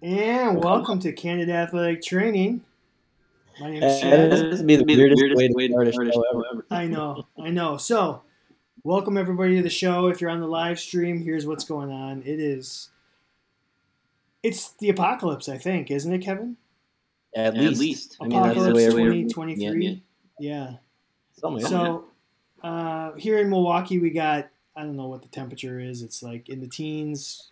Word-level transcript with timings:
And 0.00 0.62
welcome 0.62 1.00
to 1.00 1.12
Candid 1.12 1.50
Athletic 1.50 2.02
Training. 2.02 2.64
My 3.58 3.70
name 3.70 3.82
is 3.82 4.00
Chad. 4.00 4.30
this 4.30 4.40
is 4.40 4.62
be 4.62 4.76
the 4.76 4.84
weirdest, 4.84 5.20
way 5.56 5.66
to 5.66 5.72
start 5.72 5.88
a 5.88 6.12
show 6.12 6.24
ever. 6.52 6.66
I 6.70 6.86
know, 6.86 7.26
I 7.42 7.50
know. 7.50 7.76
So, 7.78 8.22
welcome 8.84 9.18
everybody 9.18 9.56
to 9.56 9.62
the 9.62 9.68
show. 9.68 10.06
If 10.06 10.20
you're 10.20 10.30
on 10.30 10.40
the 10.40 10.46
live 10.46 10.78
stream, 10.78 11.20
here's 11.20 11.46
what's 11.46 11.64
going 11.64 11.90
on. 11.90 12.22
It 12.22 12.38
is, 12.38 12.90
it's 14.44 14.70
the 14.74 14.88
apocalypse, 14.88 15.48
I 15.48 15.58
think, 15.58 15.90
isn't 15.90 16.12
it, 16.12 16.20
Kevin? 16.20 16.56
At 17.34 17.56
At 17.56 17.60
least. 17.60 17.80
least. 17.80 18.16
I 18.20 18.28
mean, 18.28 18.40
that's 18.40 18.54
the 18.54 18.70
Apocalypse 18.70 18.94
way 18.94 19.22
2023. 19.24 20.02
Yeah. 20.38 20.74
Something 21.32 21.54
like 21.54 21.62
that. 21.62 21.68
So, 21.70 22.04
uh, 22.62 23.12
here 23.14 23.38
in 23.38 23.50
Milwaukee, 23.50 23.98
we 23.98 24.10
got 24.10 24.48
I 24.76 24.82
don't 24.82 24.96
know 24.96 25.08
what 25.08 25.22
the 25.22 25.28
temperature 25.28 25.80
is. 25.80 26.02
It's 26.02 26.22
like 26.22 26.48
in 26.48 26.60
the 26.60 26.68
teens. 26.68 27.50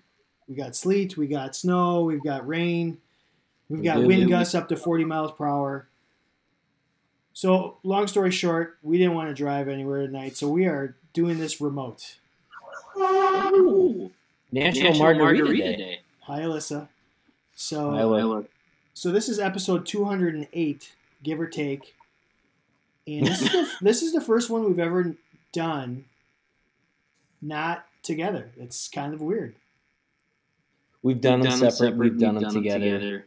We 0.49 0.55
got 0.55 0.77
sleet, 0.77 1.17
we 1.17 1.27
got 1.27 1.57
snow, 1.57 2.05
we've 2.05 2.23
got 2.23 2.47
rain, 2.47 2.99
we've 3.69 3.83
got 3.83 4.01
Yeah, 4.01 4.07
wind 4.07 4.29
gusts 4.29 4.55
up 4.55 4.69
to 4.69 4.77
40 4.77 5.05
miles 5.05 5.33
per 5.33 5.47
hour. 5.47 5.89
So, 7.33 7.77
long 7.83 8.07
story 8.07 8.31
short, 8.31 8.79
we 8.83 8.97
didn't 8.97 9.15
want 9.15 9.29
to 9.29 9.35
drive 9.35 9.69
anywhere 9.69 10.07
tonight, 10.07 10.37
so 10.37 10.49
we 10.49 10.67
are 10.67 10.97
doing 11.13 11.39
this 11.39 11.61
remote. 11.61 12.17
Ooh, 12.97 14.11
National, 14.53 14.95
Margarita, 14.95 15.45
Day. 15.53 15.77
Day. 15.77 16.01
Hi, 16.23 16.41
Alyssa. 16.41 16.89
So, 17.55 17.91
I 17.95 18.03
love- 18.05 18.47
so 18.95 19.11
this 19.11 19.29
is 19.29 19.39
episode 19.39 19.85
208, 19.85 20.95
give 21.23 21.39
or 21.41 21.47
take, 21.47 21.95
and 23.07 23.27
this 23.27 23.43
is 23.43 23.51
the, 23.51 23.71
this 23.83 24.03
is 24.03 24.13
the 24.15 24.21
first 24.23 24.49
one 24.49 24.65
we've 24.65 24.79
ever 24.79 25.15
done 25.53 26.07
not 27.43 27.87
together. 28.03 28.51
It's 28.57 28.89
kind 28.89 29.13
of 29.13 29.21
weird. 29.21 29.55
We've 31.07 31.21
done 31.21 31.39
We've 31.41 31.51
them 31.51 31.71
separate. 31.71 31.97
We've 31.97 32.19
done 32.19 32.35
them 32.35 32.53
together. 32.53 33.27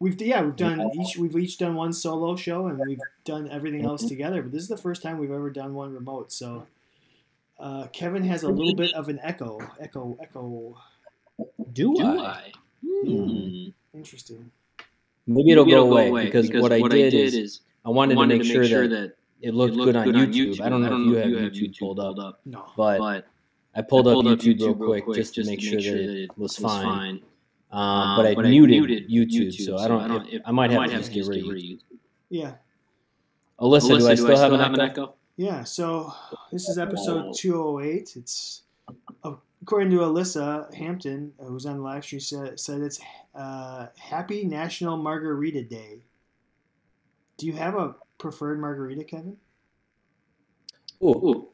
We've 0.00 0.20
yeah 0.20 0.42
we've 0.42 0.56
done 0.56 0.80
Yeah. 0.80 1.00
each 1.00 1.16
we've 1.16 1.36
each 1.36 1.56
done 1.56 1.76
one 1.76 1.92
solo 1.92 2.34
show 2.34 2.66
and 2.66 2.80
we've 2.84 2.98
done 3.24 3.48
everything 3.48 3.84
else 3.84 4.02
Mhm. 4.04 4.08
together. 4.08 4.42
But 4.42 4.50
this 4.50 4.62
is 4.62 4.68
the 4.68 4.76
first 4.76 5.02
time 5.02 5.18
we've 5.18 5.30
ever 5.30 5.48
done 5.48 5.72
one 5.74 5.94
remote. 5.94 6.32
So 6.32 6.66
uh, 7.60 7.86
Kevin 7.92 8.24
has 8.24 8.42
a 8.42 8.48
little 8.48 8.74
bit 8.74 8.92
of 8.94 9.08
an 9.08 9.20
echo, 9.22 9.60
echo, 9.78 10.16
echo. 10.20 10.76
Do, 11.72 11.94
Do 11.94 12.02
I? 12.04 12.16
I? 12.26 12.52
Hmm. 12.84 13.68
Interesting. 13.94 14.50
Maybe 15.28 15.52
it'll 15.52 15.64
Maybe 15.64 15.76
go 15.76 15.96
away, 15.96 16.24
because, 16.24 16.50
what, 16.50 16.72
I 16.72 16.80
did, 16.88 17.14
is, 17.14 17.60
I 17.84 17.90
wanted, 17.90 18.16
wanted 18.16 18.42
to 18.42 18.58
make, 18.58 18.68
sure, 18.68 18.88
that, 18.88 19.14
it 19.40 19.54
looked, 19.54 19.76
good, 19.76 19.94
on, 19.94 20.08
YouTube. 20.08 20.60
I 20.60 20.68
don't 20.68 20.82
know 20.82 20.92
if 21.16 21.26
you 21.28 21.36
have 21.36 21.52
YouTube, 21.52 21.78
pulled 21.78 22.00
up, 22.00 22.40
No. 22.44 22.64
but, 22.76 22.98
but 22.98 23.26
I 23.74 23.82
pulled, 23.82 24.06
I 24.06 24.12
pulled 24.12 24.26
up 24.28 24.38
YouTube, 24.40 24.78
real 24.80 25.00
quick 25.00 25.16
just 25.16 25.34
to 25.36 25.44
make 25.44 25.60
sure 25.60 25.80
that 25.80 25.92
it 26.24 26.30
was 26.38 26.56
fine. 26.56 27.22
Um, 27.70 27.78
Um, 27.80 28.16
but 28.18 28.26
I 28.26 28.34
but 28.34 28.44
I 28.46 28.50
muted, 28.50 29.08
muted 29.08 29.08
YouTube, 29.08 29.52
so 29.54 29.78
I 29.78 29.88
don't. 29.88 30.26
if- 30.28 30.42
I 30.44 30.52
might 30.52 30.70
have 30.70 30.84
to 30.90 30.96
just 30.98 31.12
get 31.12 31.26
rid 31.26 31.38
of 31.38 31.44
YouTube. 31.46 31.80
Yeah. 32.28 32.54
Alyssa, 33.58 33.98
do 33.98 34.08
I 34.08 34.14
still 34.14 34.36
have 34.36 34.52
an 34.52 34.80
echo? 34.80 35.14
Yeah. 35.36 35.64
So 35.64 36.12
this 36.50 36.68
is 36.68 36.76
episode 36.78 37.26
Oh. 37.28 37.32
208. 37.34 38.16
It's 38.16 38.62
uh, 39.24 39.34
according 39.62 39.90
to 39.92 39.98
Alyssa 39.98 40.72
Hampton, 40.74 41.32
uh, 41.40 41.44
who's 41.44 41.64
on 41.64 41.76
the 41.78 41.82
live 41.82 42.04
stream, 42.04 42.20
said, 42.20 42.60
said 42.60 42.82
it's 42.82 43.00
uh, 43.34 43.86
Happy 43.98 44.44
National 44.44 44.96
Margarita 44.98 45.62
Day. 45.62 46.04
Do 47.38 47.46
you 47.46 47.54
have 47.54 47.74
a 47.76 47.94
preferred 48.18 48.60
margarita, 48.60 49.04
Kevin? 49.04 49.36
Ooh, 51.02 51.08
Ooh, 51.08 51.48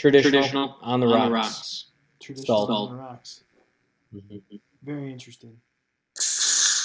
traditional, 0.00 0.32
traditional 0.42 0.76
on 0.80 1.00
the 1.00 1.06
on 1.06 1.12
rocks. 1.12 1.28
the 1.28 1.34
rocks. 1.34 1.84
Traditional 2.20 2.66
Salt. 2.66 2.90
on 2.90 2.96
the 2.96 3.02
rocks. 3.02 3.44
Mhm. 4.14 4.60
Very 4.82 5.12
interesting. 5.12 5.60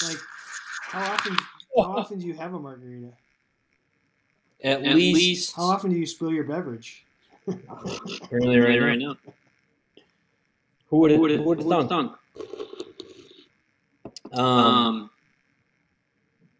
Like, 0.03 0.17
how 0.81 1.13
often? 1.13 1.35
How 1.77 1.97
often 1.97 2.19
do 2.19 2.25
you 2.25 2.33
have 2.35 2.53
a 2.53 2.59
margarita? 2.59 3.09
At, 4.63 4.81
At 4.85 4.95
least, 4.95 5.15
least 5.17 5.55
How 5.57 5.63
often 5.63 5.89
do 5.91 5.97
you 5.97 6.05
spill 6.05 6.31
your 6.31 6.45
beverage? 6.45 7.03
really 8.31 8.59
right, 8.59 8.81
right, 8.81 8.97
now. 8.97 9.17
now. 9.25 9.33
Who 10.87 10.99
would 10.99 11.11
have 11.11 11.19
would 11.19 11.31
who 11.31 11.41
would 11.43 11.59
have 11.59 11.89
thunk? 11.89 11.89
thunk? 11.89 12.15
Um, 14.31 14.39
Um, 14.39 15.09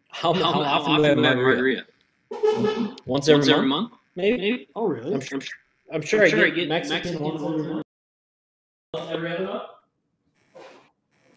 how, 0.08 0.34
how, 0.34 0.42
how, 0.42 0.52
how 0.52 0.60
often 0.80 0.96
do 0.96 1.00
we 1.02 1.06
have 1.08 1.16
margarita? 1.18 1.84
margarita? 2.30 2.96
Once 3.06 3.26
every 3.28 3.38
Once 3.38 3.48
month, 3.48 3.48
every 3.48 3.68
month? 3.68 3.92
maybe. 4.16 4.36
Maybe. 4.36 4.68
Oh, 4.76 4.86
really? 4.86 5.14
I'm 5.14 5.20
sure. 5.22 5.36
I'm 5.36 5.40
sure. 5.40 5.58
I'm 5.92 6.02
sure, 6.02 6.20
I'm 6.20 6.26
I, 6.26 6.30
get 6.30 6.44
I 6.44 6.50
get 6.50 6.68
Mexican, 6.68 6.96
Mexican 6.96 7.22
once 7.22 7.42
every 7.42 7.72
month. 7.72 7.84
Every 8.94 9.32
other 9.32 9.44
month? 9.44 9.62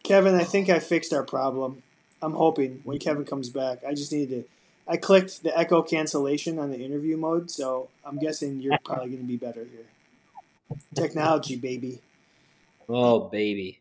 Kevin, 0.04 0.36
I 0.36 0.44
think 0.44 0.70
I 0.70 0.80
fixed 0.80 1.14
our 1.14 1.24
problem. 1.24 1.84
I'm 2.22 2.34
hoping 2.34 2.82
when 2.84 2.98
Kevin 3.00 3.26
comes 3.26 3.50
back. 3.50 3.84
I 3.88 3.94
just 3.94 4.12
needed 4.12 4.44
to. 4.44 4.50
I 4.92 4.98
clicked 4.98 5.44
the 5.44 5.56
echo 5.58 5.84
cancellation 5.84 6.58
on 6.58 6.72
the 6.72 6.84
interview 6.84 7.16
mode, 7.16 7.52
so 7.52 7.90
I'm 8.04 8.18
guessing 8.18 8.60
you're 8.60 8.78
probably 8.84 9.10
going 9.10 9.22
to 9.22 9.28
be 9.28 9.38
better 9.38 9.66
here. 9.66 9.86
Technology, 10.96 11.56
baby. 11.56 12.02
Oh 12.88 13.20
baby, 13.30 13.80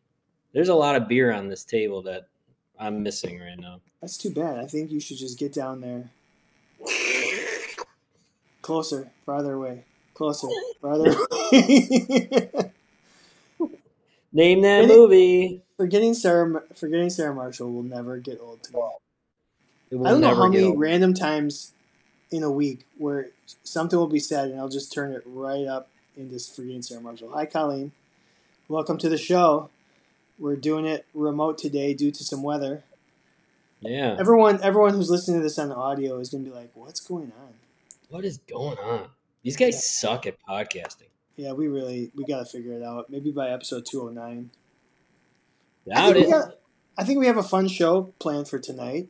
there's 0.52 0.68
a 0.68 0.74
lot 0.74 0.96
of 0.96 1.08
beer 1.08 1.32
on 1.32 1.48
this 1.48 1.64
table 1.64 2.02
that 2.02 2.28
I'm 2.78 3.02
missing 3.02 3.40
right 3.40 3.58
now. 3.58 3.80
That's 4.02 4.18
too 4.18 4.30
bad. 4.30 4.58
I 4.58 4.66
think 4.66 4.90
you 4.90 5.00
should 5.00 5.16
just 5.16 5.38
get 5.38 5.54
down 5.54 5.80
there. 5.80 6.10
Closer, 8.60 9.10
farther 9.24 9.54
away. 9.54 9.84
Closer, 10.18 10.48
farther 10.82 11.12
away. 11.12 11.22
Name 14.32 14.62
that 14.62 14.80
Maybe- 14.82 14.88
movie. 14.88 15.62
forgetting 15.76 16.12
Sarah, 16.12 16.60
forgetting 16.74 17.08
Sarah 17.08 17.32
Marshall 17.32 17.72
will 17.72 17.84
never 17.84 18.18
get 18.18 18.40
old 18.40 18.62
to 18.64 18.72
me. 18.74 18.80
It 19.90 19.94
will 19.96 20.06
I 20.08 20.10
don't 20.10 20.20
know 20.20 20.34
how 20.34 20.48
many 20.48 20.64
old. 20.64 20.78
random 20.80 21.14
times 21.14 21.72
in 22.32 22.42
a 22.42 22.50
week 22.50 22.84
where 22.98 23.28
something 23.62 23.96
will 23.96 24.08
be 24.08 24.18
said 24.18 24.50
and 24.50 24.58
I'll 24.58 24.68
just 24.68 24.92
turn 24.92 25.12
it 25.12 25.22
right 25.24 25.66
up 25.66 25.88
into 26.16 26.32
this 26.32 26.48
forgetting 26.48 26.82
Sarah 26.82 27.00
Marshall. 27.00 27.30
Hi, 27.32 27.46
Colleen. 27.46 27.92
Welcome 28.66 28.98
to 28.98 29.08
the 29.08 29.16
show. 29.16 29.70
We're 30.36 30.56
doing 30.56 30.84
it 30.84 31.06
remote 31.14 31.58
today 31.58 31.94
due 31.94 32.10
to 32.10 32.24
some 32.24 32.42
weather. 32.42 32.82
Yeah. 33.80 34.16
Everyone, 34.18 34.58
everyone 34.64 34.94
who's 34.94 35.10
listening 35.10 35.38
to 35.38 35.42
this 35.44 35.60
on 35.60 35.68
the 35.68 35.76
audio 35.76 36.18
is 36.18 36.28
going 36.28 36.44
to 36.44 36.50
be 36.50 36.54
like, 36.56 36.70
"What's 36.74 36.98
going 37.00 37.32
on?" 37.40 37.54
What 38.08 38.24
is 38.24 38.38
going 38.38 38.78
on? 38.78 39.08
These 39.48 39.56
guys 39.56 39.88
suck 39.88 40.26
at 40.26 40.36
podcasting. 40.46 41.08
Yeah, 41.36 41.52
we 41.52 41.68
really 41.68 42.10
we 42.14 42.26
got 42.26 42.40
to 42.40 42.44
figure 42.44 42.74
it 42.74 42.82
out. 42.82 43.08
Maybe 43.08 43.30
by 43.30 43.48
episode 43.48 43.86
two 43.86 44.00
hundred 44.04 44.20
nine. 44.20 44.50
I 45.90 46.12
think, 46.12 46.16
we 46.16 46.22
it. 46.24 46.30
got, 46.30 46.54
I 46.98 47.04
think 47.04 47.18
we 47.18 47.26
have 47.28 47.38
a 47.38 47.42
fun 47.42 47.66
show 47.66 48.12
planned 48.18 48.46
for 48.46 48.58
tonight. 48.58 49.08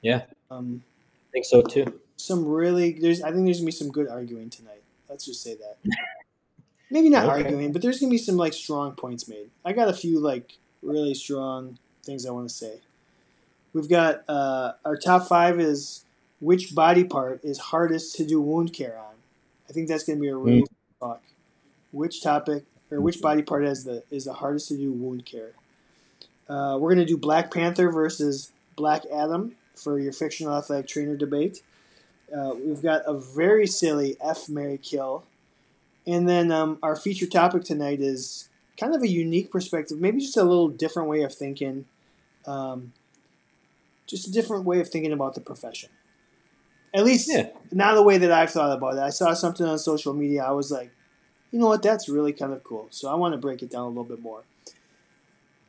Yeah. 0.00 0.22
Um, 0.50 0.82
I 1.28 1.32
think 1.32 1.44
so 1.44 1.60
too. 1.60 2.00
some 2.16 2.46
really 2.46 2.92
there's 2.92 3.20
I 3.20 3.32
think 3.32 3.44
there's 3.44 3.58
gonna 3.58 3.66
be 3.66 3.72
some 3.72 3.90
good 3.90 4.08
arguing 4.08 4.48
tonight. 4.48 4.82
Let's 5.10 5.26
just 5.26 5.42
say 5.42 5.56
that. 5.56 5.76
Maybe 6.90 7.10
not 7.10 7.24
Okay. 7.28 7.42
arguing, 7.44 7.72
but 7.72 7.82
there's 7.82 8.00
gonna 8.00 8.10
be 8.10 8.16
some 8.16 8.38
like 8.38 8.54
strong 8.54 8.94
points 8.94 9.28
made. 9.28 9.50
I 9.62 9.74
got 9.74 9.88
a 9.88 9.92
few 9.92 10.20
like 10.20 10.56
really 10.80 11.12
strong 11.12 11.76
things 12.02 12.24
I 12.24 12.30
want 12.30 12.48
to 12.48 12.54
say. 12.54 12.80
We've 13.74 13.90
got 13.90 14.24
uh, 14.26 14.72
our 14.86 14.96
top 14.96 15.28
five 15.28 15.60
is 15.60 16.06
which 16.40 16.74
body 16.74 17.04
part 17.04 17.44
is 17.44 17.58
hardest 17.58 18.16
to 18.16 18.24
do 18.24 18.40
wound 18.40 18.72
care 18.72 18.98
on. 18.98 19.13
I 19.68 19.72
think 19.72 19.88
that's 19.88 20.04
gonna 20.04 20.20
be 20.20 20.28
a 20.28 20.36
really 20.36 20.60
fun 21.00 21.10
talk. 21.10 21.22
Which 21.92 22.22
topic 22.22 22.64
or 22.90 23.00
which 23.00 23.20
body 23.20 23.42
part 23.42 23.64
has 23.64 23.84
the 23.84 24.04
is 24.10 24.24
the 24.24 24.34
hardest 24.34 24.68
to 24.68 24.76
do 24.76 24.92
wound 24.92 25.24
care? 25.24 25.52
Uh, 26.48 26.76
we're 26.78 26.90
gonna 26.90 27.04
do 27.04 27.16
Black 27.16 27.52
Panther 27.52 27.90
versus 27.90 28.52
Black 28.76 29.02
Adam 29.12 29.56
for 29.74 29.98
your 29.98 30.12
fictional 30.12 30.56
athletic 30.56 30.86
trainer 30.86 31.16
debate. 31.16 31.62
Uh, 32.34 32.54
we've 32.54 32.82
got 32.82 33.02
a 33.06 33.14
very 33.14 33.66
silly 33.66 34.16
F 34.20 34.48
Mary 34.48 34.78
Kill. 34.78 35.24
And 36.06 36.28
then 36.28 36.52
um, 36.52 36.78
our 36.82 36.96
feature 36.96 37.26
topic 37.26 37.64
tonight 37.64 38.00
is 38.00 38.48
kind 38.78 38.94
of 38.94 39.02
a 39.02 39.08
unique 39.08 39.50
perspective, 39.50 40.00
maybe 40.00 40.20
just 40.20 40.36
a 40.36 40.42
little 40.42 40.68
different 40.68 41.08
way 41.08 41.22
of 41.22 41.34
thinking. 41.34 41.86
Um, 42.46 42.92
just 44.06 44.28
a 44.28 44.32
different 44.32 44.64
way 44.64 44.80
of 44.80 44.88
thinking 44.88 45.12
about 45.12 45.34
the 45.34 45.40
profession. 45.40 45.90
At 46.94 47.04
least, 47.04 47.28
Yeah. 47.28 47.48
not 47.72 47.94
the 47.96 48.02
way 48.02 48.18
that 48.18 48.30
I've 48.30 48.50
thought 48.50 48.76
about 48.76 48.94
it. 48.94 49.00
I 49.00 49.10
saw 49.10 49.34
something 49.34 49.66
on 49.66 49.78
social 49.78 50.14
media. 50.14 50.44
I 50.44 50.52
was 50.52 50.70
like, 50.70 50.90
you 51.50 51.58
know 51.58 51.66
what? 51.66 51.82
That's 51.82 52.08
really 52.08 52.32
kind 52.32 52.52
of 52.52 52.62
cool. 52.62 52.86
So 52.90 53.08
I 53.10 53.14
want 53.14 53.32
to 53.34 53.38
break 53.38 53.62
it 53.62 53.70
down 53.70 53.82
a 53.82 53.88
little 53.88 54.04
bit 54.04 54.20
more. 54.20 54.44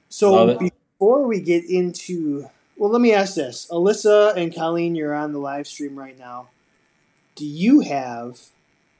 So 0.09 0.57
before 0.57 1.27
we 1.27 1.41
get 1.41 1.65
into 1.65 2.47
well, 2.77 2.89
let 2.91 3.01
me 3.01 3.13
ask 3.13 3.35
this. 3.35 3.67
Alyssa 3.71 4.35
and 4.35 4.53
Colleen, 4.53 4.95
you're 4.95 5.13
on 5.13 5.31
the 5.31 5.39
live 5.39 5.65
stream 5.65 5.97
right 5.97 6.17
now. 6.19 6.49
Do 7.35 7.45
you 7.45 7.79
have 7.81 8.39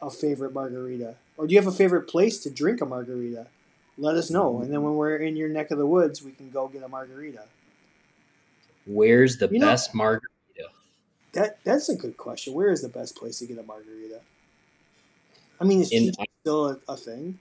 a 0.01 0.09
favorite 0.09 0.53
margarita? 0.53 1.15
Or 1.37 1.45
do 1.45 1.53
you 1.53 1.59
have 1.59 1.67
a 1.67 1.75
favorite 1.75 2.03
place 2.07 2.39
to 2.39 2.49
drink 2.49 2.79
a 2.81 2.85
margarita? 2.85 3.47
Let 3.97 4.15
us 4.15 4.29
know. 4.31 4.61
And 4.61 4.71
then 4.71 4.81
when 4.81 4.95
we're 4.95 5.17
in 5.17 5.35
your 5.35 5.49
neck 5.49 5.71
of 5.71 5.77
the 5.77 5.85
woods, 5.85 6.23
we 6.23 6.31
can 6.31 6.49
go 6.51 6.67
get 6.69 6.83
a 6.83 6.87
margarita. 6.87 7.43
Where's 8.85 9.37
the 9.37 9.47
You 9.49 9.59
know- 9.59 9.67
best 9.67 9.93
margarita? 9.93 10.27
That 11.35 11.59
that's 11.65 11.89
a 11.89 11.95
good 11.95 12.15
question. 12.17 12.53
Where 12.53 12.71
is 12.71 12.81
the 12.81 12.89
best 12.89 13.15
place 13.17 13.39
to 13.39 13.45
get 13.45 13.57
a 13.59 13.63
margarita? 13.63 14.21
I 15.59 15.65
mean, 15.65 15.81
is 15.81 15.91
In- 15.91 16.13
Chi 16.13 16.25
still 16.41 16.69
a, 16.69 16.79
a 16.87 16.97
thing? 16.97 17.37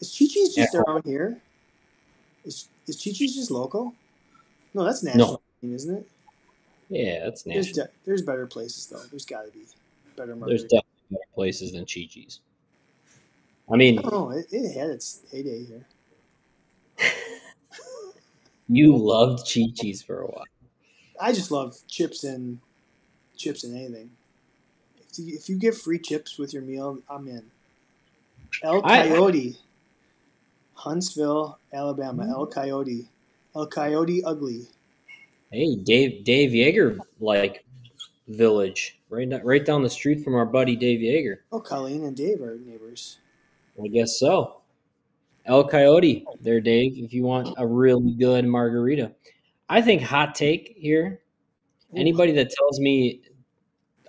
Is 0.00 0.10
Chi 0.10 0.26
Chi's 0.26 0.54
just 0.54 0.74
Yeah. 0.74 0.80
around 0.80 1.04
here? 1.06 1.40
Is 2.44 2.68
is 2.88 2.96
Chi 2.96 3.12
Chi's 3.12 3.36
just 3.36 3.52
local? 3.52 3.94
No, 4.74 4.84
that's 4.84 5.04
national, 5.04 5.40
No. 5.62 5.68
isn't 5.74 5.96
it? 5.96 6.08
Yeah, 6.88 7.24
that's 7.24 7.44
There's 7.44 7.68
national. 7.68 7.86
de- 7.86 7.92
there's 8.04 8.22
better 8.22 8.46
places 8.48 8.86
though. 8.88 9.02
There's 9.10 9.24
got 9.24 9.46
to 9.46 9.52
be 9.52 9.64
better 10.16 10.34
margaritas. 10.34 10.46
There's 10.48 10.62
definitely 10.64 11.10
better 11.10 11.24
places 11.34 11.72
than 11.72 11.82
Chi 11.82 12.06
Chi's. 12.10 12.40
I 13.72 13.76
mean, 13.76 14.00
Oh, 14.04 14.30
it, 14.30 14.46
it 14.50 14.76
had 14.76 14.90
its 14.90 15.22
heyday 15.30 15.64
here. 15.64 15.86
you 18.68 18.96
loved 18.96 19.40
Chi 19.48 19.66
Chi's 19.74 20.02
for 20.02 20.22
a 20.22 20.26
while. 20.26 20.44
I 21.20 21.32
just 21.32 21.52
love 21.52 21.76
chips 21.86 22.24
and 22.24 22.58
chips 23.36 23.64
and 23.64 23.76
anything. 23.76 24.10
If 25.10 25.18
you, 25.18 25.36
if 25.36 25.48
you 25.48 25.56
get 25.56 25.74
free 25.74 25.98
chips 25.98 26.38
with 26.38 26.52
your 26.52 26.62
meal, 26.62 26.98
I'm 27.08 27.28
in. 27.28 27.44
El 28.62 28.80
I- 28.84 29.08
Coyote, 29.08 29.58
Huntsville, 30.74 31.58
Alabama. 31.72 32.26
El 32.28 32.46
Coyote, 32.46 33.08
El 33.54 33.66
Coyote 33.66 34.22
Ugly. 34.24 34.66
Hey, 35.50 35.76
Dave 35.76 36.24
Dave 36.24 36.50
Yeager 36.50 36.98
like 37.20 37.64
village 38.28 38.98
right 39.10 39.28
down, 39.28 39.42
right 39.44 39.64
down 39.64 39.82
the 39.82 39.90
street 39.90 40.24
from 40.24 40.34
our 40.34 40.46
buddy 40.46 40.76
Dave 40.76 41.00
Yeager. 41.00 41.38
Oh, 41.52 41.60
Colleen 41.60 42.04
and 42.04 42.16
Dave 42.16 42.40
are 42.40 42.56
neighbors. 42.56 43.18
I 43.82 43.88
guess 43.88 44.18
so. 44.18 44.62
El 45.44 45.66
Coyote, 45.68 46.24
there, 46.40 46.60
Dave. 46.60 46.96
If 46.96 47.12
you 47.12 47.24
want 47.24 47.54
a 47.58 47.66
really 47.66 48.12
good 48.12 48.44
margarita, 48.44 49.12
I 49.68 49.82
think 49.82 50.02
hot 50.02 50.34
take 50.34 50.74
here. 50.76 51.20
Anybody 51.94 52.32
that 52.32 52.50
tells 52.50 52.80
me, 52.80 53.20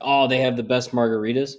oh, 0.02 0.28
they 0.28 0.40
have 0.40 0.56
the 0.56 0.64
best 0.64 0.92
margaritas, 0.92 1.56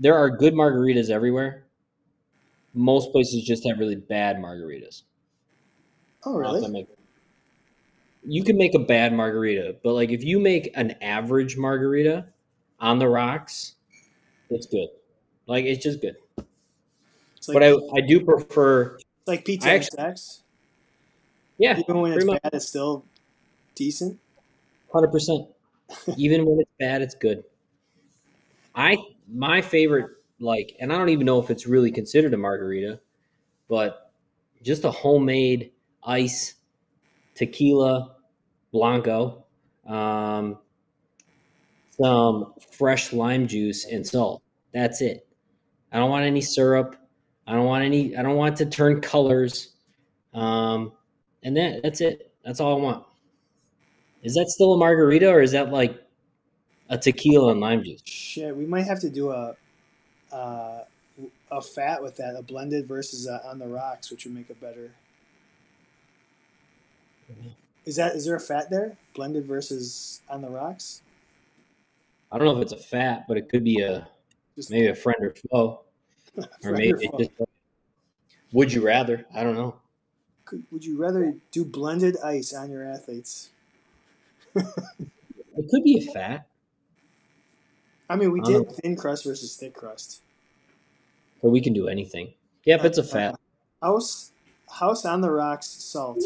there 0.00 0.14
are 0.16 0.30
good 0.30 0.54
margaritas 0.54 1.10
everywhere. 1.10 1.64
Most 2.74 3.12
places 3.12 3.42
just 3.44 3.66
have 3.66 3.78
really 3.78 3.96
bad 3.96 4.36
margaritas. 4.36 5.02
Oh, 6.24 6.36
really? 6.36 6.86
You 8.26 8.42
can 8.42 8.56
make 8.56 8.74
a 8.74 8.78
bad 8.78 9.12
margarita, 9.12 9.76
but 9.82 9.92
like 9.92 10.10
if 10.10 10.24
you 10.24 10.40
make 10.40 10.70
an 10.74 10.92
average 11.02 11.56
margarita 11.56 12.26
on 12.80 12.98
the 12.98 13.06
rocks, 13.08 13.74
it's 14.50 14.66
good. 14.66 14.88
Like 15.46 15.66
it's 15.66 15.82
just 15.82 16.00
good. 16.00 16.16
It's 17.36 17.48
like, 17.48 17.54
But 17.56 17.62
I, 17.64 17.74
I 17.96 18.00
do 18.00 18.24
prefer, 18.24 18.98
like 19.26 19.44
pizza 19.44 19.68
I 19.68 19.72
and 19.74 19.82
actually- 19.82 19.96
stacks. 19.96 20.42
yeah, 21.58 21.78
Even 21.78 22.00
when 22.00 22.12
it's 22.12 22.16
pretty 22.24 22.32
much. 22.32 22.42
bad, 22.42 22.54
it's 22.54 22.66
still 22.66 23.04
decent. 23.74 24.18
hundred 24.92 25.12
percent. 25.12 25.48
Even 26.16 26.46
when 26.46 26.60
it's 26.60 26.70
bad, 26.78 27.02
it's 27.02 27.14
good. 27.14 27.44
I 28.74 28.96
my 29.32 29.60
favorite 29.60 30.10
like, 30.40 30.76
and 30.80 30.92
I 30.92 30.98
don't 30.98 31.10
even 31.10 31.26
know 31.26 31.40
if 31.40 31.50
it's 31.50 31.66
really 31.66 31.90
considered 31.90 32.34
a 32.34 32.36
margarita, 32.36 33.00
but 33.68 34.12
just 34.62 34.84
a 34.84 34.90
homemade 34.90 35.72
ice 36.02 36.54
tequila 37.34 38.16
blanco, 38.72 39.44
um, 39.86 40.58
some 41.90 42.54
fresh 42.72 43.12
lime 43.12 43.46
juice 43.46 43.86
and 43.86 44.06
salt. 44.06 44.42
That's 44.72 45.00
it. 45.00 45.26
I 45.92 45.98
don't 45.98 46.10
want 46.10 46.24
any 46.24 46.40
syrup. 46.40 46.96
I 47.46 47.52
don't 47.52 47.66
want 47.66 47.84
any. 47.84 48.16
I 48.16 48.22
don't 48.22 48.36
want 48.36 48.56
to 48.56 48.66
turn 48.66 49.00
colors. 49.00 49.70
Um, 50.32 50.92
and 51.42 51.56
that 51.56 51.82
that's 51.82 52.00
it. 52.00 52.32
That's 52.44 52.58
all 52.60 52.78
I 52.78 52.82
want. 52.82 53.04
Is 54.24 54.34
that 54.34 54.48
still 54.48 54.72
a 54.72 54.78
margarita 54.78 55.28
or 55.30 55.42
is 55.42 55.52
that 55.52 55.70
like 55.70 56.02
a 56.88 56.96
tequila 56.96 57.52
and 57.52 57.60
lime 57.60 57.84
juice? 57.84 58.00
Shit, 58.04 58.56
we 58.56 58.66
might 58.66 58.86
have 58.86 59.00
to 59.00 59.10
do 59.10 59.30
a 59.30 59.54
uh, 60.32 60.84
a 61.50 61.60
fat 61.60 62.02
with 62.02 62.16
that, 62.16 62.34
a 62.36 62.42
blended 62.42 62.88
versus 62.88 63.26
a 63.28 63.46
on 63.46 63.58
the 63.58 63.66
rocks, 63.66 64.10
which 64.10 64.24
would 64.24 64.34
make 64.34 64.50
it 64.50 64.60
better. 64.60 64.92
Is 67.84 67.96
that 67.96 68.16
is 68.16 68.24
there 68.24 68.34
a 68.34 68.40
fat 68.40 68.70
there? 68.70 68.96
Blended 69.14 69.46
versus 69.46 70.22
on 70.28 70.40
the 70.40 70.48
rocks? 70.48 71.02
I 72.32 72.38
don't 72.38 72.46
know 72.46 72.56
if 72.56 72.62
it's 72.62 72.72
a 72.72 72.76
fat, 72.76 73.26
but 73.28 73.36
it 73.36 73.48
could 73.48 73.62
be 73.62 73.80
a 73.82 74.08
Just 74.56 74.70
maybe 74.70 74.88
a 74.88 74.94
friend 74.94 75.18
or 75.20 75.34
foe, 75.50 75.82
or 76.64 76.72
maybe 76.72 77.08
or 77.12 77.18
just. 77.18 77.30
Would 78.52 78.72
you 78.72 78.82
rather? 78.82 79.26
I 79.34 79.42
don't 79.42 79.54
know. 79.54 79.76
Could, 80.44 80.64
would 80.70 80.84
you 80.84 80.96
rather 80.96 81.34
do 81.50 81.64
blended 81.64 82.16
ice 82.22 82.52
on 82.52 82.70
your 82.70 82.84
athletes? 82.84 83.50
It 84.54 85.70
could 85.70 85.84
be 85.84 85.98
a 85.98 86.12
fat, 86.12 86.46
I 88.08 88.16
mean, 88.16 88.32
we 88.32 88.40
did 88.40 88.70
thin 88.70 88.96
crust 88.96 89.24
versus 89.24 89.56
thick 89.56 89.74
crust. 89.74 90.20
but 91.42 91.50
we 91.50 91.60
can 91.60 91.72
do 91.72 91.88
anything. 91.88 92.32
Yep, 92.64 92.84
it's 92.84 92.98
a 92.98 93.04
fat. 93.04 93.38
House 93.82 94.32
House 94.70 95.04
on 95.04 95.20
the 95.20 95.30
Rocks 95.30 95.66
salt. 95.66 96.22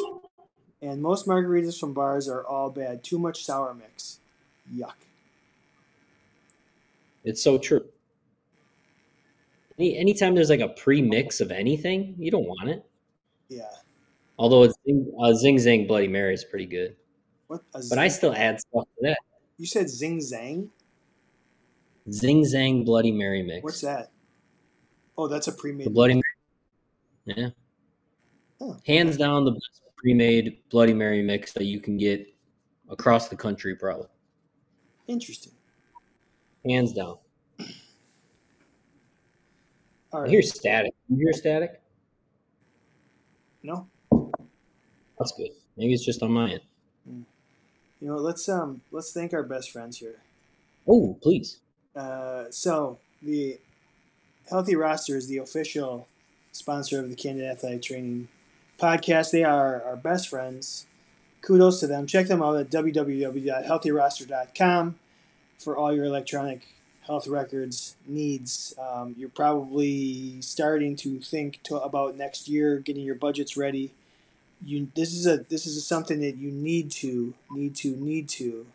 And 0.80 1.02
most 1.02 1.26
margaritas 1.26 1.78
from 1.78 1.92
bars 1.92 2.28
are 2.28 2.46
all 2.46 2.70
bad. 2.70 3.02
Too 3.02 3.18
much 3.18 3.44
sour 3.44 3.74
mix. 3.74 4.20
Yuck. 4.72 4.94
It's 7.24 7.42
so 7.42 7.58
true. 7.58 7.84
Any 9.76 9.96
anytime 9.96 10.34
there's 10.34 10.50
like 10.50 10.60
a 10.60 10.68
pre-mix 10.68 11.40
of 11.40 11.50
anything, 11.50 12.14
you 12.18 12.30
don't 12.30 12.46
want 12.46 12.68
it. 12.68 12.84
Yeah. 13.48 13.70
Although 14.38 14.62
it's 14.64 14.74
uh, 15.20 15.34
Zing 15.34 15.56
Zang 15.56 15.88
Bloody 15.88 16.06
Mary 16.06 16.32
is 16.32 16.44
pretty 16.44 16.66
good, 16.66 16.94
What? 17.48 17.62
But 17.72 17.98
I 17.98 18.08
still 18.08 18.34
add 18.34 18.60
stuff 18.60 18.84
to 18.84 19.02
that. 19.02 19.18
You 19.56 19.66
said 19.66 19.88
zing 19.90 20.18
zang. 20.18 20.68
Zing 22.10 22.42
Zang 22.42 22.84
Bloody 22.84 23.12
Mary 23.12 23.42
mix. 23.42 23.62
What's 23.62 23.80
that? 23.82 24.10
Oh, 25.16 25.28
that's 25.28 25.48
a 25.48 25.50
The 25.50 25.56
pre-made. 25.58 25.92
Bloody 25.92 26.14
Mary. 26.14 26.22
Yeah. 27.24 27.48
Huh. 28.60 28.74
Hands 28.86 29.16
down, 29.16 29.44
the 29.44 29.50
best 29.52 29.82
pre-made 29.96 30.58
Bloody 30.70 30.94
Mary 30.94 31.22
mix 31.22 31.52
that 31.52 31.64
you 31.64 31.80
can 31.80 31.98
get 31.98 32.26
across 32.88 33.28
the 33.28 33.36
country, 33.36 33.74
probably. 33.74 34.06
Interesting. 35.06 35.52
Hands 36.64 36.92
down. 36.92 37.18
All 40.12 40.24
I 40.24 40.28
hear 40.28 40.42
static. 40.42 40.94
You 41.08 41.16
hear 41.16 41.32
static? 41.32 41.82
no. 43.62 43.86
That's 45.18 45.32
good. 45.32 45.50
Maybe 45.76 45.92
it's 45.92 46.04
just 46.04 46.22
on 46.22 46.30
my 46.30 46.52
end. 46.52 46.60
You 48.00 48.08
know, 48.08 48.16
let's 48.16 48.48
um 48.48 48.80
let's 48.90 49.12
thank 49.12 49.34
our 49.34 49.42
best 49.42 49.70
friends 49.70 49.98
here. 49.98 50.22
Oh, 50.86 51.18
please. 51.20 51.58
Uh, 51.94 52.44
so 52.50 52.96
the 53.22 53.58
Healthy 54.48 54.76
Roster 54.76 55.14
is 55.16 55.28
the 55.28 55.36
official 55.38 56.06
sponsor 56.52 57.00
of 57.00 57.08
the 57.10 57.16
Candid 57.16 57.44
Athletic 57.44 57.82
Training 57.82 58.28
podcast. 58.78 59.32
They 59.32 59.44
are 59.44 59.82
our 59.82 59.96
best 59.96 60.28
friends. 60.28 60.86
Kudos 61.42 61.80
to 61.80 61.86
them. 61.86 62.06
Check 62.06 62.28
them 62.28 62.42
out 62.42 62.56
at 62.56 62.70
www.healthyroster.com 62.70 64.98
for 65.58 65.76
all 65.76 65.94
your 65.94 66.06
electronic 66.06 66.66
health 67.06 67.26
records 67.26 67.96
needs. 68.06 68.74
Um, 68.78 69.14
you're 69.18 69.28
probably 69.28 70.40
starting 70.42 70.96
to 70.96 71.20
think 71.20 71.60
to, 71.64 71.76
about 71.76 72.16
next 72.16 72.48
year, 72.48 72.78
getting 72.78 73.04
your 73.04 73.14
budgets 73.14 73.56
ready. 73.56 73.92
You 74.64 74.88
this 74.94 75.14
is 75.14 75.26
a 75.26 75.38
this 75.48 75.66
is 75.66 75.86
something 75.86 76.20
that 76.20 76.36
you 76.36 76.50
need 76.50 76.90
to 76.92 77.34
need 77.50 77.76
to 77.76 77.96
need 77.96 78.28
to 78.30 78.66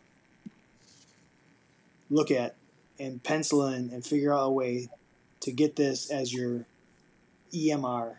look 2.10 2.30
at 2.30 2.54
and 2.98 3.22
pencil 3.22 3.66
in 3.66 3.90
and 3.90 4.04
figure 4.04 4.32
out 4.32 4.44
a 4.44 4.50
way 4.50 4.88
to 5.40 5.52
get 5.52 5.76
this 5.76 6.10
as 6.10 6.32
your 6.32 6.64
EMR. 7.52 8.14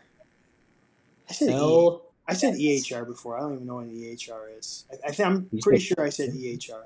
I 1.28 1.32
said, 1.32 1.48
e, 1.48 1.52
Hell, 1.52 2.02
I 2.28 2.34
said 2.34 2.54
EHR 2.54 3.06
before. 3.06 3.36
I 3.36 3.40
don't 3.40 3.54
even 3.54 3.66
know 3.66 3.76
what 3.76 3.86
an 3.86 3.96
EHR 3.96 4.58
is. 4.58 4.84
I, 4.90 5.08
I 5.08 5.12
think 5.12 5.26
I'm 5.26 5.50
pretty 5.60 5.80
sure 5.80 6.04
I 6.04 6.10
said 6.10 6.30
EHR. 6.30 6.84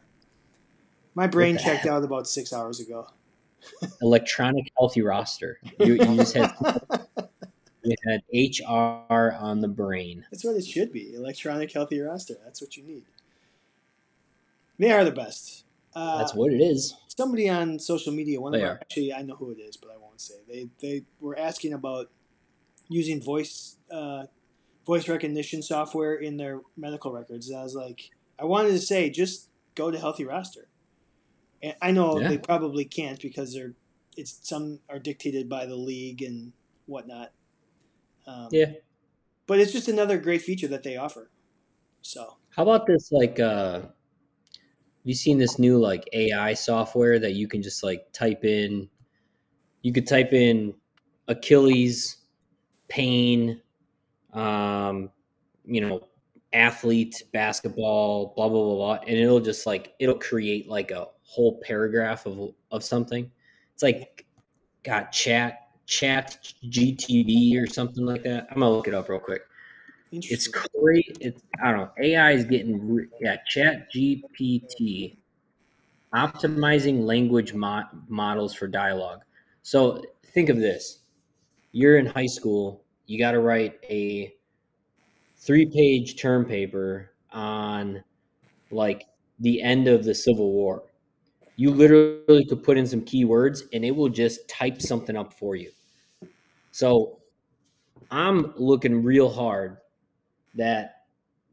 My 1.14 1.26
brain 1.26 1.58
checked 1.58 1.86
out 1.86 2.04
about 2.04 2.28
six 2.28 2.52
hours 2.52 2.80
ago. 2.80 3.06
electronic 4.02 4.70
healthy 4.78 5.02
roster. 5.02 5.58
You, 5.78 5.94
you 5.94 6.16
just 6.16 6.34
had 6.34 6.52
you 7.82 7.94
had 8.06 8.22
HR 8.32 9.32
on 9.38 9.60
the 9.60 9.68
brain. 9.68 10.24
That's 10.30 10.44
what 10.44 10.56
it 10.56 10.64
should 10.66 10.92
be. 10.92 11.14
Electronic 11.14 11.72
healthy 11.72 12.00
roster. 12.00 12.34
That's 12.44 12.60
what 12.60 12.76
you 12.76 12.82
need. 12.84 13.04
They 14.78 14.90
are 14.90 15.04
the 15.04 15.12
best. 15.12 15.64
Uh, 15.94 16.18
That's 16.18 16.34
what 16.34 16.52
it 16.52 16.60
is. 16.60 16.94
somebody 17.08 17.48
on 17.48 17.78
social 17.78 18.12
media, 18.12 18.40
one 18.40 18.54
of 18.54 18.60
They 18.60 18.66
our, 18.66 18.72
are. 18.74 18.78
actually 18.80 19.12
I 19.12 19.22
know 19.22 19.34
who 19.34 19.50
it 19.50 19.58
is, 19.58 19.76
but 19.76 19.90
I 19.90 19.96
won't 19.96 20.20
say. 20.20 20.34
They 20.48 20.68
they 20.80 21.04
were 21.20 21.38
asking 21.38 21.72
about 21.72 22.10
using 22.88 23.20
voice 23.20 23.76
uh, 23.90 24.24
voice 24.86 25.08
recognition 25.08 25.62
software 25.62 26.14
in 26.14 26.36
their 26.36 26.60
medical 26.76 27.12
records. 27.12 27.48
And 27.48 27.58
I 27.58 27.62
was 27.64 27.74
like, 27.74 28.10
I 28.38 28.44
wanted 28.44 28.70
to 28.70 28.78
say 28.78 29.10
just 29.10 29.48
go 29.74 29.90
to 29.90 29.98
Healthy 29.98 30.24
Roster. 30.24 30.68
And 31.62 31.74
I 31.82 31.90
know 31.90 32.20
Yeah. 32.20 32.28
they 32.28 32.38
probably 32.38 32.84
can't 32.84 33.20
because 33.20 33.52
they're 33.52 33.74
it's 34.16 34.38
some 34.48 34.80
are 34.88 34.98
dictated 34.98 35.48
by 35.48 35.66
the 35.66 35.76
league 35.76 36.22
and 36.22 36.52
whatnot. 36.86 37.32
Um, 38.30 38.48
Yeah. 38.50 38.72
but 39.46 39.58
it's 39.58 39.72
just 39.72 39.88
another 39.88 40.18
great 40.18 40.42
feature 40.42 40.68
that 40.68 40.82
they 40.82 40.96
offer. 40.96 41.30
So 42.02 42.36
How 42.50 42.62
about 42.62 42.86
this? 42.86 43.10
Like, 43.10 43.40
uh, 43.40 43.82
you 45.04 45.14
seen 45.14 45.38
this 45.38 45.58
new 45.58 45.78
like 45.78 46.08
AI 46.12 46.54
software 46.54 47.18
that 47.18 47.32
you 47.32 47.48
can 47.48 47.62
just 47.62 47.82
like 47.82 48.12
type 48.12 48.44
in? 48.44 48.88
You 49.82 49.92
could 49.92 50.06
type 50.06 50.32
in 50.32 50.74
Achilles 51.26 52.18
pain, 52.88 53.60
um, 54.32 55.10
you 55.64 55.80
know, 55.80 56.06
athlete, 56.52 57.22
basketball, 57.32 58.32
blah 58.36 58.48
blah 58.48 58.62
blah 58.62 58.74
blah, 58.76 58.94
and 59.06 59.16
it'll 59.16 59.40
just 59.40 59.66
like 59.66 59.94
it'll 59.98 60.18
create 60.18 60.68
like 60.68 60.90
a 60.90 61.08
whole 61.22 61.60
paragraph 61.62 62.26
of 62.26 62.54
of 62.70 62.84
something. 62.84 63.30
It's 63.74 63.82
like 63.82 64.26
got 64.82 65.12
chat 65.12 65.69
chat 65.90 66.38
GTV 66.64 67.60
or 67.60 67.66
something 67.66 68.06
like 68.06 68.22
that. 68.22 68.46
I'm 68.50 68.60
gonna 68.60 68.70
look 68.70 68.88
it 68.88 68.94
up 68.94 69.08
real 69.08 69.18
quick. 69.18 69.42
It's 70.12 70.46
great. 70.46 71.18
It's 71.20 71.42
I 71.62 71.72
don't 71.72 71.80
know. 71.80 71.90
AI 72.00 72.30
is 72.32 72.44
getting 72.44 72.94
re- 72.94 73.08
yeah. 73.20 73.36
Chat 73.46 73.88
GPT 73.94 75.16
optimizing 76.14 77.04
language 77.04 77.54
mo- 77.54 77.84
models 78.08 78.54
for 78.54 78.66
dialogue. 78.66 79.20
So 79.62 80.02
think 80.32 80.48
of 80.48 80.58
this: 80.58 81.00
you're 81.72 81.98
in 81.98 82.06
high 82.06 82.26
school. 82.26 82.84
You 83.06 83.18
got 83.18 83.32
to 83.32 83.40
write 83.40 83.74
a 83.90 84.32
three-page 85.38 86.20
term 86.20 86.44
paper 86.44 87.10
on 87.32 88.04
like 88.70 89.06
the 89.40 89.60
end 89.60 89.88
of 89.88 90.04
the 90.04 90.14
Civil 90.14 90.52
War. 90.52 90.84
You 91.56 91.70
literally 91.72 92.44
could 92.46 92.62
put 92.62 92.78
in 92.78 92.86
some 92.86 93.02
keywords, 93.02 93.62
and 93.72 93.84
it 93.84 93.94
will 93.94 94.08
just 94.08 94.48
type 94.48 94.80
something 94.80 95.16
up 95.16 95.32
for 95.34 95.56
you. 95.56 95.70
So 96.80 97.18
I'm 98.10 98.54
looking 98.56 99.02
real 99.02 99.28
hard 99.28 99.76
that 100.54 101.02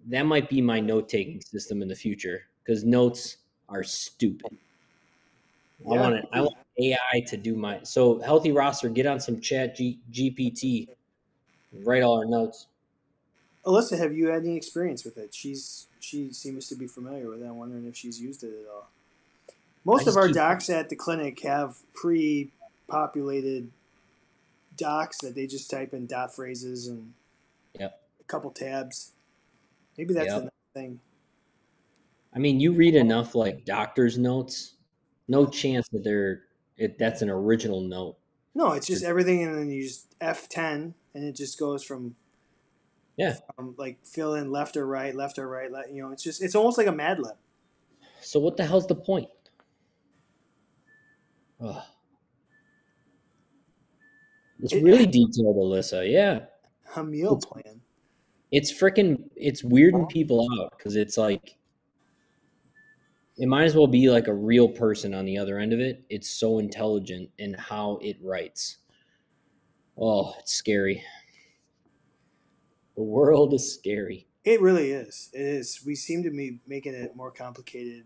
that 0.07 0.25
might 0.25 0.49
be 0.49 0.61
my 0.61 0.79
note 0.79 1.09
taking 1.09 1.41
system 1.41 1.81
in 1.81 1.89
the 1.89 1.95
future 1.95 2.43
because 2.63 2.85
notes 2.85 3.35
are 3.67 3.83
stupid. 3.83 4.55
I 5.85 5.95
want 5.95 6.15
it. 6.15 6.25
I 6.31 6.39
want 6.39 6.55
AI 6.79 7.19
to 7.27 7.35
do 7.35 7.57
my 7.57 7.81
so 7.83 8.21
healthy 8.21 8.53
roster. 8.53 8.87
Get 8.87 9.05
on 9.05 9.19
some 9.19 9.41
Chat 9.41 9.75
G, 9.75 9.99
GPT. 10.13 10.87
Write 11.83 12.03
all 12.03 12.17
our 12.19 12.25
notes. 12.25 12.67
Alyssa, 13.65 13.97
have 13.97 14.15
you 14.15 14.27
had 14.27 14.43
any 14.43 14.55
experience 14.55 15.03
with 15.03 15.17
it? 15.17 15.35
She's 15.35 15.87
she 15.99 16.31
seems 16.31 16.69
to 16.69 16.75
be 16.75 16.87
familiar 16.87 17.29
with 17.29 17.41
it. 17.41 17.45
I'm 17.47 17.57
wondering 17.57 17.85
if 17.85 17.97
she's 17.97 18.21
used 18.21 18.45
it 18.45 18.53
at 18.63 18.73
all. 18.73 18.87
Most 19.83 20.07
of 20.07 20.15
our 20.15 20.27
keep- 20.27 20.37
docs 20.37 20.69
at 20.69 20.87
the 20.87 20.95
clinic 20.95 21.41
have 21.41 21.79
pre-populated 21.93 23.69
docs 24.77 25.17
that 25.19 25.35
they 25.35 25.47
just 25.47 25.69
type 25.69 25.93
in 25.93 26.05
dot 26.07 26.33
phrases 26.35 26.87
and 26.87 27.13
Yep. 27.79 28.01
a 28.19 28.23
couple 28.25 28.51
tabs. 28.51 29.13
Maybe 29.97 30.13
that's 30.13 30.27
Yep. 30.27 30.43
the 30.43 30.51
thing. 30.73 30.99
I 32.33 32.39
mean, 32.39 32.59
you 32.59 32.71
read 32.71 32.95
enough 32.95 33.35
like 33.35 33.65
doctor's 33.65 34.17
notes. 34.17 34.75
No 35.27 35.45
chance 35.45 35.87
that 35.89 36.03
they're 36.03 36.43
it, 36.77 36.99
that's 36.99 37.21
an 37.23 37.29
original 37.29 37.81
note. 37.81 38.17
No, 38.53 38.73
it's 38.73 38.85
just 38.87 39.03
everything, 39.03 39.43
and 39.43 39.55
then 39.57 39.69
you 39.69 39.83
just 39.83 40.17
F10, 40.19 40.93
and 41.15 41.23
it 41.23 41.33
just 41.35 41.57
goes 41.59 41.83
from 41.83 42.15
Yeah. 43.15 43.35
from, 43.55 43.73
like 43.77 44.05
fill 44.05 44.35
in 44.35 44.51
left 44.51 44.77
or 44.77 44.85
right, 44.85 45.15
left 45.15 45.39
or 45.39 45.47
right. 45.47 45.71
le- 45.71 45.87
You 45.91 46.03
know, 46.03 46.11
it's 46.11 46.21
just 46.23 46.41
it's 46.41 46.53
almost 46.55 46.77
like 46.77 46.85
a 46.87 46.91
Mad 46.91 47.19
Lib. 47.19 47.35
So 48.21 48.39
what 48.39 48.57
the 48.57 48.65
hell's 48.65 48.85
the 48.87 48.95
point? 48.95 49.29
Ugh. 51.59 51.83
It's 54.59 54.73
really 54.73 55.05
detailed, 55.05 55.55
Alyssa. 55.57 56.09
Yeah. 56.09 56.45
A 56.95 57.03
meal 57.03 57.35
It's- 57.37 57.45
plan. 57.45 57.81
it's 58.51 58.71
freaking 58.71 59.29
it's 59.35 59.61
weirding 59.61 60.07
people 60.09 60.47
out 60.59 60.73
because 60.77 60.95
it's 60.95 61.17
like 61.17 61.57
it 63.37 63.47
might 63.47 63.65
as 63.65 63.75
well 63.75 63.87
be 63.87 64.09
like 64.09 64.27
a 64.27 64.33
real 64.33 64.69
person 64.69 65.13
on 65.13 65.25
the 65.25 65.37
other 65.37 65.59
end 65.59 65.73
of 65.73 65.79
it 65.81 66.03
it's 66.09 66.29
so 66.29 66.57
intelligent 66.59 67.29
in 67.39 67.53
how 67.55 67.99
it 68.01 68.15
writes 68.23 68.77
oh 69.97 70.33
it's 70.39 70.53
scary 70.53 71.03
the 72.95 73.03
world 73.03 73.53
is 73.53 73.73
scary 73.73 74.25
It 74.45 74.61
really 74.61 74.91
is. 74.91 75.29
It 75.33 75.41
is. 75.41 75.83
We 75.85 75.93
seem 75.95 76.23
to 76.23 76.31
be 76.31 76.61
making 76.65 76.93
it 76.93 77.15
more 77.17 77.31
complicated, 77.31 78.05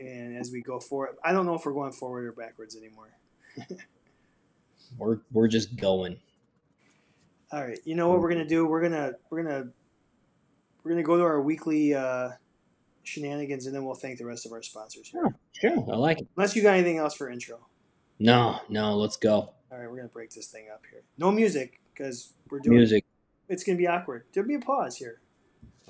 and 0.00 0.34
as 0.38 0.50
we 0.50 0.62
go 0.62 0.80
forward, 0.80 1.16
I 1.22 1.32
don't 1.32 1.44
know 1.44 1.54
if 1.54 1.66
we're 1.66 1.74
going 1.74 1.92
forward 1.92 2.24
or 2.24 2.32
backwards 2.32 2.74
anymore. 2.74 3.10
we're 4.96 5.18
we're 5.32 5.48
just 5.48 5.76
going 5.76 6.16
All 7.52 7.62
right, 7.62 7.78
you 7.84 7.94
know 7.94 8.08
what 8.08 8.20
we're 8.20 8.28
gonna 8.30 8.46
do? 8.48 8.66
We're 8.66 8.82
gonna 8.82 9.12
we're 9.30 9.42
gonna 9.42 9.68
we're 10.82 10.90
gonna 10.92 11.02
go 11.02 11.16
to 11.16 11.22
our 11.24 11.40
weekly 11.42 11.94
uh, 11.94 12.30
shenanigans, 13.04 13.66
and 13.66 13.74
then 13.74 13.84
we'll 13.84 13.94
thank 13.94 14.18
the 14.18 14.24
rest 14.26 14.46
of 14.46 14.52
our 14.52 14.62
sponsors. 14.62 15.06
sure 15.08 15.34
sure 15.52 15.84
i 15.92 15.96
like 15.96 16.20
it 16.20 16.28
Unless 16.36 16.54
you 16.56 16.62
got 16.62 16.74
anything 16.74 16.98
else 16.98 17.14
for 17.14 17.30
intro. 17.30 17.58
no 18.18 18.60
no 18.68 18.96
let's 18.96 19.16
go 19.16 19.32
All 19.70 19.78
right, 19.78 19.88
we're 19.90 19.96
gonna 19.96 20.08
break 20.08 20.30
this 20.30 20.46
thing 20.48 20.66
up 20.72 20.82
here. 20.90 21.02
No 21.18 21.30
music 21.30 21.80
because 21.94 22.32
we're 22.50 22.60
doing. 22.60 22.76
music 22.78 23.04
It's 23.48 23.64
gonna 23.64 23.78
be 23.78 23.86
awkward. 23.86 24.24
There'll 24.32 24.48
be 24.48 24.54
a 24.54 24.60
pause 24.60 24.96
here. 24.96 25.20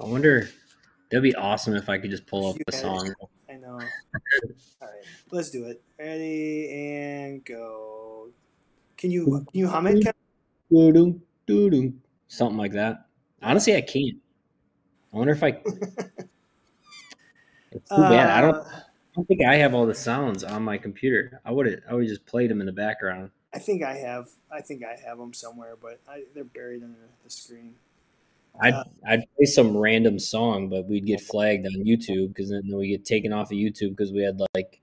i 0.00 0.04
wonder 0.04 0.48
that'd 1.10 1.22
be 1.22 1.34
awesome 1.34 1.74
if 1.74 1.88
i 1.88 1.98
could 1.98 2.10
just 2.10 2.26
pull 2.26 2.48
up 2.50 2.56
You 2.56 2.64
a 2.72 2.74
it. 2.74 2.80
song 2.80 3.12
I 3.50 3.54
know. 3.54 3.78
All 4.82 4.88
right, 4.88 5.04
let's 5.30 5.50
do 5.50 5.64
it. 5.64 5.82
Ready 5.98 6.68
and 6.70 7.42
go. 7.46 8.07
Can 8.98 9.10
you 9.10 9.24
can 9.24 9.46
you 9.52 9.68
hum 9.68 9.86
it? 9.86 10.04
Kevin? 10.04 10.12
Doo-doo, 10.70 11.20
doo-doo. 11.46 11.94
something 12.26 12.58
like 12.58 12.72
that 12.72 13.06
honestly 13.42 13.74
i 13.74 13.80
can't 13.80 14.18
i 15.14 15.16
wonder 15.16 15.32
if 15.32 15.42
i 15.42 15.48
it's 17.72 17.88
too 17.88 17.96
bad 17.96 18.28
i 18.28 18.40
don't 18.42 18.56
Uh, 18.56 18.64
I 19.18 19.20
don't 19.20 19.26
think 19.26 19.40
I 19.44 19.56
have 19.56 19.74
all 19.74 19.84
the 19.84 19.96
sounds 19.96 20.44
on 20.44 20.62
my 20.62 20.78
computer. 20.78 21.40
I 21.44 21.50
would 21.50 21.66
have 21.66 21.80
I 21.90 21.94
would 21.94 22.06
just 22.06 22.24
played 22.24 22.50
them 22.50 22.60
in 22.60 22.66
the 22.66 22.72
background. 22.72 23.30
I 23.52 23.58
think 23.58 23.82
I 23.82 23.94
have. 23.94 24.28
I 24.52 24.60
think 24.60 24.84
I 24.84 24.94
have 25.04 25.18
them 25.18 25.34
somewhere, 25.34 25.74
but 25.80 25.98
I, 26.08 26.22
they're 26.34 26.44
buried 26.44 26.84
under 26.84 27.00
the 27.24 27.30
screen. 27.30 27.74
I'd 28.60 28.74
Uh, 28.74 28.84
I'd 29.08 29.24
play 29.36 29.46
some 29.46 29.76
random 29.76 30.20
song, 30.20 30.68
but 30.68 30.86
we'd 30.86 31.04
get 31.04 31.20
flagged 31.20 31.66
on 31.66 31.84
YouTube 31.84 32.28
because 32.28 32.50
then 32.50 32.70
we 32.72 32.88
get 32.90 33.04
taken 33.04 33.32
off 33.32 33.50
of 33.50 33.58
YouTube 33.58 33.90
because 33.96 34.12
we 34.12 34.22
had 34.22 34.40
like 34.54 34.80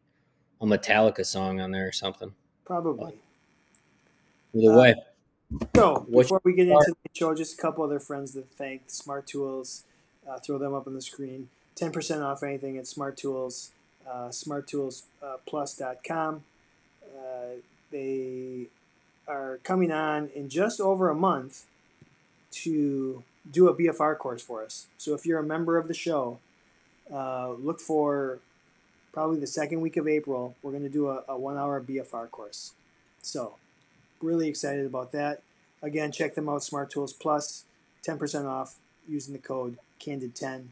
a 0.60 0.66
Metallica 0.66 1.26
song 1.26 1.62
on 1.62 1.72
there 1.72 1.88
or 1.88 1.94
something. 1.94 2.34
Probably. 2.66 3.14
Either 4.56 4.72
Uh, 4.74 4.78
way, 4.78 4.96
So 5.76 6.00
What- 6.10 6.24
before 6.24 6.42
we 6.44 6.54
get 6.54 6.68
into 6.68 6.96
the 7.04 7.10
show, 7.14 7.36
just 7.36 7.54
a 7.54 7.58
couple 7.62 7.84
other 7.84 8.00
friends 8.00 8.34
to 8.34 8.42
thank. 8.42 8.90
Smart 8.90 9.28
Tools, 9.28 9.84
uh, 10.28 10.40
throw 10.40 10.58
them 10.58 10.74
up 10.74 10.88
on 10.88 10.96
the 10.96 11.02
screen. 11.02 11.50
Ten 11.76 11.92
percent 11.92 12.24
off 12.24 12.42
anything 12.42 12.78
at 12.78 12.88
Smart 12.88 13.18
Tools, 13.18 13.72
uh, 14.08 14.30
SmartToolsPlus.com. 14.30 16.44
Uh, 17.18 17.46
they 17.92 18.68
are 19.28 19.60
coming 19.64 19.92
on 19.92 20.30
in 20.30 20.50
just 20.50 20.80
over 20.82 21.10
a 21.10 21.16
month 21.16 21.66
to 22.52 23.24
do 23.50 23.68
a 23.68 23.74
BFR 23.74 24.16
course 24.16 24.42
for 24.42 24.64
us. 24.64 24.88
So 24.98 25.14
if 25.14 25.26
you're 25.26 25.40
a 25.40 25.44
member 25.44 25.78
of 25.78 25.88
the 25.88 25.94
show, 25.94 26.40
uh, 27.12 27.52
look 27.52 27.80
for 27.80 28.40
probably 29.12 29.40
the 29.40 29.48
second 29.48 29.82
week 29.82 29.98
of 29.98 30.08
April. 30.08 30.56
We're 30.64 30.72
going 30.72 30.84
to 30.84 30.90
do 30.90 31.08
a, 31.10 31.24
a 31.28 31.38
one-hour 31.38 31.82
BFR 31.82 32.30
course. 32.32 32.74
So 33.22 33.56
really 34.26 34.48
excited 34.48 34.86
about 34.86 35.12
that. 35.12 35.42
Again, 35.82 36.12
check 36.12 36.36
them 36.36 36.50
out, 36.50 36.64
Smart 36.64 36.90
Tools 36.90 37.14
Plus, 37.14 37.66
10% 38.06 38.46
off 38.46 38.76
using 39.08 39.34
the 39.34 39.40
code 39.40 39.78
CANDID10. 40.00 40.68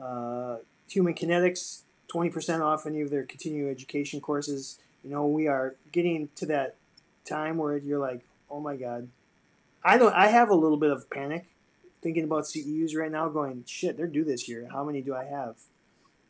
Uh, 0.00 0.56
Human 0.88 1.14
Kinetics, 1.14 1.82
20% 2.12 2.60
off 2.60 2.86
any 2.86 3.00
of 3.00 3.10
their 3.10 3.24
continuing 3.24 3.70
education 3.70 4.20
courses. 4.20 4.78
You 5.02 5.10
know, 5.10 5.26
we 5.26 5.46
are 5.46 5.76
getting 5.92 6.28
to 6.36 6.46
that 6.46 6.76
time 7.24 7.56
where 7.56 7.76
you're 7.76 7.98
like, 7.98 8.20
oh 8.50 8.60
my 8.60 8.76
God. 8.76 9.08
I 9.82 9.96
don't. 9.96 10.14
I 10.14 10.28
have 10.28 10.50
a 10.50 10.54
little 10.54 10.76
bit 10.76 10.90
of 10.90 11.08
panic 11.08 11.46
thinking 12.02 12.24
about 12.24 12.44
CEUs 12.44 12.96
right 12.96 13.10
now, 13.10 13.28
going, 13.28 13.64
shit, 13.66 13.96
they're 13.96 14.06
due 14.06 14.24
this 14.24 14.48
year. 14.48 14.68
How 14.70 14.84
many 14.84 15.00
do 15.00 15.14
I 15.14 15.24
have? 15.24 15.56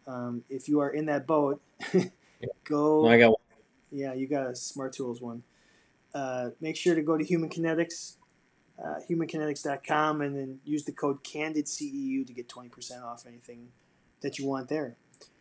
Um, 0.07 0.45
if 0.49 0.69
you 0.69 0.81
are 0.81 0.91
in 0.91 1.07
that 1.07 1.27
boat, 1.27 1.61
go. 2.65 3.07
I 3.07 3.19
got 3.19 3.35
Yeah, 3.91 4.15
you 4.15 4.27
got 4.27 4.47
a 4.47 4.57
Smart 4.57 4.93
Tools 4.93 5.21
one. 5.21 5.43
Uh, 6.15 6.51
make 6.61 6.77
sure 6.77 6.95
to 6.95 7.03
go 7.03 7.17
to 7.17 7.25
Human 7.25 7.49
Kinetics, 7.49 8.17
uh, 8.83 9.01
humankinetics.com, 9.09 10.21
and 10.21 10.37
then 10.37 10.59
use 10.65 10.85
the 10.85 10.93
code 10.93 11.23
CANDIDCEU 11.23 12.27
to 12.27 12.33
get 12.33 12.49
20% 12.49 13.03
off 13.03 13.27
anything 13.27 13.69
that 14.23 14.39
you 14.39 14.47
want 14.47 14.69
there. 14.69 14.97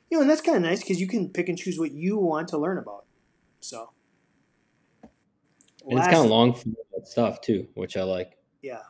You 0.10 0.18
know, 0.18 0.22
and 0.22 0.30
that's 0.30 0.42
kind 0.42 0.58
of 0.58 0.64
nice 0.64 0.82
because 0.82 1.00
you 1.00 1.08
can 1.08 1.30
pick 1.30 1.50
and 1.50 1.58
choose 1.58 1.78
what 1.80 1.92
you 1.92 2.18
want 2.18 2.48
to 2.50 2.58
learn 2.58 2.78
about. 2.78 3.06
So, 3.60 3.92
and 5.04 5.98
it's 5.98 6.08
kind 6.08 6.20
of 6.20 6.26
long 6.28 6.60
stuff 7.04 7.42
too, 7.42 7.68
which 7.74 7.96
I 7.98 8.04
like. 8.04 8.38
Yeah. 8.62 8.82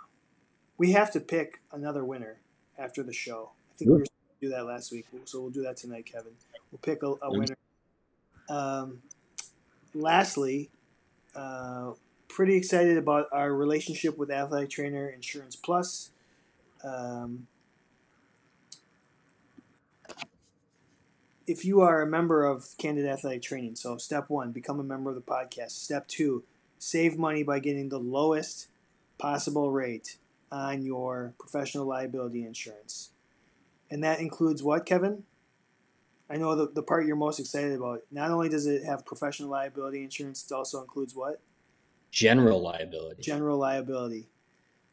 We 0.78 0.92
have 0.94 1.12
to 1.12 1.20
pick 1.20 1.62
another 1.72 2.06
winner 2.06 2.40
after 2.78 3.04
the 3.04 3.14
show. 3.14 3.52
I 3.72 3.76
think 3.76 3.88
Sure. 3.90 3.96
we 3.96 4.00
were 4.00 4.06
supposed 4.06 4.40
to 4.40 4.46
do 4.48 4.50
that 4.50 4.66
last 4.66 4.92
week, 4.92 5.06
so 5.26 5.42
we'll 5.42 5.50
do 5.50 5.62
that 5.64 5.78
tonight, 5.78 6.06
Kevin. 6.06 6.32
We'll 6.72 6.80
pick 6.80 7.04
a, 7.04 7.08
a 7.22 7.32
winner. 7.32 7.56
Um, 8.50 9.02
lastly, 9.94 10.70
uh, 11.36 11.92
pretty 12.28 12.56
excited 12.56 12.98
about 12.98 13.28
our 13.32 13.54
relationship 13.54 14.18
with 14.18 14.32
Athletic 14.32 14.70
Trainer 14.70 15.10
Insurance 15.10 15.56
Plus. 15.56 16.12
Um, 16.84 17.48
if 21.48 21.66
you 21.66 21.82
are 21.82 22.02
a 22.02 22.08
member 22.08 22.46
of 22.46 22.68
Candid 22.78 23.06
Athletic 23.06 23.42
Training, 23.42 23.76
so 23.76 23.98
step 23.98 24.30
one, 24.30 24.52
become 24.52 24.80
a 24.80 24.84
member 24.84 25.10
of 25.10 25.16
the 25.16 25.22
podcast. 25.22 25.72
Step 25.72 26.08
two, 26.08 26.44
save 26.78 27.18
money 27.18 27.44
by 27.44 27.60
getting 27.60 27.90
the 27.90 28.00
lowest 28.00 28.68
possible 29.18 29.72
rate 29.72 30.18
on 30.52 30.84
your 30.84 31.34
professional 31.40 31.86
liability 31.86 32.46
insurance. 32.46 33.10
And 33.90 34.04
that 34.04 34.20
includes 34.20 34.62
what, 34.62 34.86
Kevin? 34.86 35.24
I 36.30 36.38
know 36.38 36.56
the, 36.56 36.68
the 36.74 36.84
part 36.84 37.06
you're 37.06 37.16
most 37.16 37.40
excited 37.40 37.74
about. 37.74 38.02
Not 38.12 38.30
only 38.30 38.50
does 38.50 38.68
it 38.68 38.84
have 38.84 39.06
professional 39.06 39.50
liability 39.50 40.04
insurance, 40.04 40.46
it 40.50 40.54
also 40.54 40.82
includes 40.82 41.16
what? 41.16 41.42
General 42.12 42.62
liability. 42.62 43.22
General 43.22 43.58
liability. 43.58 44.30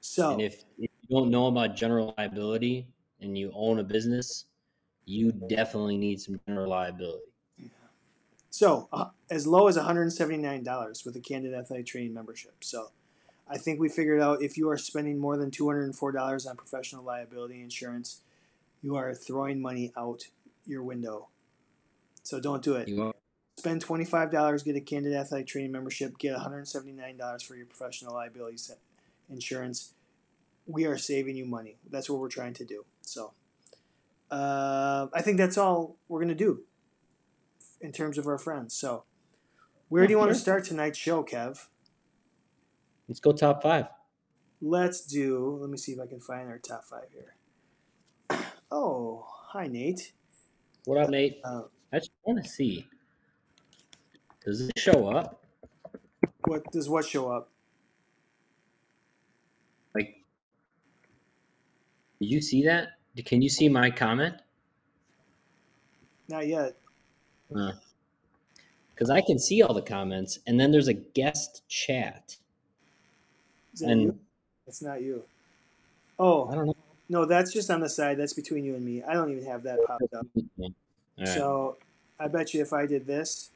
So, 0.01 0.33
And 0.33 0.41
if, 0.41 0.65
if 0.79 0.91
you 1.03 1.17
don't 1.17 1.31
know 1.31 1.47
about 1.47 1.77
general 1.77 2.15
liability 2.17 2.87
and 3.21 3.37
you 3.37 3.51
own 3.55 3.79
a 3.81 3.85
business, 3.85 4.47
you 5.05 5.33
definitely 5.33 5.99
need 5.99 6.21
some 6.21 6.41
general 6.47 6.71
liability. 6.71 7.25
Yeah. 7.59 7.69
so 8.51 8.89
uh, 8.93 9.07
as 9.31 9.47
low 9.47 9.69
as 9.69 9.77
$179 9.77 11.07
with 11.07 11.17
a 11.17 11.21
Candid 11.21 11.55
Athletic 11.55 11.87
Training 11.87 12.15
membership. 12.15 12.55
So, 12.61 12.91
I 13.49 13.59
think 13.59 13.79
we 13.79 13.89
figured 13.89 14.21
out 14.21 14.43
if 14.43 14.57
you 14.57 14.69
are 14.71 14.77
spending 14.77 15.19
more 15.19 15.37
than 15.37 15.53
$204 15.53 16.51
on 16.51 16.57
professional 16.57 17.05
liability 17.05 17.63
insurance, 17.63 18.23
you 18.83 18.97
are 18.97 19.15
throwing 19.15 19.61
money 19.61 19.93
out 19.97 20.27
your 20.67 20.83
window. 20.83 21.29
So 22.23 22.41
don't 22.41 22.63
do 22.63 22.75
it. 22.75 22.89
You 22.89 22.97
want, 22.97 23.17
Spend 23.59 23.85
$25, 23.85 24.65
get 24.65 24.77
a 24.77 24.81
Candid 24.81 25.15
Athletic 25.15 25.47
Training 25.47 25.73
membership, 25.73 26.19
get 26.19 26.37
$179 26.37 27.43
for 27.43 27.57
your 27.57 27.65
professional 27.65 28.15
liability 28.15 28.59
se- 28.59 28.75
insurance. 29.31 29.95
We 30.67 30.85
are 30.85 30.99
saving 30.99 31.37
you 31.37 31.47
money. 31.47 31.77
That's 31.89 32.11
what 32.11 32.21
we're 32.21 32.29
trying 32.29 32.53
to 32.55 32.67
do. 32.67 32.85
So 33.01 33.33
uh, 34.31 35.07
I 35.15 35.23
think 35.23 35.39
that's 35.39 35.57
all 35.57 35.97
we're 36.09 36.19
going 36.19 36.29
to 36.29 36.35
do 36.35 36.65
in 37.81 37.93
terms 37.93 38.19
of 38.19 38.27
our 38.27 38.37
friends. 38.37 38.75
So 38.75 39.05
where 39.89 40.07
do 40.07 40.13
you 40.13 40.19
want 40.19 40.31
to 40.31 40.35
start 40.35 40.65
tonight's 40.65 40.99
show, 40.99 41.25
Kev? 41.25 41.67
let's 43.09 43.21
go 43.21 43.33
top 43.33 43.63
five. 43.63 43.87
Let's 44.61 45.07
do, 45.07 45.59
let 45.61 45.71
me 45.71 45.79
see 45.79 45.93
if 45.93 46.01
I 46.01 46.07
can 46.07 46.21
find 46.21 46.49
our 46.49 46.59
top 46.59 46.85
five 46.85 47.09
here. 47.13 47.35
Oh, 48.69 49.25
hi, 49.51 49.69
Nate. 49.69 50.11
What 50.87 50.99
up, 50.99 51.11
Nate? 51.11 51.41
Uh, 51.43 51.63
I 51.93 51.99
just 51.99 52.13
want 52.23 52.41
to 52.41 52.49
see. 52.49 52.87
Does 54.45 54.61
this 54.61 54.71
show 54.77 55.09
up? 55.09 55.43
what 56.45 56.63
does 56.71 56.89
what 56.89 57.05
show 57.05 57.29
up? 57.29 57.49
Like, 59.97 60.19
did 62.21 62.31
you 62.31 62.41
see 62.41 62.63
that? 62.67 62.91
Can 63.25 63.43
you 63.43 63.49
see 63.49 63.69
my 63.69 63.91
comment? 63.91 64.37
Not 66.29 66.47
yet. 66.47 66.77
Because 67.49 69.11
I 69.11 69.21
can 69.23 69.41
see 69.41 69.63
all 69.63 69.75
the 69.75 69.83
comments, 69.83 70.39
and 70.47 70.59
then 70.59 70.71
there's 70.71 70.87
a 70.87 70.95
guest 70.95 71.67
chat. 71.67 72.37
Is 73.75 73.81
that 73.81 73.91
And- 73.91 74.03
you? 74.03 74.19
That's 74.67 74.83
not 74.83 75.03
you. 75.03 75.25
Oh, 76.21 76.47
I 76.47 76.55
don't 76.55 76.67
know. 76.67 76.77
No, 77.09 77.25
that's 77.25 77.53
just 77.53 77.71
on 77.71 77.81
the 77.81 77.89
side. 77.89 78.19
That's 78.19 78.33
between 78.33 78.65
you 78.65 78.75
and 78.75 78.85
me. 78.85 79.03
I 79.03 79.15
don't 79.15 79.31
even 79.31 79.45
have 79.47 79.63
that 79.65 79.79
popped 79.87 80.13
up. 80.15 80.27
Right. 80.59 81.29
So 81.29 81.77
I 82.19 82.29
bet 82.29 82.53
you 82.55 82.61
if 82.63 82.73
I 82.73 82.87
did 82.87 83.07
this, 83.07 83.51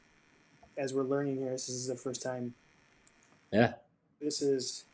as 0.76 0.94
we're 0.94 1.02
learning 1.02 1.36
here, 1.38 1.50
this 1.50 1.68
is 1.68 1.86
the 1.86 1.96
first 1.96 2.22
time. 2.22 2.54
yeah. 3.52 3.74
This 4.20 4.42
is 4.42 4.84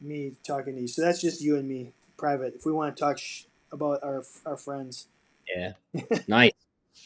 me 0.00 0.32
talking 0.44 0.74
to 0.74 0.80
you. 0.82 0.88
So 0.88 1.02
that's 1.02 1.20
just 1.20 1.40
you 1.40 1.56
and 1.56 1.68
me, 1.68 1.92
private. 2.16 2.54
If 2.56 2.66
we 2.66 2.72
want 2.72 2.96
to 2.96 3.00
talk 3.00 3.16
sh- 3.18 3.44
about 3.72 4.02
our 4.02 4.24
our 4.44 4.56
friends, 4.56 5.06
Yeah. 5.54 5.72
nice. 6.28 6.52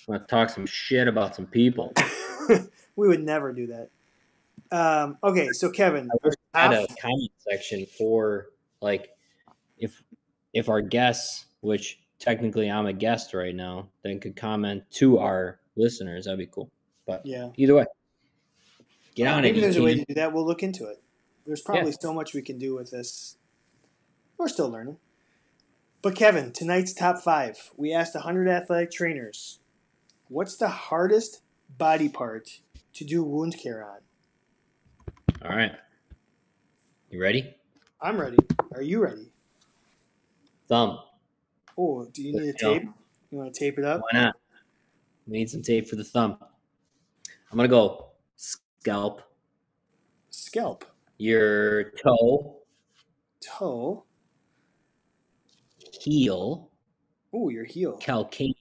Want 0.06 0.26
to 0.26 0.30
talk 0.30 0.48
some 0.50 0.64
shit 0.66 1.06
about 1.06 1.34
some 1.36 1.46
people. 1.46 1.92
we 2.96 3.08
would 3.08 3.22
never 3.22 3.52
do 3.52 3.66
that. 3.68 3.88
Um, 4.70 5.16
okay, 5.22 5.48
so 5.52 5.70
Kevin, 5.70 6.10
I 6.54 6.62
had 6.62 6.72
a 6.72 6.86
comment 7.00 7.30
section 7.38 7.86
for 7.86 8.48
like 8.80 9.10
if 9.78 10.02
if 10.52 10.68
our 10.68 10.80
guests, 10.80 11.46
which 11.60 11.98
technically 12.18 12.70
I'm 12.70 12.86
a 12.86 12.92
guest 12.92 13.34
right 13.34 13.54
now, 13.54 13.88
then 14.02 14.20
could 14.20 14.36
comment 14.36 14.84
to 14.92 15.18
our 15.18 15.58
listeners. 15.76 16.24
That'd 16.24 16.38
be 16.38 16.46
cool. 16.46 16.70
But 17.06 17.22
yeah, 17.24 17.50
either 17.56 17.74
way, 17.74 17.86
get 19.14 19.28
on 19.28 19.40
it. 19.40 19.42
Maybe 19.42 19.60
there's 19.60 19.76
a 19.76 19.82
way 19.82 19.94
to 19.94 20.04
do 20.04 20.14
that. 20.14 20.32
We'll 20.32 20.46
look 20.46 20.62
into 20.62 20.86
it. 20.86 21.02
There's 21.46 21.62
probably 21.62 21.92
so 21.98 22.12
much 22.12 22.34
we 22.34 22.42
can 22.42 22.58
do 22.58 22.74
with 22.74 22.90
this. 22.90 23.36
We're 24.36 24.48
still 24.48 24.68
learning. 24.68 24.98
But 26.02 26.14
Kevin, 26.14 26.52
tonight's 26.52 26.92
top 26.92 27.22
five. 27.22 27.70
We 27.76 27.92
asked 27.92 28.14
100 28.14 28.48
athletic 28.48 28.92
trainers, 28.92 29.58
what's 30.28 30.56
the 30.56 30.68
hardest 30.68 31.40
body 31.76 32.08
part 32.08 32.60
to 32.94 33.04
do 33.04 33.24
wound 33.24 33.56
care 33.60 33.84
on? 33.84 33.98
All 35.42 35.56
right. 35.56 35.72
You 37.10 37.20
ready? 37.20 37.56
I'm 38.00 38.20
ready. 38.20 38.36
Are 38.74 38.82
you 38.82 39.02
ready? 39.02 39.32
Thumb. 40.68 40.98
Oh, 41.76 42.06
do 42.12 42.22
you 42.22 42.32
need 42.38 42.48
a 42.50 42.52
tape? 42.52 42.82
You 43.30 43.38
want 43.38 43.52
to 43.54 43.58
tape 43.58 43.78
it 43.78 43.84
up? 43.84 44.00
Why 44.10 44.20
not? 44.20 44.36
We 45.26 45.38
need 45.38 45.50
some 45.50 45.62
tape 45.62 45.88
for 45.88 45.96
the 45.96 46.04
thumb. 46.04 46.36
I'm 47.50 47.56
gonna 47.56 47.68
go 47.68 48.10
scalp, 48.36 49.22
Scalp, 50.30 50.84
your 51.18 51.90
toe, 51.92 52.60
toe. 53.40 54.04
heel, 56.02 56.70
Oh, 57.32 57.48
your 57.48 57.64
heel. 57.64 57.98
calcaneus, 58.02 58.54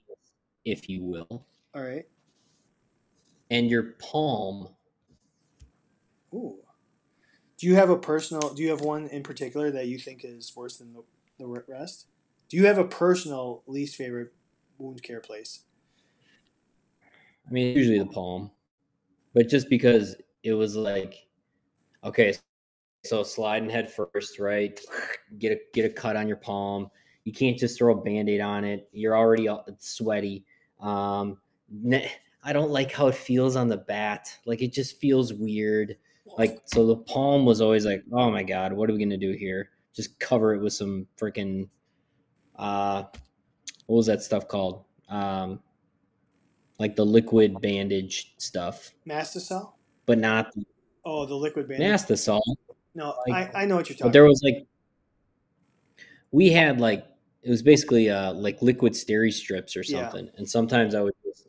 if 0.64 0.88
you 0.88 1.02
will, 1.04 1.46
All 1.74 1.82
right. 1.82 2.06
and 3.50 3.68
your 3.70 3.94
palm. 3.98 4.68
Ooh. 6.34 6.58
Do 7.58 7.66
you 7.66 7.74
have 7.74 7.90
a 7.90 7.98
personal? 7.98 8.54
Do 8.54 8.62
you 8.62 8.70
have 8.70 8.80
one 8.82 9.08
in 9.08 9.22
particular 9.22 9.70
that 9.72 9.86
you 9.88 9.98
think 9.98 10.24
is 10.24 10.54
worse 10.54 10.76
than 10.78 10.92
the, 10.92 11.02
the 11.38 11.46
rest? 11.46 12.06
Do 12.48 12.56
you 12.56 12.66
have 12.66 12.78
a 12.78 12.84
personal 12.84 13.62
least 13.66 13.96
favorite 13.96 14.32
wound 14.78 15.02
care 15.02 15.20
place? 15.20 15.60
I 17.46 17.50
mean, 17.50 17.76
usually 17.76 17.98
the 17.98 18.06
palm, 18.06 18.50
but 19.34 19.48
just 19.48 19.70
because 19.70 20.16
it 20.42 20.52
was 20.52 20.76
like, 20.76 21.26
okay, 22.04 22.34
so 23.04 23.22
sliding 23.22 23.70
head 23.70 23.90
first, 23.90 24.38
right? 24.38 24.78
Get 25.38 25.52
a 25.52 25.60
get 25.72 25.84
a 25.84 25.90
cut 25.90 26.16
on 26.16 26.26
your 26.26 26.36
palm. 26.38 26.90
You 27.24 27.32
can't 27.32 27.58
just 27.58 27.76
throw 27.76 27.98
a 27.98 28.02
band-aid 28.02 28.40
on 28.40 28.64
it. 28.64 28.88
You're 28.92 29.16
already 29.16 29.48
sweaty. 29.78 30.46
Um, 30.80 31.36
I 32.42 32.52
don't 32.52 32.70
like 32.70 32.90
how 32.90 33.08
it 33.08 33.14
feels 33.14 33.56
on 33.56 33.68
the 33.68 33.76
bat. 33.76 34.34
Like 34.46 34.62
it 34.62 34.72
just 34.72 34.98
feels 34.98 35.34
weird. 35.34 35.96
Like 36.38 36.60
so, 36.64 36.86
the 36.86 36.96
palm 36.96 37.44
was 37.44 37.60
always 37.60 37.84
like, 37.84 38.02
oh 38.12 38.30
my 38.30 38.42
god, 38.42 38.72
what 38.72 38.88
are 38.88 38.94
we 38.94 38.98
gonna 38.98 39.18
do 39.18 39.32
here? 39.32 39.70
Just 39.94 40.18
cover 40.20 40.54
it 40.54 40.60
with 40.60 40.72
some 40.72 41.06
freaking, 41.20 41.68
uh, 42.56 43.04
what 43.86 43.96
was 43.96 44.06
that 44.06 44.22
stuff 44.22 44.46
called? 44.48 44.84
Um, 45.08 45.60
like 46.78 46.94
the 46.94 47.04
liquid 47.06 47.60
bandage 47.60 48.34
stuff, 48.38 48.92
Mastisol? 49.06 49.72
but 50.06 50.18
not 50.18 50.52
the 50.54 50.64
Oh, 51.04 51.24
the 51.24 51.34
liquid 51.34 51.66
bandage. 51.68 52.02
Nastasol. 52.02 52.40
no, 52.94 53.14
like- 53.26 53.54
I, 53.54 53.62
I 53.62 53.64
know 53.64 53.76
what 53.76 53.88
you're 53.88 53.94
talking. 53.96 54.08
But 54.08 54.12
there 54.12 54.24
was 54.24 54.42
like, 54.44 54.66
we 56.30 56.50
had 56.50 56.80
like 56.80 57.06
it 57.42 57.50
was 57.50 57.62
basically 57.62 58.10
uh 58.10 58.32
like 58.34 58.60
liquid 58.60 58.92
steri 58.92 59.32
strips 59.32 59.76
or 59.76 59.82
Yeah. 59.86 60.02
something, 60.02 60.30
and 60.36 60.48
sometimes 60.48 60.94
I 60.94 61.00
would 61.00 61.14
just, 61.24 61.48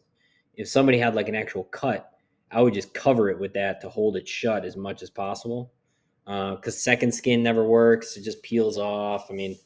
if 0.56 0.68
somebody 0.70 0.98
had 0.98 1.14
like 1.16 1.28
an 1.28 1.36
actual 1.36 1.66
cut, 1.66 2.10
I 2.52 2.62
would 2.62 2.74
just 2.74 2.94
cover 2.94 3.30
it 3.30 3.38
with 3.38 3.54
that 3.54 3.82
to 3.82 3.90
hold 3.90 4.16
it 4.16 4.28
shut 4.28 4.64
as 4.66 4.78
much 4.78 5.04
as 5.04 5.10
possible. 5.10 5.72
Because 6.30 6.82
second 6.82 7.12
skin 7.12 7.42
never 7.42 7.64
works; 7.64 8.16
it 8.16 8.24
just 8.24 8.44
peels 8.44 8.78
off. 8.78 9.32
I 9.32 9.34
mean, 9.34 9.58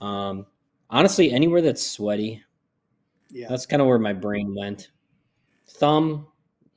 um, 0.00 0.46
honestly, 0.88 1.32
anywhere 1.32 1.60
that's 1.62 1.84
sweaty, 1.84 2.44
yeah. 3.30 3.48
that's 3.48 3.66
kind 3.66 3.82
of 3.82 3.88
where 3.88 3.98
my 3.98 4.12
brain 4.12 4.54
went. 4.54 4.90
Thumb, 5.68 6.28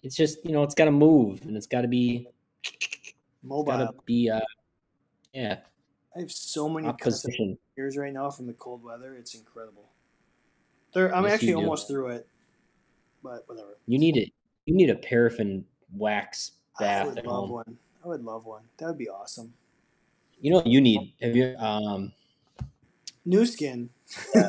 it's 0.03 0.15
just 0.15 0.43
you 0.45 0.51
know 0.51 0.63
it's 0.63 0.75
got 0.75 0.85
to 0.85 0.91
move 0.91 1.41
and 1.43 1.55
it's 1.55 1.67
got 1.67 1.81
to 1.81 1.87
be 1.87 2.27
Mobile. 3.43 3.63
got 3.71 3.77
to 3.77 3.89
be 4.05 4.29
uh 4.29 4.39
yeah 5.33 5.59
I 6.15 6.19
have 6.19 6.31
so 6.31 6.67
many 6.67 6.87
cuts 6.87 7.23
of 7.23 7.29
opposition. 7.29 7.57
ears 7.77 7.97
right 7.97 8.11
now 8.11 8.29
from 8.29 8.47
the 8.47 8.53
cold 8.53 8.83
weather. 8.83 9.15
It's 9.15 9.33
incredible. 9.33 9.89
They're, 10.93 11.15
I'm 11.15 11.23
Yes, 11.23 11.35
actually 11.35 11.53
almost 11.53 11.87
through 11.87 12.09
it, 12.09 12.27
but 13.23 13.43
whatever. 13.47 13.77
You 13.87 13.97
need 13.97 14.17
it. 14.17 14.33
You 14.65 14.75
need 14.75 14.89
a 14.89 14.95
paraffin 14.95 15.63
wax 15.95 16.51
I 16.79 16.83
bath 16.83 17.07
would 17.07 17.19
at 17.19 17.25
love 17.27 17.47
home. 17.47 17.49
one. 17.51 17.77
I 18.03 18.07
would 18.07 18.23
love 18.23 18.45
one. 18.45 18.63
That 18.77 18.87
would 18.87 18.97
be 18.97 19.09
awesome. 19.09 19.53
You 20.39 20.51
know 20.51 20.57
what 20.57 20.67
you 20.67 20.81
need? 20.81 21.13
Have 21.21 21.35
you 21.35 21.55
um 21.57 22.13
New 23.25 23.45
skin. 23.45 23.89
um 24.35 24.45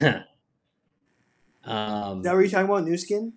Is 0.00 0.04
that 0.04 0.04
what 1.64 2.24
you're 2.24 2.48
talking 2.48 2.64
about? 2.64 2.84
New 2.84 2.98
skin? 2.98 3.32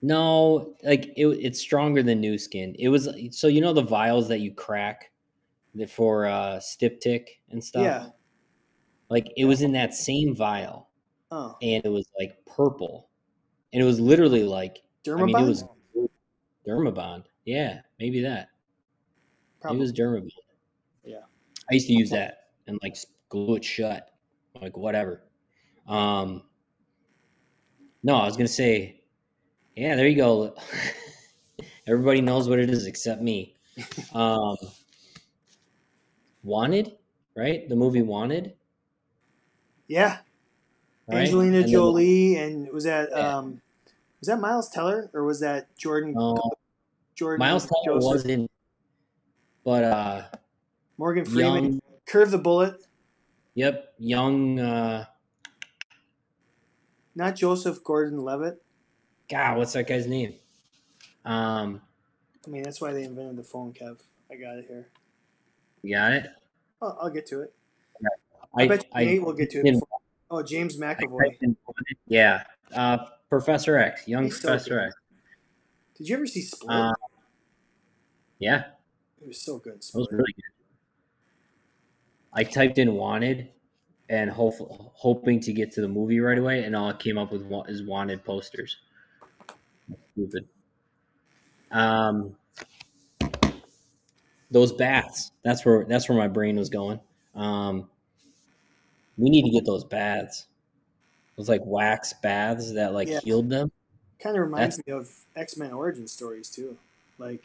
no 0.00 0.76
like 0.84 1.06
it, 1.16 1.26
it's 1.26 1.58
stronger 1.58 2.02
than 2.02 2.20
new 2.20 2.38
skin. 2.38 2.74
It 2.78 2.88
was 2.88 3.08
so 3.30 3.48
you 3.48 3.60
know 3.60 3.72
the 3.72 3.82
vials 3.82 4.28
that 4.28 4.40
you 4.40 4.52
crack 4.52 5.10
for 5.88 6.26
uh 6.26 6.60
styptic 6.60 7.40
and 7.50 7.62
stuff. 7.62 7.82
Yeah. 7.82 8.08
Like 9.10 9.28
it 9.36 9.44
was 9.44 9.62
in 9.62 9.72
that 9.72 9.94
same 9.94 10.34
vial 10.34 10.88
Oh, 11.30 11.56
and 11.60 11.84
it 11.84 11.88
was 11.88 12.06
like 12.18 12.38
purple. 12.46 13.08
And 13.72 13.82
it 13.82 13.86
was 13.86 14.00
literally 14.00 14.44
like 14.44 14.78
I 15.06 15.08
Dermabond. 15.08 15.26
mean 15.26 15.38
it 15.38 15.48
was 15.48 15.64
Dermabond. 16.68 17.24
Yeah, 17.44 17.80
maybe 17.98 18.20
that. 18.22 18.48
Probably. 19.60 19.78
It 19.78 19.80
was 19.80 19.92
Dermabond. 19.92 20.30
Yeah. 21.04 21.20
I 21.70 21.74
used 21.74 21.86
to 21.86 21.94
use 21.94 22.10
that 22.10 22.48
and 22.66 22.78
like 22.82 22.96
glue 23.30 23.56
it 23.56 23.64
shut, 23.64 24.10
like 24.60 24.76
whatever. 24.76 25.22
Um, 25.86 26.42
no, 28.02 28.16
I 28.16 28.26
was 28.26 28.36
gonna 28.36 28.48
say, 28.48 29.00
yeah, 29.74 29.96
there 29.96 30.06
you 30.06 30.16
go. 30.16 30.54
Everybody 31.86 32.20
knows 32.20 32.48
what 32.48 32.58
it 32.58 32.68
is 32.68 32.86
except 32.86 33.22
me. 33.22 33.54
Um, 34.12 34.56
Wanted, 36.44 36.96
right? 37.36 37.68
The 37.68 37.76
movie 37.76 38.02
Wanted, 38.02 38.54
yeah. 39.88 40.18
right? 41.08 41.20
Angelina 41.24 41.56
And 41.56 41.64
then- 41.64 41.70
Jolie 41.72 42.36
and 42.36 42.68
was 42.72 42.84
that 42.84 43.08
Yeah. 43.10 43.36
um 43.38 43.60
was 44.20 44.28
that 44.28 44.40
Miles 44.40 44.68
Teller 44.68 45.10
or 45.14 45.24
was 45.24 45.40
that 45.40 45.74
Jordan 45.76 46.12
No, 46.14 46.36
Jordan 47.18 47.40
Miles 47.40 47.66
Teller 47.66 47.98
was 47.98 48.24
in, 48.26 48.48
but 49.64 49.82
uh, 49.82 50.22
Morgan 50.98 51.24
Freeman 51.24 51.64
young, 51.64 51.80
curve 52.06 52.30
the 52.30 52.38
bullet 52.38 52.76
yep, 53.56 53.92
young. 53.98 54.60
uh 54.60 55.04
not 57.16 57.34
Joseph 57.34 57.82
Gordon 57.82 58.22
Levitt 58.22 58.62
God, 59.28 59.58
what's 59.58 59.72
that 59.72 59.88
guy's 59.88 60.06
name? 60.06 60.34
Um, 61.24 61.80
I 62.46 62.50
mean 62.50 62.62
that's 62.62 62.80
why 62.80 62.92
they 62.92 63.02
invented 63.02 63.36
the 63.36 63.42
phone 63.42 63.72
Kev 63.72 63.98
I 64.30 64.36
got 64.36 64.58
it 64.58 64.66
here 64.68 64.88
you 65.82 65.96
got 65.96 66.12
it. 66.12 66.26
oh, 66.80 66.96
I'll 67.00 67.10
get 67.10 67.26
to 67.26 67.40
it 67.40 67.52
I, 68.56 68.62
I, 68.62 68.68
bet 68.68 68.84
you 68.84 68.90
I 68.94 69.04
Nate 69.04 69.22
will 69.24 69.32
get 69.32 69.50
to 69.50 69.66
it 69.66 69.82
oh 70.30 70.44
James 70.44 70.78
McAvoy 70.78 71.36
in 71.40 71.56
Yeah, 72.06 72.44
uh, 72.76 72.98
Professor 73.28 73.76
X, 73.76 74.06
young 74.06 74.26
He's 74.26 74.38
Professor. 74.38 74.78
X. 74.78 74.94
did 75.98 76.08
you 76.08 76.16
ever 76.16 76.26
see 76.26 76.42
Split 76.42 76.70
Uh, 76.72 76.92
yeah, 78.38 78.70
it 79.20 79.26
was 79.26 79.42
so 79.42 79.58
good 79.58 79.82
That 79.82 79.98
was 79.98 80.08
really 80.12 80.32
good. 80.32 80.42
I 82.32 82.44
typed 82.44 82.78
in 82.78 82.94
wanted 82.94 83.50
and 84.08 84.30
hope, 84.30 84.54
hoping 84.94 85.40
to 85.40 85.52
get 85.52 85.72
to 85.72 85.80
the 85.80 85.88
movie 85.88 86.20
right 86.20 86.38
away, 86.38 86.64
and 86.64 86.74
all 86.76 86.88
it 86.90 86.98
came 86.98 87.18
up 87.18 87.32
with 87.32 87.50
is 87.68 87.82
wanted 87.82 88.24
posters. 88.24 88.78
Stupid. 90.12 90.48
Um, 91.70 92.36
those 94.50 94.72
baths. 94.72 95.32
That's 95.42 95.64
where 95.64 95.84
that's 95.84 96.08
where 96.08 96.16
my 96.16 96.28
brain 96.28 96.56
was 96.56 96.70
going. 96.70 97.00
Um, 97.34 97.90
we 99.16 99.30
need 99.30 99.42
to 99.44 99.50
get 99.50 99.64
those 99.66 99.84
baths. 99.84 100.46
Those 101.36 101.48
like 101.48 101.62
wax 101.64 102.14
baths 102.22 102.72
that 102.74 102.92
like 102.92 103.08
Yeah. 103.08 103.20
healed 103.20 103.50
them. 103.50 103.70
Kind 104.20 104.36
of 104.36 104.42
reminds 104.42 104.78
me 104.86 104.92
of 104.92 105.10
X-Men 105.36 105.72
origin 105.72 106.06
stories 106.08 106.48
too 106.50 106.76
like 107.18 107.42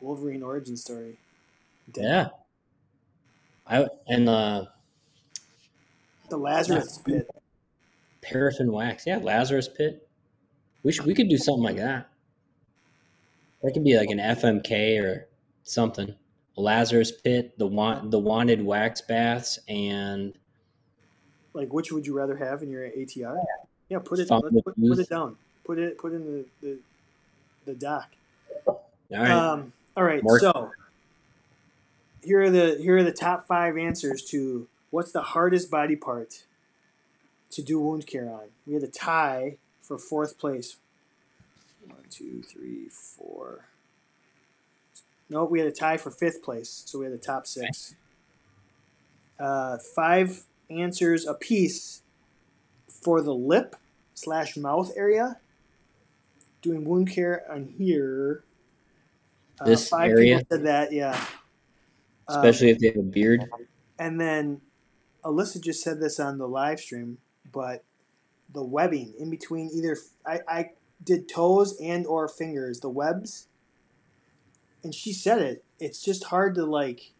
Wolverine 0.00 0.42
origin 0.42 0.76
story 0.76 1.18
Yeah. 1.94 2.28
I 3.66 3.86
and 4.06 4.28
uh 4.28 4.66
the 6.28 6.36
Lazarus 6.36 6.98
pit 7.04 7.28
paraffin 8.24 8.72
wax. 8.72 9.06
Yeah, 9.06 9.18
Lazarus 9.18 9.68
Pit. 9.68 10.08
We 10.82 10.92
should 10.92 11.06
we 11.06 11.14
could 11.14 11.28
do 11.28 11.38
something 11.38 11.62
like 11.62 11.76
that. 11.76 12.08
That 13.62 13.72
could 13.72 13.84
be 13.84 13.96
like 13.96 14.10
an 14.10 14.18
FMK 14.18 15.02
or 15.02 15.28
something. 15.62 16.14
Lazarus 16.56 17.12
Pit, 17.12 17.58
the 17.58 17.66
want 17.66 18.10
the 18.10 18.18
wanted 18.18 18.64
wax 18.64 19.00
baths, 19.00 19.58
and 19.68 20.34
Like, 21.52 21.72
which 21.72 21.92
would 21.92 22.06
you 22.06 22.16
rather 22.16 22.36
have 22.36 22.62
in 22.62 22.70
your 22.70 22.86
ATI? 22.86 23.40
Yeah, 23.88 23.98
put 24.04 24.18
it 24.18 24.28
put, 24.28 24.52
put 24.64 24.98
it 24.98 25.08
down. 25.08 25.36
Put 25.64 25.78
it 25.78 25.98
put 25.98 26.12
in 26.12 26.24
the 26.24 26.44
the, 26.60 26.78
the 27.64 27.74
dock. 27.74 28.08
all 28.66 28.82
right, 29.10 29.30
Um, 29.30 29.72
all 29.96 30.04
right. 30.04 30.22
Mark- 30.22 30.40
So 30.40 30.72
here 32.22 32.42
are 32.42 32.50
the 32.50 32.76
here 32.80 32.96
are 32.98 33.02
the 33.02 33.12
top 33.12 33.46
five 33.46 33.76
answers 33.76 34.22
to 34.26 34.66
what's 34.90 35.12
the 35.12 35.22
hardest 35.22 35.70
body 35.70 35.96
part 35.96 36.44
to 37.50 37.62
do 37.62 37.80
wound 37.80 38.06
care 38.06 38.28
on. 38.30 38.48
We 38.66 38.74
had 38.74 38.82
a 38.82 38.88
tie 38.88 39.56
for 39.82 39.98
fourth 39.98 40.38
place. 40.38 40.76
One, 41.86 41.98
two, 42.10 42.42
three, 42.42 42.88
four. 42.88 43.66
No, 45.30 45.44
we 45.44 45.58
had 45.58 45.68
a 45.68 45.72
tie 45.72 45.96
for 45.96 46.10
fifth 46.10 46.42
place, 46.42 46.82
so 46.86 46.98
we 46.98 47.06
had 47.06 47.14
the 47.14 47.18
top 47.18 47.46
six. 47.46 47.94
Uh, 49.38 49.78
five 49.78 50.44
answers 50.70 51.26
apiece 51.26 52.02
for 52.88 53.20
the 53.20 53.34
lip 53.34 53.76
slash 54.14 54.56
mouth 54.56 54.92
area. 54.96 55.38
Doing 56.64 56.86
wound 56.86 57.10
care 57.10 57.44
on 57.52 57.66
here. 57.76 58.42
Uh, 59.60 59.66
This 59.66 59.86
five 59.86 60.10
area? 60.10 60.38
people 60.38 60.56
said 60.56 60.66
that, 60.66 60.92
yeah. 60.92 61.12
Um, 62.26 62.38
especially 62.38 62.70
if 62.70 62.78
they 62.78 62.86
have 62.86 62.96
a 62.96 63.02
beard. 63.02 63.44
and 63.98 64.18
then 64.18 64.62
Alyssa 65.22 65.60
just 65.62 65.82
said 65.82 66.00
this 66.00 66.18
on 66.18 66.38
the 66.38 66.48
live 66.48 66.80
stream, 66.80 67.18
but 67.52 67.84
the 68.50 68.64
webbing 68.64 69.12
in 69.18 69.28
between 69.28 69.68
either 69.74 69.98
I, 70.26 70.40
I 70.48 70.70
did 71.02 71.28
toes 71.28 71.78
and 71.82 72.06
or 72.06 72.28
fingers, 72.28 72.80
the 72.80 72.88
webs, 72.88 73.48
and 74.82 74.94
she 74.94 75.12
said 75.12 75.42
it. 75.42 75.64
It's 75.78 76.02
just 76.02 76.24
hard 76.24 76.54
to 76.54 76.64
like 76.64 77.12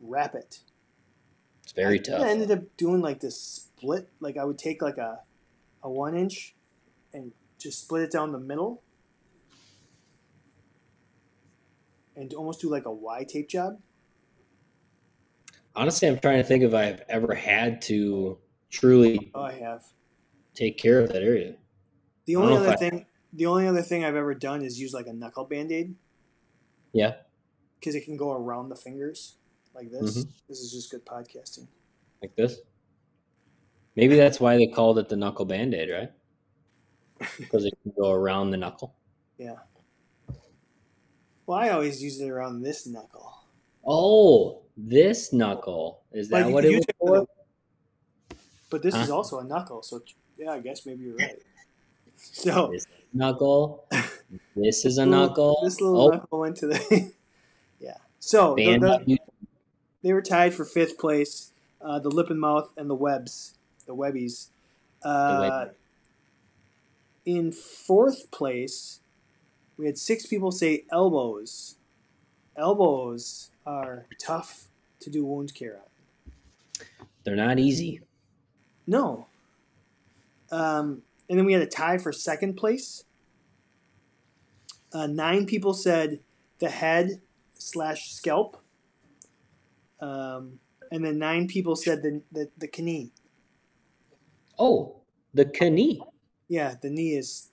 wrap 0.00 0.34
it. 0.34 0.58
It's 1.62 1.72
very 1.72 2.00
I 2.00 2.02
tough. 2.02 2.22
I 2.22 2.28
ended 2.30 2.50
up 2.50 2.64
doing 2.76 3.00
like 3.02 3.20
this 3.20 3.40
split. 3.40 4.08
Like 4.18 4.36
I 4.36 4.44
would 4.44 4.58
take 4.58 4.82
like 4.82 4.98
a 4.98 5.20
a 5.84 5.88
one 5.88 6.16
inch 6.16 6.56
and 7.12 7.30
just 7.58 7.80
split 7.82 8.02
it 8.02 8.10
down 8.12 8.32
the 8.32 8.38
middle. 8.38 8.82
And 12.14 12.32
almost 12.34 12.60
do 12.60 12.70
like 12.70 12.86
a 12.86 12.92
Y 12.92 13.24
tape 13.28 13.48
job. 13.48 13.78
Honestly, 15.74 16.08
I'm 16.08 16.18
trying 16.18 16.38
to 16.38 16.44
think 16.44 16.62
if 16.64 16.72
I've 16.72 17.02
ever 17.08 17.34
had 17.34 17.82
to 17.82 18.38
truly 18.70 19.30
Oh, 19.34 19.42
I 19.42 19.52
have. 19.52 19.84
take 20.54 20.78
care 20.78 21.00
of 21.00 21.08
that 21.12 21.22
area. 21.22 21.56
The 22.24 22.36
only 22.36 22.56
other 22.56 22.70
I- 22.70 22.76
thing, 22.76 23.06
the 23.32 23.46
only 23.46 23.66
other 23.66 23.82
thing 23.82 24.02
I've 24.04 24.16
ever 24.16 24.34
done 24.34 24.62
is 24.62 24.80
use 24.80 24.94
like 24.94 25.06
a 25.06 25.12
knuckle 25.12 25.44
band 25.44 25.70
aid 25.72 25.94
Yeah, 26.92 27.16
because 27.78 27.94
it 27.94 28.04
can 28.06 28.16
go 28.16 28.32
around 28.32 28.70
the 28.70 28.76
fingers 28.76 29.36
like 29.74 29.90
this. 29.90 30.24
Mhm. 30.24 30.28
This 30.48 30.60
is 30.60 30.72
just 30.72 30.90
good 30.90 31.04
podcasting. 31.04 31.68
like 32.22 32.34
this. 32.34 32.60
Maybe 33.94 34.16
that's 34.16 34.40
why 34.40 34.56
they 34.56 34.66
called 34.66 34.98
it 34.98 35.10
the 35.10 35.16
knuckle 35.16 35.44
band-aid, 35.44 35.90
right? 35.90 36.10
Because 37.38 37.64
it 37.64 37.74
can 37.82 37.92
go 37.98 38.10
around 38.10 38.50
the 38.50 38.56
knuckle. 38.56 38.94
Yeah. 39.38 39.56
Well, 41.46 41.58
I 41.58 41.70
always 41.70 42.02
use 42.02 42.20
it 42.20 42.28
around 42.28 42.62
this 42.62 42.86
knuckle. 42.86 43.32
Oh, 43.86 44.62
this 44.76 45.32
knuckle. 45.32 46.02
Is 46.12 46.28
that 46.30 46.50
what 46.50 46.64
it 46.64 46.74
was 46.74 46.84
it 46.88 46.96
for 46.98 47.18
for? 47.18 47.26
But 48.68 48.82
this 48.82 48.94
is 48.94 49.10
also 49.10 49.38
a 49.38 49.44
knuckle, 49.44 49.82
so 49.82 50.02
yeah, 50.36 50.50
I 50.50 50.58
guess 50.58 50.84
maybe 50.84 51.04
you're 51.04 51.16
right. 51.16 51.36
So 52.18 52.70
This 52.72 52.86
knuckle. 53.12 53.84
This 54.56 54.86
is 54.86 54.96
a 54.96 55.04
knuckle. 55.04 55.60
This 55.62 55.82
little 55.82 56.00
oh, 56.00 56.08
knuckle 56.08 56.40
went 56.40 56.56
to 56.56 56.66
the. 56.68 57.12
yeah. 57.78 57.98
So 58.20 58.54
the, 58.56 58.78
the, 58.78 59.18
they 60.02 60.14
were 60.14 60.22
tied 60.22 60.54
for 60.54 60.64
fifth 60.64 60.98
place. 60.98 61.52
Uh, 61.80 61.98
the 61.98 62.08
lip 62.08 62.30
and 62.30 62.40
mouth 62.40 62.72
and 62.78 62.88
the 62.88 62.94
webs, 62.94 63.54
the 63.86 63.94
webbies. 63.94 64.48
Uh, 65.02 65.66
in 67.26 67.50
fourth 67.50 68.30
place, 68.30 69.00
we 69.76 69.84
had 69.86 69.98
six 69.98 70.24
people 70.24 70.52
say 70.52 70.84
elbows. 70.90 71.76
Elbows 72.56 73.50
are 73.66 74.06
tough 74.18 74.68
to 75.00 75.10
do 75.10 75.26
wound 75.26 75.52
care 75.52 75.76
on. 75.76 76.84
They're 77.24 77.36
not 77.36 77.58
easy. 77.58 78.00
No. 78.86 79.26
Um, 80.50 81.02
and 81.28 81.36
then 81.36 81.44
we 81.44 81.52
had 81.52 81.62
a 81.62 81.66
tie 81.66 81.98
for 81.98 82.12
second 82.12 82.54
place. 82.54 83.04
Uh, 84.92 85.08
nine 85.08 85.44
people 85.44 85.74
said 85.74 86.20
the 86.60 86.70
head 86.70 87.20
slash 87.52 88.12
scalp. 88.12 88.62
Um, 90.00 90.60
and 90.92 91.04
then 91.04 91.18
nine 91.18 91.48
people 91.48 91.74
said 91.74 92.02
the, 92.02 92.22
the, 92.30 92.48
the 92.56 92.82
knee. 92.82 93.10
Oh, 94.56 95.00
the 95.34 95.44
knee. 95.44 96.00
Yeah, 96.48 96.74
the 96.80 96.90
knee 96.90 97.14
is. 97.14 97.48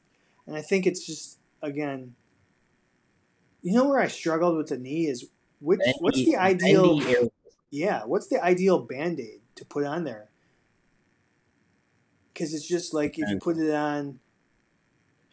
And 0.46 0.56
I 0.56 0.62
think 0.62 0.86
it's 0.86 1.06
just, 1.06 1.38
again, 1.62 2.16
you 3.62 3.74
know 3.74 3.88
where 3.88 4.00
I 4.00 4.08
struggled 4.08 4.58
with 4.58 4.68
the 4.68 4.78
knee 4.78 5.08
is 5.08 5.26
which, 5.62 5.80
what's 6.00 6.18
the 6.18 6.36
ideal. 6.36 7.00
Yeah, 7.72 8.04
what's 8.06 8.28
the 8.28 8.44
ideal 8.44 8.80
band 8.80 9.20
aid 9.20 9.40
to 9.56 9.66
put 9.66 9.86
on 9.86 10.04
there? 10.04 10.30
Because 12.34 12.54
it's 12.54 12.68
just 12.68 12.94
like 12.94 13.18
if 13.18 13.30
you 13.30 13.40
put 13.40 13.58
it 13.58 13.74
on 13.74 14.20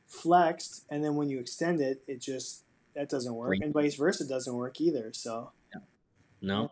flexed 0.06 0.84
and 0.90 1.04
then 1.04 1.16
when 1.16 1.28
you 1.28 1.40
extend 1.40 1.80
it, 1.80 2.02
it 2.06 2.20
just 2.20 2.64
that 2.94 3.08
doesn't 3.08 3.34
work, 3.34 3.56
and 3.60 3.72
vice 3.72 3.94
versa 3.94 4.26
doesn't 4.26 4.54
work 4.54 4.80
either. 4.80 5.10
So 5.12 5.50
No. 6.40 6.70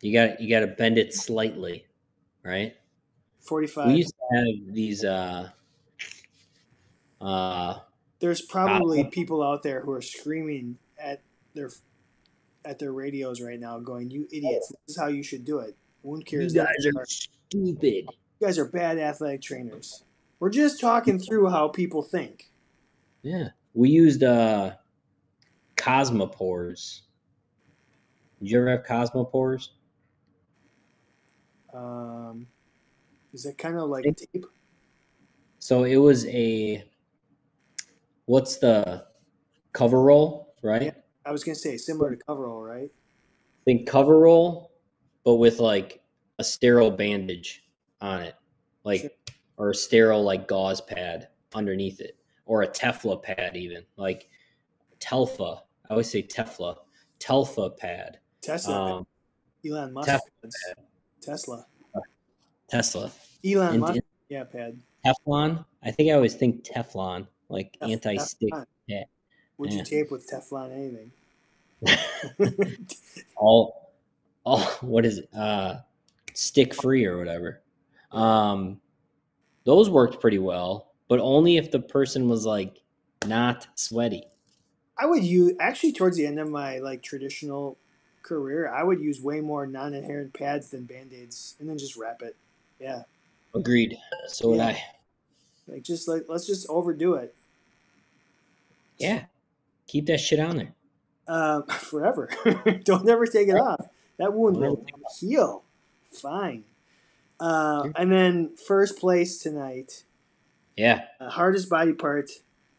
You 0.00 0.12
got 0.12 0.40
you 0.40 0.48
got 0.48 0.60
to 0.60 0.66
bend 0.66 0.96
it 0.96 1.12
slightly, 1.12 1.86
right? 2.42 2.76
Forty 3.40 3.66
five. 3.66 3.88
We 3.88 3.96
used 3.96 4.14
to 4.14 4.19
have 4.32 4.74
these. 4.74 5.04
uh 5.04 5.50
uh 7.20 7.78
There's 8.20 8.40
probably 8.42 9.04
Wow. 9.04 9.10
people 9.10 9.42
out 9.42 9.62
there 9.62 9.80
who 9.80 9.92
are 9.92 10.02
screaming 10.02 10.78
at 10.98 11.22
their 11.54 11.70
at 12.64 12.78
their 12.78 12.92
radios 12.92 13.40
right 13.40 13.58
now, 13.58 13.78
going, 13.78 14.10
"You 14.10 14.26
idiots! 14.32 14.68
This 14.68 14.96
is 14.96 15.00
how 15.00 15.08
you 15.08 15.22
should 15.22 15.44
do 15.44 15.58
it." 15.58 15.76
Wound 16.02 16.24
care 16.26 16.40
You 16.40 16.46
is 16.46 16.54
guys 16.54 16.66
are 16.96 17.04
stupid. 17.06 18.06
you 18.40 18.46
guys 18.46 18.58
are 18.58 18.64
bad 18.68 18.98
athletic 18.98 19.42
trainers. 19.42 20.04
We're 20.38 20.50
just 20.50 20.80
talking 20.80 21.18
through 21.18 21.50
how 21.50 21.68
people 21.68 22.02
think. 22.02 22.50
Yeah. 23.22 23.48
We 23.74 23.90
used 23.90 24.22
uh 24.22 24.76
Cosmopors. 25.76 27.02
Did 28.40 28.50
you 28.50 28.58
ever 28.60 28.70
have 28.70 28.84
Cosmopors? 28.84 29.72
Um, 31.74 32.46
is 33.32 33.44
that 33.44 33.58
kind 33.58 33.78
of 33.78 33.88
like 33.88 34.04
tape? 34.04 34.46
So 35.58 35.84
it 35.84 35.96
was 35.96 36.26
a 36.26 36.84
what's 38.26 38.56
the 38.58 39.06
cover 39.72 40.02
roll, 40.02 40.54
right? 40.62 40.82
Yeah. 40.82 40.90
I 41.24 41.32
was 41.32 41.44
gonna 41.44 41.54
say 41.54 41.76
similar 41.76 42.14
to 42.14 42.24
cover 42.24 42.44
roll, 42.44 42.62
right? 42.62 42.90
I 42.90 43.62
think 43.64 43.86
cover 43.88 44.18
roll, 44.18 44.72
but 45.24 45.36
with 45.36 45.60
like 45.60 46.02
a 46.38 46.44
sterile 46.44 46.90
bandage 46.90 47.62
on 48.00 48.22
it, 48.22 48.34
like 48.84 49.02
Sure. 49.02 49.10
or 49.58 49.70
a 49.70 49.74
sterile 49.74 50.22
like 50.22 50.48
gauze 50.48 50.80
pad 50.80 51.28
underneath 51.54 52.00
it, 52.00 52.16
or 52.46 52.62
a 52.62 52.68
Tefla 52.68 53.22
pad 53.22 53.56
even 53.56 53.84
like 53.96 54.28
Telfa. 54.98 55.60
I 55.88 55.90
always 55.92 56.10
say 56.10 56.22
Tefla, 56.22 56.76
Telfa 57.18 57.76
pad. 57.76 58.18
Tesla, 58.40 58.96
Um, 58.96 59.06
Elon 59.68 59.92
Musk. 59.92 60.08
Tesla, 61.20 61.66
Tesla, 62.70 63.10
Elon 63.44 63.72
And- 63.74 63.80
Musk, 63.80 64.00
yeah, 64.28 64.44
pad. 64.44 64.78
Teflon. 65.04 65.64
I 65.82 65.90
think 65.90 66.10
I 66.10 66.14
always 66.14 66.34
think 66.34 66.62
Teflon, 66.64 67.26
like 67.48 67.76
Tef- 67.80 67.90
anti-stick. 67.90 68.52
Teflon. 68.52 68.66
Yeah. 68.86 69.04
Would 69.58 69.72
Yeah. 69.72 69.78
you 69.78 69.84
tape 69.84 70.10
with 70.10 70.28
Teflon 70.28 70.72
anything? 70.72 71.12
all 73.36 73.92
all 74.44 74.60
what 74.82 75.06
is 75.06 75.18
it 75.18 75.28
uh 75.34 75.76
stick 76.34 76.74
free 76.74 77.06
or 77.06 77.16
whatever 77.16 77.62
um 78.12 78.78
those 79.64 79.88
worked 79.88 80.20
pretty 80.20 80.38
well 80.38 80.92
but 81.08 81.18
only 81.20 81.56
if 81.56 81.70
the 81.70 81.80
person 81.80 82.28
was 82.28 82.44
like 82.44 82.82
not 83.26 83.66
sweaty 83.76 84.24
I 84.98 85.06
would 85.06 85.24
use 85.24 85.54
actually 85.58 85.92
towards 85.94 86.18
the 86.18 86.26
end 86.26 86.38
of 86.38 86.50
my 86.50 86.78
like 86.80 87.02
traditional 87.02 87.78
career, 88.22 88.68
I 88.68 88.82
would 88.84 89.00
use 89.00 89.18
way 89.22 89.40
more 89.40 89.66
non-adherent 89.66 90.34
pads 90.34 90.68
than 90.72 90.84
band-aids, 90.84 91.54
and 91.58 91.66
then 91.70 91.78
just 91.78 91.96
wrap 91.96 92.20
it. 92.20 92.36
Yeah, 92.80 93.02
agreed. 93.54 93.96
So 94.28 94.50
would 94.50 94.60
i. 94.60 94.82
Like 95.68 95.82
just 95.82 96.08
like 96.08 96.24
let's 96.28 96.46
just 96.46 96.66
overdo 96.68 97.14
it. 97.14 97.34
Yeah. 98.98 99.24
Keep 99.86 100.06
that 100.06 100.20
shit 100.20 100.38
on 100.38 100.56
there. 100.56 100.72
Um, 101.26 101.64
forever. 101.68 102.28
Don't 102.84 103.08
ever 103.08 103.26
take 103.26 103.48
it 103.48 103.56
off. 103.56 103.86
That 104.18 104.32
wound 104.34 104.58
will 104.58 104.84
heal. 105.18 105.64
Fine. 106.12 106.64
Uh, 107.40 107.88
and 107.96 108.12
then 108.12 108.54
first 108.56 108.98
place 108.98 109.38
tonight, 109.38 110.04
yeah. 110.76 111.04
Uh, 111.18 111.30
hardest 111.30 111.70
body 111.70 111.94
part 111.94 112.30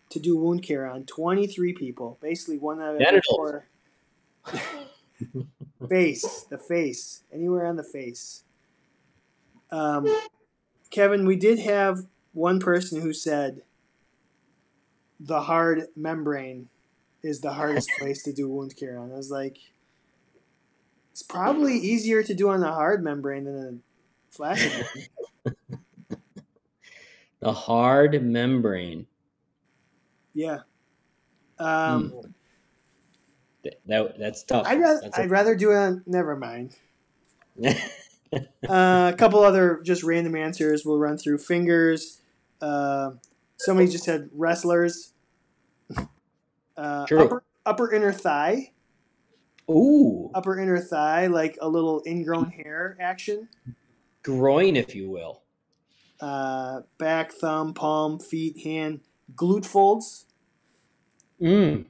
to 0.09 0.19
do 0.19 0.37
wound 0.37 0.61
care 0.61 0.85
on. 0.85 1.05
23 1.05 1.73
people, 1.73 2.19
basically 2.21 2.59
one 2.59 2.79
out 2.79 2.95
of 2.95 3.01
every 3.01 3.21
four. 3.27 3.65
face, 5.89 6.45
the 6.49 6.59
face, 6.59 7.23
anywhere 7.33 7.65
on 7.65 7.75
the 7.75 7.83
face. 7.83 8.43
Um, 9.71 10.07
Kevin, 10.89 11.25
we 11.25 11.35
did 11.35 11.59
have 11.59 12.05
one 12.33 12.59
person 12.59 13.01
who 13.01 13.13
said 13.13 13.61
the 15.19 15.41
hard 15.41 15.87
membrane 15.95 16.69
is 17.23 17.41
the 17.41 17.53
hardest 17.53 17.89
place 17.99 18.23
to 18.23 18.33
do 18.33 18.49
wound 18.49 18.75
care 18.75 18.97
on. 18.97 19.11
I 19.11 19.15
was 19.15 19.31
like, 19.31 19.57
it's 21.11 21.23
probably 21.23 21.75
easier 21.77 22.23
to 22.23 22.33
do 22.33 22.49
on 22.49 22.61
the 22.61 22.71
hard 22.71 23.03
membrane 23.03 23.43
than 23.45 23.83
a 24.31 24.33
flaccid 24.35 24.85
one. 25.43 25.55
the 27.39 27.53
hard 27.53 28.21
membrane 28.23 29.07
Yeah. 30.33 30.59
Um, 31.59 32.13
Th- 33.63 33.77
that 33.85 34.17
that's 34.17 34.41
tough 34.43 34.65
I'd 34.65 34.79
rather 34.79 34.99
That's 35.01 35.17
a- 35.17 35.21
I'd 35.21 35.29
rather 35.29 35.55
do 35.55 35.71
it. 35.71 35.75
On, 35.75 36.03
never 36.07 36.35
mind. 36.35 36.75
Uh, 38.33 39.11
a 39.13 39.15
couple 39.17 39.41
other 39.41 39.81
just 39.83 40.03
random 40.03 40.35
answers 40.35 40.85
we'll 40.85 40.97
run 40.97 41.17
through. 41.17 41.37
Fingers. 41.37 42.21
Uh, 42.61 43.11
somebody 43.57 43.89
just 43.89 44.03
said 44.05 44.29
wrestlers. 44.33 45.13
Uh, 46.77 47.05
True. 47.05 47.25
upper 47.25 47.43
upper 47.65 47.91
inner 47.93 48.11
thigh. 48.13 48.71
ooh 49.69 50.31
Upper 50.33 50.57
inner 50.59 50.79
thigh, 50.79 51.27
like 51.27 51.57
a 51.61 51.67
little 51.67 52.01
ingrown 52.07 52.51
hair 52.51 52.97
action. 52.99 53.49
groin 54.23 54.75
if 54.77 54.95
you 54.95 55.09
will 55.09 55.41
Uh, 56.19 56.81
back, 56.97 57.31
thumb, 57.33 57.73
palm, 57.73 58.19
feet, 58.19 58.59
hand, 58.63 59.01
glute 59.35 59.65
folds. 59.65 60.25
mm. 61.41 61.85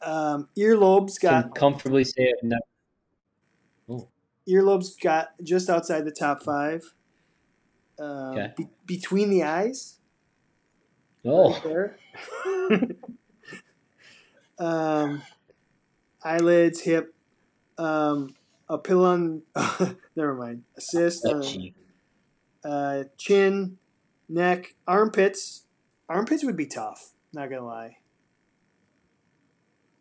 Um, 0.00 0.48
earlobes 0.56 1.18
can 1.20 1.42
got 1.42 1.54
comfortably 1.56 2.04
say 2.04 2.28
i've 2.32 2.44
never 2.44 2.60
earlobes 4.48 5.00
got 5.00 5.28
just 5.42 5.68
outside 5.70 6.04
the 6.04 6.10
top 6.12 6.42
five. 6.42 6.94
Um, 7.98 8.32
Okay. 8.36 8.52
be- 8.56 8.68
between 8.86 9.30
the 9.30 9.42
eyes. 9.42 9.98
oh 11.24 11.52
right 11.52 11.62
there. 11.64 11.96
um, 14.58 15.22
eyelids, 16.22 16.80
hip, 16.82 17.14
um, 17.76 18.34
a 18.68 18.78
pilon. 18.78 19.42
never 20.16 20.34
mind. 20.34 20.64
Assist. 20.76 21.24
Um, 21.24 21.42
cheek. 21.42 21.74
uh, 22.64 23.04
chin, 23.16 23.78
neck, 24.28 24.74
armpits. 24.86 25.64
Armpits 26.08 26.44
would 26.44 26.56
be 26.56 26.66
tough. 26.66 27.12
Not 27.32 27.50
gonna 27.50 27.64
lie. 27.66 27.98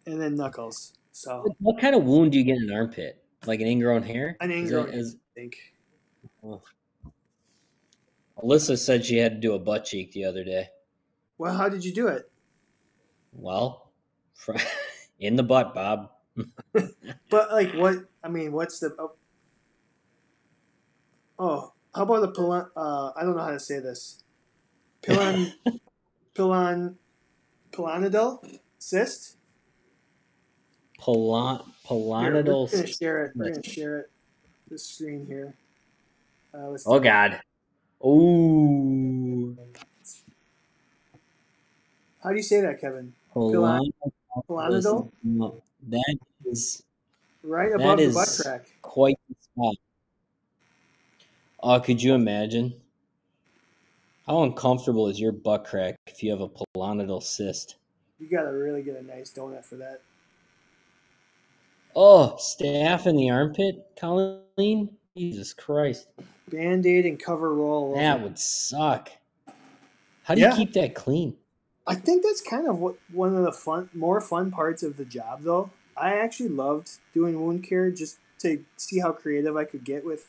And 0.06 0.22
then 0.22 0.36
knuckles. 0.36 0.94
So 1.12 1.44
What 1.60 1.80
kind 1.82 1.96
of 1.96 2.04
wound 2.06 2.32
do 2.32 2.38
you 2.38 2.44
get 2.46 2.58
in 2.58 2.70
an 2.70 2.74
armpit? 2.74 3.22
Like 3.46 3.62
an 3.62 3.68
ingrown 3.68 4.04
hair? 4.04 4.36
An 4.42 4.52
Is 4.52 4.58
ingrown 4.72 4.90
it- 4.90 4.96
is- 4.96 5.16
I 5.16 5.40
think. 5.40 5.74
Alyssa 8.38 8.78
said 8.78 9.06
she 9.06 9.18
had 9.18 9.34
to 9.34 9.40
do 9.40 9.54
a 9.54 9.60
butt 9.60 9.86
cheek 9.86 10.12
the 10.12 10.26
other 10.26 10.44
day. 10.44 10.70
Well, 11.38 11.56
how 11.56 11.70
did 11.70 11.84
you 11.86 11.94
do 11.94 12.08
it? 12.08 12.30
Well, 13.34 13.92
in 15.20 15.36
the 15.36 15.44
butt, 15.44 15.74
Bob. 15.74 16.12
But 17.30 17.52
like, 17.52 17.74
what? 17.74 17.96
I 18.24 18.30
mean, 18.30 18.52
what's 18.52 18.80
the? 18.80 18.96
Oh, 19.00 19.14
oh 21.40 21.74
how 21.96 22.04
about 22.04 22.22
the 22.22 22.28
pilon? 22.32 22.68
Uh, 22.76 23.12
I 23.16 23.24
don't 23.24 23.36
know 23.36 23.44
how 23.44 23.52
to 23.52 23.60
say 23.60 23.80
this. 23.80 24.24
Pilon, 25.02 25.54
pilon, 26.36 26.98
pilonidal 27.72 28.44
cyst. 28.78 29.37
Pilon, 31.04 31.58
Here, 31.58 31.66
pilonidal. 31.86 32.66
We're 32.72 32.78
gonna 32.82 32.88
share 32.88 33.26
it. 33.26 33.32
We're 33.36 33.50
gonna 33.52 33.64
share 33.64 34.00
it. 34.00 34.10
The 34.70 34.78
screen 34.80 35.26
here. 35.26 35.54
Uh, 36.54 36.78
Oh 36.86 37.00
God. 37.00 37.40
Ooh. 38.04 39.58
How 42.24 42.30
do 42.32 42.36
you 42.36 42.44
say 42.44 42.62
that, 42.62 42.82
Kevin? 42.82 43.14
Pilonidal, 43.34 45.12
No, 45.24 45.62
That 45.90 46.16
is 46.46 46.84
right 47.44 47.72
above 47.72 48.00
the 48.00 48.12
butt 48.12 48.40
crack. 48.42 48.66
quite 48.82 49.18
the 49.30 49.36
spot. 49.40 49.76
Oh, 51.62 51.80
could 51.80 52.02
you 52.02 52.14
imagine? 52.14 52.74
How 54.26 54.44
uncomfortable 54.44 55.08
is 55.08 55.20
your 55.20 55.32
butt 55.32 55.64
crack 55.64 55.96
if 56.08 56.22
you 56.22 56.32
have 56.32 56.42
a 56.42 56.50
pilonidal 56.50 57.22
cyst? 57.22 57.78
You 58.20 58.28
gotta 58.28 58.52
really 58.52 58.82
get 58.82 58.98
a 58.98 59.04
nice 59.04 59.32
donut 59.32 59.64
for 59.64 59.76
that. 59.76 60.02
Oh, 62.00 62.36
staph 62.38 63.08
in 63.08 63.16
the 63.16 63.32
armpit, 63.32 63.88
Colleen? 64.00 64.96
Jesus 65.18 65.52
Christ. 65.52 66.08
Band 66.52 66.86
aid 66.86 67.08
and 67.08 67.20
cover 67.20 67.56
roll. 67.56 67.90
over. 67.90 68.00
That 68.00 68.22
would 68.22 68.38
suck. 68.38 69.10
How 70.24 70.36
do 70.36 70.42
Yeah. 70.42 70.52
you 70.52 70.56
keep 70.58 70.74
that 70.74 70.94
clean? 70.94 71.36
I 71.88 71.96
think 71.96 72.24
that's 72.24 72.42
kind 72.42 72.68
of 72.68 72.78
what 72.78 72.98
one 73.12 73.36
of 73.36 73.44
the 73.44 73.52
fun, 73.52 73.90
more 73.96 74.22
fun 74.22 74.52
parts 74.52 74.84
of 74.84 74.98
the 74.98 75.06
job, 75.06 75.42
though. 75.42 75.72
I 75.96 76.18
actually 76.18 76.50
loved 76.50 76.92
doing 77.16 77.42
wound 77.42 77.64
care 77.64 77.90
just 77.90 78.20
to 78.42 78.64
see 78.76 79.00
how 79.00 79.12
creative 79.12 79.58
I 79.58 79.64
could 79.64 79.84
get 79.84 80.06
with 80.06 80.28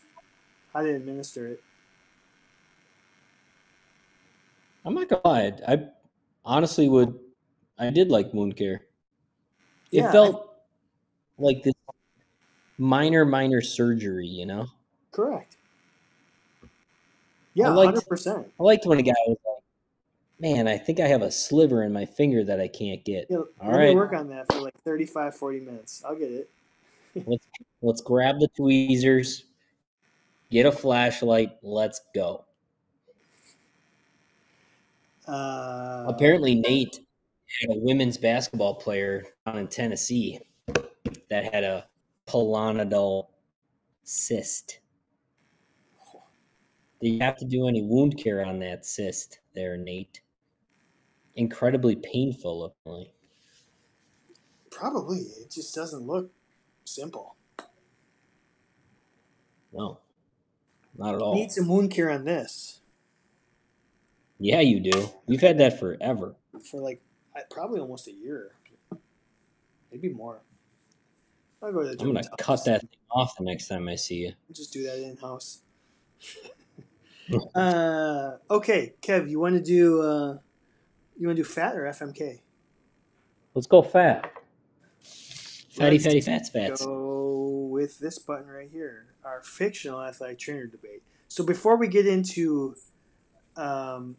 how 0.73 0.81
to 0.81 0.89
administer 0.95 1.49
it. 1.49 1.63
Oh 4.85 4.89
I'm 4.89 4.95
not 4.95 5.09
gonna 5.11 5.21
lie. 5.27 5.53
I 5.67 5.89
honestly 6.47 6.89
would. 6.89 7.15
I 7.79 7.91
did 7.91 8.11
like 8.11 8.33
wound 8.33 8.57
care. 8.57 8.87
It 9.93 10.03
Yeah, 10.03 10.13
felt 10.13 10.58
like 11.39 11.63
this 11.63 11.75
minor, 12.79 13.25
minor 13.25 13.61
surgery. 13.61 14.27
You 14.27 14.47
know, 14.47 14.67
Correct. 15.13 15.57
Yeah, 17.55 17.69
I 17.69 17.71
liked- 17.71 17.87
hundred 17.89 18.07
percent. 18.07 18.53
I 18.59 18.63
liked 18.63 18.87
when 18.87 18.99
a 18.99 19.03
guy 19.03 19.15
was 19.27 19.37
like, 19.47 19.63
"Man, 20.41 20.69
I 20.69 20.77
think 20.79 21.01
I 21.01 21.09
have 21.09 21.23
a 21.23 21.31
sliver 21.31 21.83
in 21.83 21.93
my 21.93 22.07
finger 22.07 22.45
that 22.45 22.61
I 22.61 22.69
can't 22.69 23.05
get." 23.05 23.27
Yeah, 23.29 23.43
All 23.61 23.79
me 23.79 23.95
work 23.95 24.13
on 24.13 24.29
that 24.29 24.53
for 24.53 24.61
like 24.61 24.75
35, 24.85 25.35
40 25.35 25.61
minutes. 25.61 26.03
I'll 26.07 26.15
get 26.17 26.31
it. 26.31 26.51
let's 27.27 27.47
let's 27.83 28.01
grab 28.01 28.39
the 28.39 28.49
tweezers, 28.57 29.45
get 30.51 30.67
a 30.67 30.73
flashlight, 30.73 31.57
let's 31.63 32.01
go. 32.15 32.45
Uh, 35.27 36.05
Apparently, 36.09 36.55
Nate 36.55 37.01
had 37.61 37.77
a 37.77 37.79
women's 37.79 38.17
basketball 38.17 38.75
player 38.75 39.25
down 39.47 39.59
in 39.59 39.69
Tennessee 39.69 40.41
that 41.31 41.53
had 41.53 41.65
a 41.65 41.87
pilonidal 42.27 43.31
cyst. 44.05 44.81
Do 47.01 47.09
you 47.09 47.21
have 47.21 47.37
to 47.37 47.45
do 47.45 47.69
any 47.69 47.83
wound 47.83 48.17
care 48.19 48.45
on 48.45 48.59
that 48.61 48.85
cyst 48.85 49.39
there, 49.55 49.77
Nate? 49.77 50.21
Incredibly 51.37 51.95
painful, 51.95 52.65
apparently. 52.65 53.13
Probably. 54.71 55.19
It 55.19 55.51
just 55.51 55.75
doesn't 55.75 56.07
look 56.07 56.33
simple. 56.85 57.37
No, 59.73 59.99
not 60.97 61.15
at 61.15 61.21
all. 61.21 61.35
Need 61.35 61.53
some 61.53 61.69
wound 61.69 61.91
care 61.91 62.11
on 62.11 62.25
this 62.25 62.81
Yeah, 64.39 64.61
you 64.61 64.81
do. 64.81 65.11
You've 65.27 65.43
had 65.43 65.59
that 65.59 65.79
forever. 65.79 66.35
for 66.71 66.81
like 66.81 67.01
probably 67.51 67.79
almost 67.79 68.09
a 68.09 68.13
year, 68.13 68.53
maybe 69.93 70.09
more. 70.09 70.41
I'll 71.63 71.73
go 71.73 71.83
to 71.83 71.97
the 71.97 72.05
I'm 72.05 72.15
gonna 72.15 72.23
cut 72.39 72.65
that 72.65 72.83
thing 72.83 72.91
off 73.11 73.37
the 73.37 73.45
next 73.45 73.69
time 73.69 73.89
I 73.89 73.97
see 73.97 74.17
you. 74.17 74.33
Just 74.53 74.73
do 74.73 74.85
that 74.85 74.99
in 74.99 75.17
house. 75.17 75.63
uh, 77.55 78.33
okay, 78.51 78.95
Kev, 79.03 79.29
you 79.29 79.41
want 79.41 79.57
to 79.57 79.63
do 79.63 80.03
uh, 80.03 80.39
you 81.19 81.27
want 81.27 81.37
to 81.37 81.43
do 81.43 81.49
fat 81.49 81.77
or 81.77 81.83
FMK? 81.83 82.41
Let's 83.55 83.67
go 83.67 83.83
fat. 83.83 84.33
Fatty, 85.73 85.99
fatty, 85.99 86.21
fats, 86.21 86.49
fats. 86.49 86.85
Go 86.85 87.69
with 87.71 87.99
this 87.99 88.19
button 88.19 88.47
right 88.47 88.69
here, 88.71 89.07
our 89.25 89.43
fictional 89.43 90.01
athletic 90.03 90.39
trainer 90.39 90.67
debate. 90.67 91.03
So 91.29 91.45
before 91.45 91.77
we 91.77 91.89
get 91.89 92.07
into 92.07 92.75
um, 93.57 94.17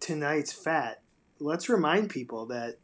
tonight's 0.00 0.52
fat, 0.52 1.02
let's 1.38 1.68
remind 1.68 2.10
people 2.10 2.46
that 2.46 2.78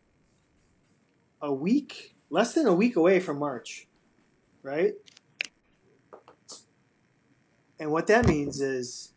a 1.41 1.53
week, 1.53 2.15
less 2.31 2.55
than 2.55 2.67
a 2.67 2.75
week 2.75 2.97
away 2.97 3.19
from 3.19 3.39
March, 3.39 3.89
right? 4.63 4.95
And 7.79 7.91
what 7.91 8.07
that 8.07 8.27
means 8.27 8.61
is 8.61 9.13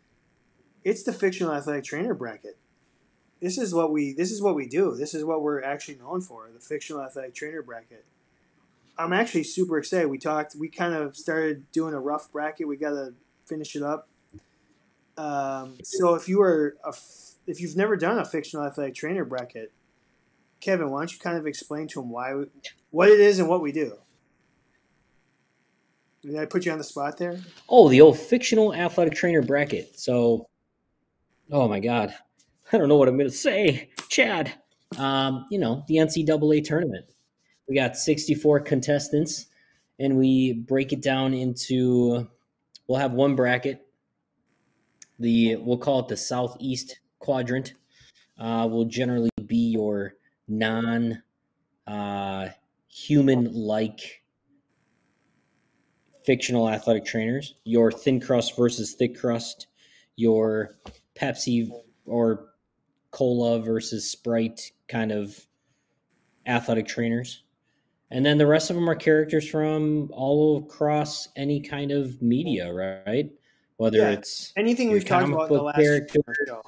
it's 0.84 1.04
the 1.04 1.14
fictional 1.14 1.54
athletic 1.54 1.84
trainer 1.84 2.14
bracket. 2.14 2.58
This 3.42 3.58
is 3.58 3.74
what 3.74 3.92
we 3.92 4.14
this 4.14 4.32
is 4.32 4.42
what 4.42 4.56
we 4.56 4.68
do. 4.68 4.96
This 4.96 5.14
is 5.14 5.24
what 5.24 5.42
we're 5.42 5.62
actually 5.62 5.98
known 5.98 6.22
for, 6.22 6.50
the 6.54 6.60
fictional 6.60 7.02
athletic 7.04 7.36
trainer 7.36 7.62
bracket. 7.62 8.06
I'm 8.98 9.14
actually 9.14 9.44
super 9.44 9.78
excited. 9.78 10.10
We 10.10 10.18
talked 10.18 10.56
we 10.56 10.70
kind 10.70 10.94
of 10.94 11.16
started 11.16 11.72
doing 11.72 11.94
a 11.94 12.00
rough 12.00 12.32
bracket. 12.32 12.68
We 12.68 12.78
got 12.78 12.92
to 12.92 13.14
finish 13.46 13.76
it 13.76 13.84
up. 13.84 14.08
Um, 15.18 15.78
so 15.84 16.16
if 16.16 16.28
you 16.28 16.42
are 16.42 16.76
if 17.48 17.62
you've 17.62 17.76
never 17.76 17.96
done 17.96 18.18
a 18.18 18.26
fictional 18.26 18.66
athletic 18.66 18.96
trainer 18.96 19.26
bracket, 19.26 19.72
Kevin, 20.60 20.90
why 20.90 21.02
don't 21.02 21.14
you 21.14 21.20
kind 21.20 21.38
of 21.38 21.46
explain 21.46 21.88
to 21.90 22.02
him 22.02 22.10
why 22.10 22.34
we, 22.34 22.46
what 22.90 23.10
it 23.10 23.20
is 23.20 23.38
and 23.38 23.48
what 23.48 23.62
we 23.62 23.72
do? 23.72 23.98
Did 26.26 26.38
I 26.38 26.46
put 26.46 26.66
you 26.66 26.72
on 26.72 26.80
the 26.80 26.84
spot 26.84 27.18
there? 27.18 27.40
Oh, 27.70 27.88
the 27.88 28.02
old 28.02 28.18
fictional 28.18 28.74
athletic 28.74 29.14
trainer 29.14 29.44
bracket. 29.44 30.00
So, 30.00 30.48
oh 31.52 31.68
my 31.68 31.80
God, 31.80 32.16
I 32.74 32.78
don't 32.78 32.90
know 32.90 32.96
what 32.96 33.08
I'm 33.08 33.18
going 33.18 33.30
to 33.30 33.36
say, 33.36 33.92
Chad. 34.10 34.52
Um, 34.98 35.46
you 35.52 35.60
know, 35.60 35.84
the 35.88 35.98
NCAA 35.98 36.64
tournament. 36.64 37.06
We 37.68 37.76
got 37.76 37.96
64 37.96 38.62
contestants, 38.62 39.48
and 40.00 40.18
we 40.18 40.54
break 40.54 40.94
it 40.94 41.02
down 41.02 41.34
into. 41.34 42.28
We'll 42.88 43.00
have 43.00 43.14
one 43.14 43.36
bracket. 43.36 43.86
The 45.20 45.58
we'll 45.58 45.78
call 45.78 46.00
it 46.00 46.08
the 46.08 46.18
southeast 46.18 47.00
quadrant. 47.20 47.76
Uh, 48.40 48.68
will 48.70 48.86
generally 48.86 49.30
be 49.46 49.72
your 49.72 50.16
non 50.48 51.22
uh, 51.86 52.50
human 52.88 53.54
like 53.54 54.25
fictional 56.26 56.70
athletic 56.70 57.06
trainers, 57.06 57.56
your 57.64 57.92
thin 57.92 58.20
crust 58.20 58.56
versus 58.58 58.94
thick 58.94 59.18
crust, 59.18 59.68
your 60.16 60.78
Pepsi 61.20 61.70
or 62.06 62.50
cola 63.12 63.60
versus 63.60 64.10
Sprite 64.10 64.72
kind 64.88 65.12
of 65.12 65.40
athletic 66.48 66.88
trainers. 66.88 67.44
And 68.12 68.26
then 68.26 68.38
the 68.38 68.46
rest 68.48 68.70
of 68.70 68.76
them 68.76 68.90
are 68.90 68.96
characters 68.96 69.48
from 69.50 70.10
all 70.14 70.58
across 70.66 71.28
any 71.36 71.60
kind 71.60 71.92
of 71.92 72.22
media, 72.22 72.72
right? 72.72 73.30
Whether 73.78 73.98
Yeah. 73.98 74.12
it's 74.12 74.54
Anything 74.56 74.92
we've 74.92 75.06
talked 75.06 75.28
about 75.28 75.50
in 75.52 75.58
the 75.58 75.64
last 75.64 75.78
show. 76.48 76.62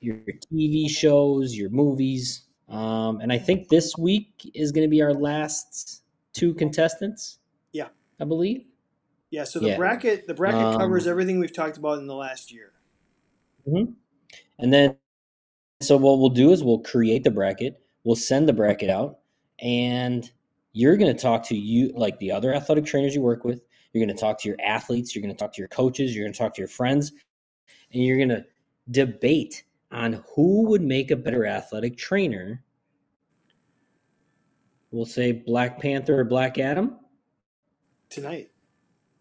your 0.00 0.16
TV 0.52 0.88
shows, 0.88 1.56
your 1.56 1.70
movies. 1.70 2.42
Um, 2.68 3.20
and 3.20 3.32
I 3.32 3.38
think 3.38 3.68
this 3.68 3.96
week 3.98 4.50
is 4.54 4.72
going 4.72 4.84
to 4.86 4.90
be 4.90 5.02
our 5.02 5.12
last 5.14 6.02
two 6.32 6.54
contestants. 6.54 7.38
Yeah. 7.72 7.88
I 8.20 8.24
believe. 8.24 8.66
Yeah, 9.30 9.44
so 9.44 9.60
the 9.60 9.68
Yeah. 9.68 9.76
bracket 9.76 10.26
the 10.26 10.34
bracket 10.34 10.60
Um, 10.60 10.78
covers 10.78 11.06
everything 11.06 11.38
we've 11.38 11.52
talked 11.52 11.78
about 11.78 11.98
in 11.98 12.06
the 12.06 12.14
last 12.16 12.52
year. 12.52 12.72
And 14.58 14.72
then, 14.72 14.96
so 15.80 15.96
what 15.96 16.18
we'll 16.18 16.28
do 16.30 16.52
is 16.52 16.62
we'll 16.64 16.80
create 16.80 17.24
the 17.24 17.30
bracket, 17.30 17.80
we'll 18.04 18.16
send 18.16 18.48
the 18.48 18.52
bracket 18.52 18.90
out, 18.90 19.20
and 19.60 20.30
you're 20.72 20.96
going 20.96 21.14
to 21.14 21.20
talk 21.20 21.44
to 21.44 21.56
you, 21.56 21.92
like 21.94 22.18
the 22.18 22.32
other 22.32 22.52
athletic 22.54 22.84
trainers 22.84 23.14
you 23.14 23.22
work 23.22 23.44
with. 23.44 23.62
You're 23.92 24.04
going 24.04 24.14
to 24.14 24.20
talk 24.20 24.38
to 24.40 24.48
your 24.48 24.58
athletes, 24.62 25.14
you're 25.14 25.22
going 25.22 25.34
to 25.34 25.38
talk 25.38 25.52
to 25.54 25.60
your 25.60 25.68
coaches, 25.68 26.14
you're 26.14 26.24
going 26.24 26.32
to 26.32 26.38
talk 26.38 26.54
to 26.54 26.60
your 26.60 26.68
friends, 26.68 27.12
and 27.92 28.04
you're 28.04 28.16
going 28.16 28.28
to 28.28 28.44
debate 28.90 29.64
on 29.90 30.24
who 30.34 30.68
would 30.68 30.82
make 30.82 31.10
a 31.10 31.16
better 31.16 31.46
athletic 31.46 31.96
trainer. 31.96 32.62
We'll 34.90 35.06
say 35.06 35.32
Black 35.32 35.80
Panther 35.80 36.20
or 36.20 36.24
Black 36.24 36.58
Adam. 36.58 36.98
Tonight. 38.10 38.50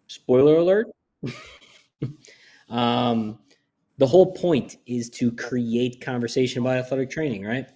Spoiler 0.08 0.56
alert. 0.58 0.88
um, 2.69 3.39
the 3.99 4.08
whole 4.08 4.34
point 4.34 4.78
is 4.88 5.10
to 5.12 5.32
create 5.32 6.02
conversation 6.02 6.62
about 6.62 6.78
athletic 6.78 7.12
training, 7.12 7.45
right? 7.45 7.67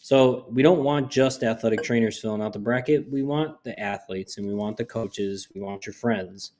So 0.00 0.46
we 0.50 0.62
don't 0.62 0.84
want 0.84 1.10
just 1.10 1.42
athletic 1.42 1.82
trainers 1.82 2.20
filling 2.20 2.42
out 2.42 2.52
the 2.52 2.58
bracket. 2.58 3.10
We 3.10 3.22
want 3.22 3.62
the 3.64 3.78
athletes 3.80 4.38
and 4.38 4.46
we 4.46 4.54
want 4.54 4.76
the 4.76 4.84
coaches, 4.84 5.48
we 5.54 5.60
want 5.60 5.86
your 5.86 5.94
friends, 5.94 6.52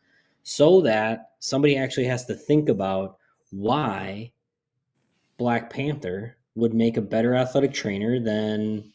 so 0.43 0.81
that 0.83 1.33
somebody 1.39 1.77
actually 1.77 2.07
has 2.07 2.25
to 2.27 2.35
think 2.35 2.69
about 2.69 3.19
why 3.51 4.33
Black 5.37 5.71
Panther 5.71 6.37
would 6.55 6.75
make 6.75 6.97
a 6.97 7.03
better 7.03 7.35
athletic 7.35 7.73
trainer 7.73 8.21
than 8.21 8.93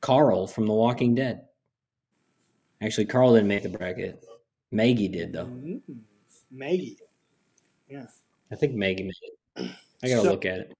Carl 0.00 0.46
from 0.46 0.66
The 0.66 0.72
Walking 0.72 1.14
Dead. 1.14 1.46
Actually, 2.80 3.06
Carl 3.06 3.34
didn't 3.34 3.48
make 3.48 3.62
the 3.62 3.68
bracket. 3.68 4.24
Maggie 4.70 5.08
did, 5.08 5.32
though. 5.32 5.46
Mm, 5.46 5.80
Maggie. 6.50 6.98
Yeah. 7.88 8.06
I 8.50 8.56
think 8.56 8.74
Maggie 8.74 9.04
made 9.04 9.12
it. 9.66 9.70
I 10.02 10.08
gotta 10.08 10.22
So- 10.22 10.30
look 10.30 10.44
at 10.44 10.58
it. 10.60 10.72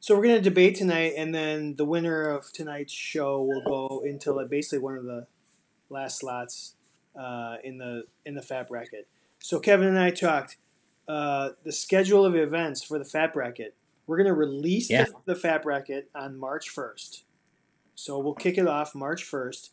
So 0.00 0.14
we're 0.16 0.22
gonna 0.22 0.40
debate 0.40 0.76
tonight, 0.76 1.14
and 1.16 1.34
then 1.34 1.74
the 1.74 1.84
winner 1.84 2.28
of 2.28 2.52
tonight's 2.52 2.92
show 2.92 3.42
will 3.42 3.62
go 3.64 4.04
into 4.04 4.32
like 4.32 4.48
basically 4.48 4.78
one 4.78 4.96
of 4.96 5.04
the 5.04 5.26
last 5.88 6.18
slots 6.20 6.74
uh, 7.16 7.56
in 7.64 7.78
the 7.78 8.04
in 8.24 8.34
the 8.36 8.42
fat 8.42 8.68
bracket. 8.68 9.08
So 9.40 9.58
Kevin 9.58 9.88
and 9.88 9.98
I 9.98 10.10
talked 10.10 10.58
uh, 11.08 11.50
the 11.64 11.72
schedule 11.72 12.24
of 12.24 12.36
events 12.36 12.84
for 12.84 12.98
the 13.00 13.04
fat 13.04 13.32
bracket. 13.32 13.74
We're 14.06 14.18
gonna 14.18 14.32
release 14.34 14.88
Yeah. 14.90 15.06
the, 15.06 15.34
the 15.34 15.40
fat 15.40 15.64
bracket 15.64 16.08
on 16.14 16.36
March 16.38 16.68
first. 16.68 17.24
So 17.96 18.18
we'll 18.20 18.34
kick 18.34 18.58
it 18.58 18.68
off 18.68 18.94
March 18.94 19.24
first. 19.24 19.72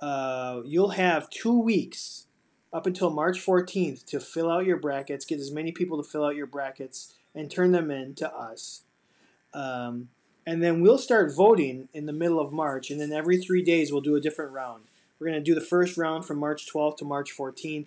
Uh, 0.00 0.60
you'll 0.64 0.90
have 0.90 1.30
two 1.30 1.58
weeks 1.58 2.26
up 2.72 2.86
until 2.86 3.10
March 3.10 3.38
14th 3.38 4.04
to 4.06 4.18
fill 4.18 4.50
out 4.50 4.66
your 4.66 4.76
brackets, 4.76 5.24
get 5.24 5.38
as 5.38 5.52
many 5.52 5.70
people 5.70 6.02
to 6.02 6.08
fill 6.08 6.24
out 6.24 6.36
your 6.36 6.46
brackets, 6.46 7.14
and 7.34 7.50
turn 7.50 7.72
them 7.72 7.90
in 7.90 8.14
to 8.16 8.32
us. 8.34 8.82
Um, 9.52 10.08
and 10.46 10.62
then 10.62 10.80
we'll 10.80 10.98
start 10.98 11.34
voting 11.34 11.88
in 11.94 12.06
the 12.06 12.12
middle 12.12 12.40
of 12.40 12.52
March, 12.52 12.90
and 12.90 13.00
then 13.00 13.12
every 13.12 13.38
three 13.38 13.62
days 13.62 13.92
we'll 13.92 14.00
do 14.00 14.16
a 14.16 14.20
different 14.20 14.52
round. 14.52 14.84
We're 15.18 15.28
going 15.28 15.42
to 15.42 15.44
do 15.44 15.54
the 15.54 15.60
first 15.60 15.96
round 15.96 16.26
from 16.26 16.38
March 16.38 16.70
12th 16.70 16.98
to 16.98 17.04
March 17.04 17.34
14th, 17.34 17.86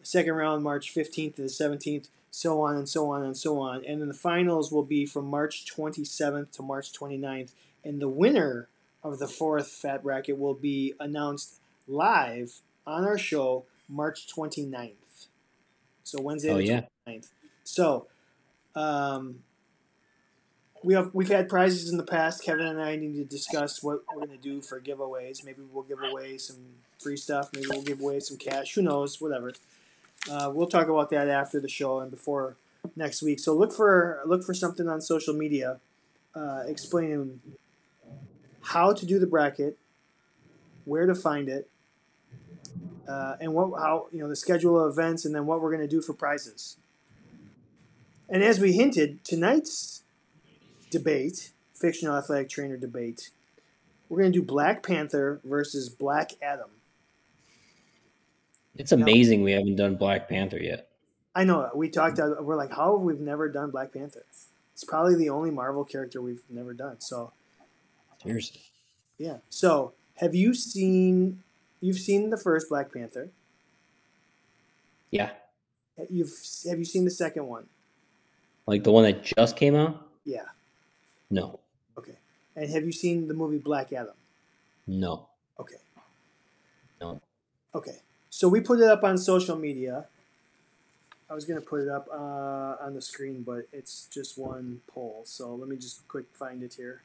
the 0.00 0.06
second 0.06 0.34
round 0.34 0.62
March 0.62 0.94
15th 0.94 1.36
to 1.36 1.42
the 1.42 1.48
17th, 1.48 2.08
so 2.30 2.60
on 2.60 2.76
and 2.76 2.88
so 2.88 3.08
on 3.10 3.22
and 3.22 3.36
so 3.36 3.60
on. 3.60 3.84
And 3.84 4.00
then 4.00 4.08
the 4.08 4.14
finals 4.14 4.72
will 4.72 4.82
be 4.82 5.06
from 5.06 5.26
March 5.26 5.64
27th 5.64 6.50
to 6.52 6.62
March 6.62 6.92
29th, 6.92 7.52
and 7.84 8.02
the 8.02 8.08
winner 8.08 8.68
of 9.04 9.18
the 9.18 9.28
fourth 9.28 9.68
fat 9.68 10.02
bracket 10.02 10.38
will 10.38 10.54
be 10.54 10.94
announced 10.98 11.60
live 11.86 12.60
on 12.86 13.04
our 13.04 13.18
show 13.18 13.64
March 13.88 14.26
29th. 14.34 15.26
So 16.02 16.20
Wednesday 16.20 16.50
Oh 16.50 16.56
the 16.56 16.64
yeah, 16.64 16.80
29th. 17.06 17.28
So, 17.62 18.06
um, 18.74 19.40
we 20.82 20.94
have 20.94 21.10
we've 21.14 21.28
had 21.28 21.48
prizes 21.48 21.90
in 21.90 21.96
the 21.96 22.04
past. 22.04 22.42
Kevin 22.42 22.66
and 22.66 22.82
I 22.82 22.96
need 22.96 23.14
to 23.14 23.24
discuss 23.24 23.82
what 23.82 24.02
we're 24.12 24.26
going 24.26 24.36
to 24.36 24.42
do 24.42 24.60
for 24.60 24.80
giveaways. 24.80 25.44
Maybe 25.44 25.62
we'll 25.72 25.84
give 25.84 26.02
away 26.02 26.36
some 26.36 26.56
free 26.98 27.16
stuff. 27.16 27.50
Maybe 27.54 27.66
we'll 27.70 27.82
give 27.82 28.00
away 28.00 28.20
some 28.20 28.36
cash. 28.36 28.74
Who 28.74 28.82
knows? 28.82 29.20
Whatever. 29.20 29.52
Uh, 30.30 30.50
we'll 30.54 30.66
talk 30.66 30.88
about 30.88 31.10
that 31.10 31.28
after 31.28 31.58
the 31.58 31.68
show 31.68 32.00
and 32.00 32.10
before 32.10 32.56
next 32.96 33.22
week. 33.22 33.40
So 33.40 33.54
look 33.54 33.72
for 33.72 34.20
look 34.26 34.44
for 34.44 34.52
something 34.52 34.88
on 34.88 35.00
social 35.00 35.32
media 35.32 35.80
uh, 36.34 36.64
explaining 36.66 37.40
how 38.64 38.92
to 38.92 39.06
do 39.06 39.18
the 39.18 39.26
bracket, 39.26 39.78
where 40.84 41.06
to 41.06 41.14
find 41.14 41.48
it, 41.48 41.70
uh, 43.08 43.36
and 43.40 43.52
what 43.54 43.78
how 43.78 44.06
you 44.12 44.20
know 44.20 44.28
the 44.28 44.36
schedule 44.36 44.78
of 44.78 44.92
events, 44.92 45.24
and 45.24 45.34
then 45.34 45.46
what 45.46 45.60
we're 45.60 45.70
going 45.70 45.86
to 45.86 45.88
do 45.88 46.00
for 46.00 46.12
prizes. 46.12 46.76
And 48.28 48.42
as 48.42 48.58
we 48.58 48.72
hinted, 48.72 49.22
tonight's 49.24 50.02
debate, 50.90 51.52
fictional 51.74 52.16
athletic 52.16 52.48
trainer 52.48 52.76
debate, 52.76 53.30
we're 54.08 54.18
going 54.18 54.32
to 54.32 54.38
do 54.38 54.44
Black 54.44 54.82
Panther 54.82 55.40
versus 55.44 55.88
Black 55.88 56.32
Adam. 56.42 56.70
It's 58.76 58.92
amazing 58.92 59.42
we 59.42 59.52
haven't 59.52 59.76
done 59.76 59.96
Black 59.96 60.28
Panther 60.28 60.58
yet. 60.58 60.88
I 61.34 61.44
know 61.44 61.70
we 61.74 61.88
talked. 61.90 62.18
We're 62.18 62.56
like, 62.56 62.72
how 62.72 62.96
have 62.96 63.02
we 63.02 63.14
never 63.14 63.48
done 63.48 63.70
Black 63.70 63.92
Panther? 63.92 64.24
It's 64.72 64.84
probably 64.84 65.16
the 65.16 65.30
only 65.30 65.50
Marvel 65.50 65.84
character 65.84 66.20
we've 66.20 66.42
never 66.48 66.72
done. 66.74 67.00
So 67.00 67.32
Seriously. 68.24 68.62
yeah. 69.18 69.38
So 69.48 69.92
have 70.16 70.34
you 70.34 70.54
seen? 70.54 71.42
You've 71.80 71.98
seen 71.98 72.30
the 72.30 72.36
first 72.36 72.68
Black 72.68 72.92
Panther. 72.92 73.28
Yeah. 75.10 75.30
You've 76.10 76.32
have 76.68 76.78
you 76.78 76.84
seen 76.84 77.04
the 77.04 77.10
second 77.10 77.46
one? 77.46 77.66
Like 78.66 78.82
the 78.84 78.90
one 78.92 79.04
that 79.04 79.22
just 79.22 79.56
came 79.56 79.74
out? 79.74 80.08
Yeah. 80.24 80.46
No. 81.30 81.60
Okay. 81.98 82.16
And 82.56 82.70
have 82.70 82.84
you 82.84 82.92
seen 82.92 83.28
the 83.28 83.34
movie 83.34 83.58
Black 83.58 83.92
Adam? 83.92 84.14
No. 84.86 85.28
Okay. 85.60 85.76
No. 87.00 87.20
Okay. 87.74 87.98
So 88.30 88.48
we 88.48 88.60
put 88.60 88.80
it 88.80 88.88
up 88.88 89.04
on 89.04 89.18
social 89.18 89.56
media. 89.56 90.06
I 91.28 91.34
was 91.34 91.44
gonna 91.44 91.60
put 91.60 91.80
it 91.82 91.88
up 91.88 92.08
uh, 92.12 92.76
on 92.84 92.94
the 92.94 93.02
screen, 93.02 93.42
but 93.42 93.68
it's 93.72 94.06
just 94.06 94.38
one 94.38 94.80
poll. 94.86 95.22
So 95.24 95.54
let 95.54 95.68
me 95.68 95.76
just 95.76 96.06
quick 96.08 96.26
find 96.32 96.62
it 96.62 96.74
here. 96.74 97.02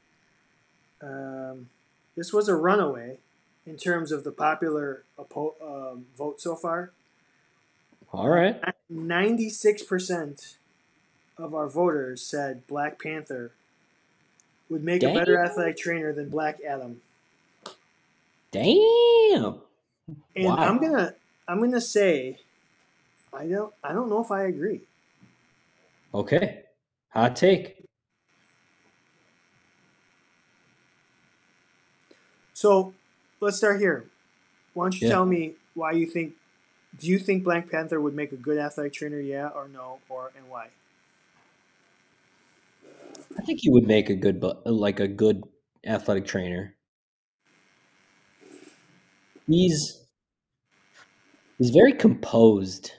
Um, 1.02 1.68
this 2.16 2.32
was 2.32 2.48
a 2.48 2.54
runaway 2.54 3.18
in 3.66 3.76
terms 3.76 4.12
of 4.12 4.24
the 4.24 4.32
popular 4.32 5.04
um, 5.18 6.06
vote 6.16 6.40
so 6.40 6.54
far. 6.56 6.90
All 8.12 8.28
right. 8.28 8.60
Ninety-six 8.88 9.82
percent 9.82 10.56
of 11.38 11.54
our 11.54 11.68
voters 11.68 12.22
said 12.22 12.66
Black 12.66 13.00
Panther 13.00 13.52
would 14.68 14.82
make 14.84 15.02
a 15.02 15.14
better 15.14 15.42
athletic 15.42 15.76
trainer 15.76 16.12
than 16.12 16.28
Black 16.28 16.58
Adam. 16.66 17.00
Damn. 18.50 19.60
And 20.34 20.44
Wow. 20.44 20.56
I'm 20.56 20.78
gonna 20.80 21.14
I'm 21.46 21.60
gonna 21.60 21.80
say 21.80 22.38
I 23.32 23.46
don't 23.46 23.72
I 23.82 23.92
don't 23.92 24.08
know 24.08 24.22
if 24.22 24.30
I 24.30 24.42
agree. 24.42 24.80
Okay. 26.12 26.62
Hot 27.10 27.36
take. 27.36 27.79
So 32.60 32.92
let's 33.40 33.56
start 33.56 33.80
here. 33.80 34.04
Why 34.74 34.84
don't 34.84 35.00
you 35.00 35.06
Yeah. 35.08 35.14
tell 35.14 35.24
me 35.24 35.54
why 35.72 35.92
you 35.92 36.04
think 36.06 36.34
do 36.98 37.06
you 37.06 37.18
think 37.18 37.42
Black 37.42 37.70
Panther 37.70 37.98
would 38.02 38.14
make 38.14 38.32
a 38.32 38.36
good 38.36 38.58
athletic 38.58 38.92
trainer, 38.92 39.18
yeah 39.18 39.48
or 39.48 39.66
no, 39.66 40.00
or 40.10 40.30
and 40.36 40.46
why? 40.50 40.68
I 43.38 43.42
think 43.46 43.60
he 43.62 43.70
would 43.70 43.86
make 43.86 44.10
a 44.10 44.14
good, 44.14 44.44
like 44.66 45.00
a 45.00 45.08
good 45.08 45.42
athletic 45.86 46.26
trainer. 46.26 46.74
He's 49.46 50.04
he's 51.56 51.70
very 51.70 51.94
composed. 51.94 52.92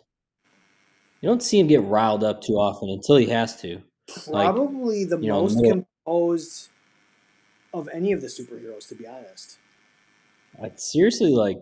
You 1.21 1.29
don't 1.29 1.43
see 1.43 1.59
him 1.59 1.67
get 1.67 1.83
riled 1.83 2.23
up 2.23 2.41
too 2.41 2.53
often 2.53 2.89
until 2.89 3.17
he 3.17 3.27
has 3.27 3.61
to. 3.61 3.79
Like, 4.25 4.55
Probably 4.55 5.05
the 5.05 5.19
you 5.19 5.27
know, 5.27 5.41
most 5.41 5.57
more- 5.57 5.83
composed 6.05 6.70
of 7.73 7.89
any 7.93 8.11
of 8.11 8.21
the 8.21 8.27
superheroes, 8.27 8.87
to 8.89 8.95
be 8.95 9.07
honest. 9.07 9.57
Like 10.59 10.73
seriously, 10.77 11.31
like 11.33 11.57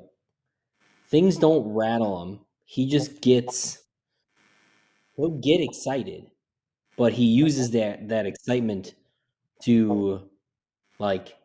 things 1.10 1.38
don't 1.38 1.74
rattle 1.74 2.24
him. 2.24 2.39
He 2.66 2.88
just 2.88 3.22
gets 3.22 3.84
he'll 5.16 5.39
get 5.39 5.62
excited, 5.62 6.32
but 6.97 7.14
he 7.14 7.26
uses 7.26 7.72
that 7.72 8.10
that 8.10 8.26
excitement 8.26 8.95
to 9.64 10.30
like 10.99 11.36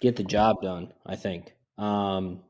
get 0.00 0.16
the 0.16 0.24
job 0.24 0.62
done. 0.62 0.92
I 1.06 1.16
think. 1.16 1.54
Um, 1.78 2.42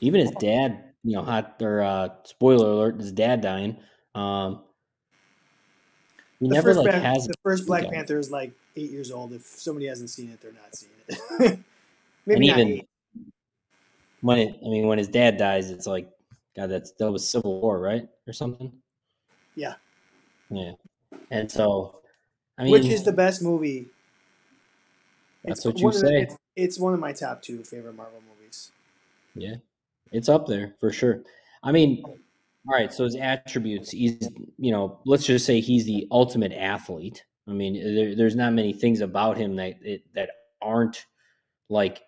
even 0.00 0.20
his 0.20 0.32
dad, 0.32 0.92
you 1.02 1.16
know, 1.16 1.22
hot 1.22 1.56
or 1.62 1.80
uh, 1.80 2.08
spoiler 2.24 2.66
alert, 2.66 3.00
his 3.00 3.12
dad 3.12 3.40
dying. 3.40 3.78
Um, 4.14 4.64
he 6.40 6.48
The 6.48 6.54
never 6.54 6.74
first, 6.74 6.78
like 6.78 6.90
Black, 6.90 7.02
has 7.02 7.26
the 7.26 7.34
first 7.42 7.66
Black. 7.66 7.90
Panther 7.90 8.18
is 8.18 8.30
like 8.30 8.52
eight 8.76 8.90
years 8.90 9.10
old. 9.10 9.32
If 9.32 9.42
somebody 9.42 9.86
hasn't 9.86 10.10
seen 10.10 10.30
it, 10.30 10.40
they're 10.40 10.52
not 10.52 10.74
seeing 10.74 10.92
it. 11.50 11.58
Maybe 12.26 12.48
and 12.48 12.58
not 12.58 12.66
even 12.66 12.86
when 14.22 14.38
it, 14.38 14.56
I 14.64 14.68
mean, 14.68 14.86
when 14.86 14.96
his 14.98 15.08
dad 15.08 15.36
dies, 15.36 15.70
it's 15.70 15.86
like, 15.86 16.08
God, 16.56 16.70
that's 16.70 16.92
that 16.92 17.10
was 17.10 17.28
Civil 17.28 17.60
War, 17.60 17.78
right, 17.78 18.08
or 18.26 18.32
something. 18.32 18.72
Yeah. 19.54 19.74
Yeah, 20.50 20.72
and 21.30 21.50
so, 21.50 22.00
I 22.58 22.64
mean, 22.64 22.72
Which 22.72 22.84
is 22.86 23.02
the 23.02 23.12
best 23.12 23.42
movie? 23.42 23.86
That's 25.44 25.58
It's 25.60 25.66
what 25.66 25.78
you 25.78 25.88
of 25.88 25.94
the- 25.94 26.00
say. 26.00 26.22
it's, 26.22 26.36
it's 26.56 26.78
one 26.78 26.94
of 26.94 27.00
my 27.00 27.12
top 27.12 27.42
two 27.42 27.62
favorite 27.64 27.96
Marvel 27.96 28.20
movies. 28.28 28.70
yeah, 29.34 29.56
it's 30.12 30.28
up 30.28 30.46
there 30.46 30.74
for 30.80 30.90
sure. 30.92 31.22
I 31.62 31.72
mean, 31.72 32.02
all 32.04 32.14
right. 32.68 32.92
So 32.92 33.04
his 33.04 33.16
attributes, 33.16 33.90
he's, 33.90 34.28
you 34.58 34.70
know, 34.70 34.98
let's 35.04 35.24
just 35.26 35.44
say 35.44 35.60
he's 35.60 35.84
the 35.86 36.06
ultimate 36.10 36.52
athlete. 36.52 37.24
I 37.46 37.52
mean, 37.52 37.74
there, 37.94 38.14
there's 38.14 38.36
not 38.36 38.52
many 38.52 38.72
things 38.72 39.00
about 39.00 39.36
him 39.36 39.56
that 39.56 39.74
it, 39.82 40.02
that 40.14 40.30
aren't 40.62 41.04
like 41.68 42.02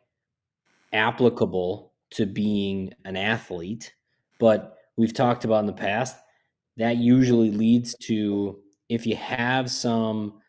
applicable 0.93 1.93
to 2.11 2.27
being 2.27 2.95
an 3.05 3.17
athlete. 3.17 3.95
But 4.39 4.77
we've 4.97 5.15
talked 5.15 5.45
about 5.45 5.61
in 5.61 5.67
the 5.67 5.73
past 5.73 6.17
that 6.77 6.97
usually 6.97 7.51
leads 7.51 7.95
to 7.95 8.59
if 8.89 9.07
you 9.07 9.17
have 9.17 9.71
some, 9.71 10.41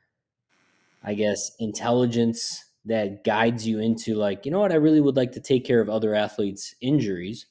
I 1.04 1.14
guess, 1.14 1.52
intelligence 1.60 2.64
that 2.86 3.24
guides 3.24 3.68
you 3.68 3.80
into 3.80 4.16
like, 4.16 4.46
you 4.46 4.52
know 4.52 4.60
what, 4.60 4.72
I 4.72 4.76
really 4.76 5.02
would 5.02 5.18
like 5.18 5.34
to 5.34 5.42
take 5.42 5.66
care 5.66 5.82
of 5.82 5.90
other 5.90 6.14
athletes' 6.14 6.76
injuries. 6.82 7.46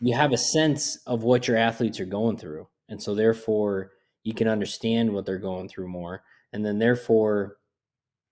You 0.00 0.14
have 0.14 0.32
a 0.32 0.38
sense 0.38 0.98
of 1.06 1.22
what 1.22 1.48
your 1.48 1.56
athletes 1.56 2.00
are 2.00 2.06
going 2.06 2.36
through. 2.36 2.68
And 2.88 3.02
so 3.02 3.14
therefore 3.14 3.92
you 4.26 4.34
can 4.34 4.48
understand 4.48 5.12
what 5.12 5.24
they're 5.24 5.38
going 5.38 5.68
through 5.68 5.86
more. 5.86 6.24
And 6.52 6.66
then 6.66 6.80
therefore 6.80 7.58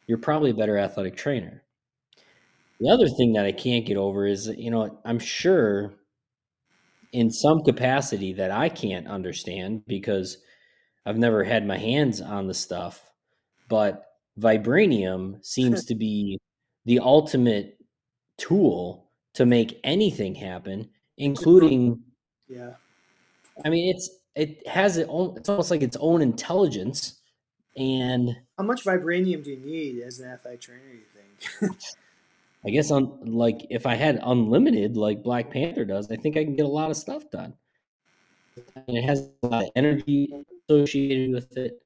you're 0.09 0.19
probably 0.19 0.51
a 0.51 0.55
better 0.55 0.77
athletic 0.77 1.17
trainer. 1.17 1.63
The 2.81 2.91
other 2.91 3.09
thing 3.09 3.33
that 3.35 3.47
I 3.47 3.53
can't 3.53 3.87
get 3.87 3.97
over 3.97 4.27
is, 4.27 4.49
you 4.49 4.73
know, 4.73 4.99
I'm 5.05 5.21
sure 5.21 5.95
in 7.13 7.31
some 7.31 7.63
capacity 7.63 8.33
that 8.33 8.51
I 8.51 8.69
can't 8.71 9.07
understand 9.07 9.87
because 9.87 10.39
I've 11.07 11.17
never 11.17 11.45
had 11.45 11.65
my 11.65 11.79
hands 11.79 12.21
on 12.21 12.49
the 12.49 12.55
stuff, 12.55 13.01
but 13.69 14.05
vibranium 14.41 15.45
seems 15.45 15.85
to 15.85 15.95
be 15.95 16.41
the 16.87 16.99
ultimate 16.99 17.79
tool 18.37 19.13
to 19.35 19.47
make 19.47 19.79
anything 19.85 20.35
happen, 20.35 20.91
including 21.19 22.03
Yeah. 22.49 22.73
I 23.65 23.71
mean 23.71 23.95
it's 23.95 24.11
it 24.35 24.67
has 24.67 24.97
it 24.97 25.07
own 25.09 25.37
it's 25.37 25.49
almost 25.49 25.71
like 25.71 25.83
its 25.83 25.97
own 26.01 26.21
intelligence 26.23 27.21
and 27.77 28.37
How 28.57 28.65
much 28.65 28.85
vibranium 28.85 29.43
do 29.43 29.51
you 29.51 29.57
need 29.59 30.03
as 30.03 30.21
an 30.21 30.31
athletic 30.31 30.61
trainer? 30.61 30.83
You 30.93 31.03
think? 31.61 31.73
I 32.67 32.71
guess 32.71 32.91
on 32.91 33.19
like 33.25 33.67
if 33.71 33.87
I 33.87 33.95
had 33.95 34.21
unlimited 34.23 34.97
like 34.97 35.23
Black 35.23 35.51
Panther 35.51 35.85
does, 35.85 36.11
I 36.11 36.17
think 36.17 36.37
I 36.37 36.45
can 36.45 36.57
get 36.57 36.65
a 36.65 36.69
lot 36.69 36.91
of 36.91 36.97
stuff 36.97 37.31
done. 37.31 37.55
And 38.87 38.97
it 38.97 39.05
has 39.05 39.31
a 39.43 39.47
lot 39.47 39.65
of 39.65 39.71
energy 39.75 40.33
associated 40.69 41.35
with 41.35 41.57
it. 41.57 41.83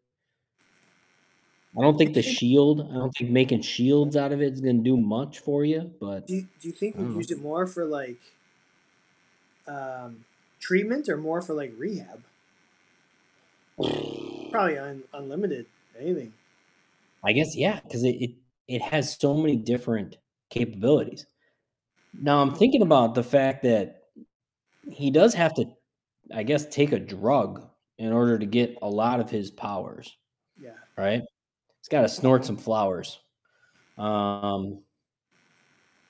I 1.77 1.83
don't 1.83 1.97
think 1.97 2.15
the 2.15 2.23
shield, 2.23 2.81
I 2.91 2.95
don't 2.95 3.13
think 3.13 3.31
making 3.31 3.63
shields 3.63 4.17
out 4.17 4.33
of 4.33 4.43
it 4.43 4.53
is 4.53 4.61
going 4.61 4.79
to 4.79 4.83
do 4.83 4.97
much 4.97 5.39
for 5.39 5.65
you, 5.65 5.91
but 6.01 6.27
do 6.27 6.35
you, 6.35 6.49
Do 6.61 6.69
you 6.69 6.75
think 6.75 6.97
we'd 6.97 7.15
use 7.15 7.31
it 7.31 7.41
more 7.41 7.67
for 7.67 7.85
like 7.85 8.19
um, 9.67 10.25
treatment 10.61 11.09
or 11.09 11.17
more 11.17 11.41
for 11.41 11.55
like 11.55 11.73
rehab? 11.77 12.23
Probably 14.51 14.79
un, 14.79 15.03
unlimited. 15.13 15.67
Anything. 15.99 16.33
I 17.25 17.33
guess 17.33 17.57
yeah, 17.57 17.81
because 17.83 18.05
it, 18.05 18.17
it 18.21 18.31
it 18.69 18.83
has 18.83 19.19
so 19.19 19.35
many 19.35 19.57
different 19.57 20.17
capabilities. 20.51 21.27
Now 22.21 22.41
I'm 22.41 22.55
thinking 22.55 22.83
about 22.83 23.15
the 23.15 23.23
fact 23.23 23.63
that 23.65 24.03
he 24.91 25.11
does 25.11 25.35
have 25.35 25.55
to, 25.55 25.67
I 26.35 26.43
guess, 26.43 26.67
take 26.67 26.93
a 26.93 26.99
drug 26.99 27.69
in 27.99 28.13
order 28.13 28.39
to 28.39 28.47
get 28.47 28.79
a 28.81 28.89
lot 28.89 29.21
of 29.21 29.31
his 29.31 29.51
powers. 29.51 30.17
Yeah. 30.61 30.71
right? 30.97 31.23
it's 31.89 31.89
got 31.89 32.03
to 32.03 32.09
snort 32.09 32.45
some 32.45 32.57
flowers. 32.57 33.19
Um, 33.97 34.83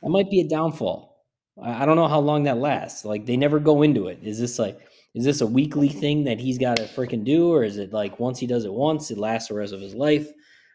that 0.02 0.08
might 0.08 0.30
be 0.30 0.40
a 0.40 0.48
downfall. 0.48 1.24
I, 1.62 1.82
I 1.82 1.86
don't 1.86 1.96
know 1.96 2.08
how 2.08 2.18
long 2.18 2.44
that 2.44 2.58
lasts. 2.58 3.04
Like 3.04 3.26
they 3.26 3.36
never 3.36 3.60
go 3.60 3.82
into 3.82 4.08
it. 4.08 4.18
Is 4.22 4.40
this 4.40 4.58
like 4.58 4.80
is 5.14 5.24
this 5.24 5.40
a 5.40 5.46
weekly 5.46 5.88
thing 5.88 6.24
that 6.24 6.38
he's 6.38 6.58
got 6.58 6.76
to 6.76 6.84
freaking 6.84 7.24
do, 7.24 7.50
or 7.52 7.64
is 7.64 7.78
it 7.78 7.92
like 7.92 8.20
once 8.20 8.38
he 8.38 8.46
does 8.46 8.64
it 8.64 8.72
once, 8.72 9.10
it 9.10 9.18
lasts 9.18 9.48
the 9.48 9.54
rest 9.54 9.72
of 9.72 9.80
his 9.80 9.94
life? 9.94 10.28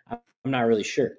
I'm 0.10 0.52
not 0.52 0.62
really 0.62 0.84
sure. 0.84 1.12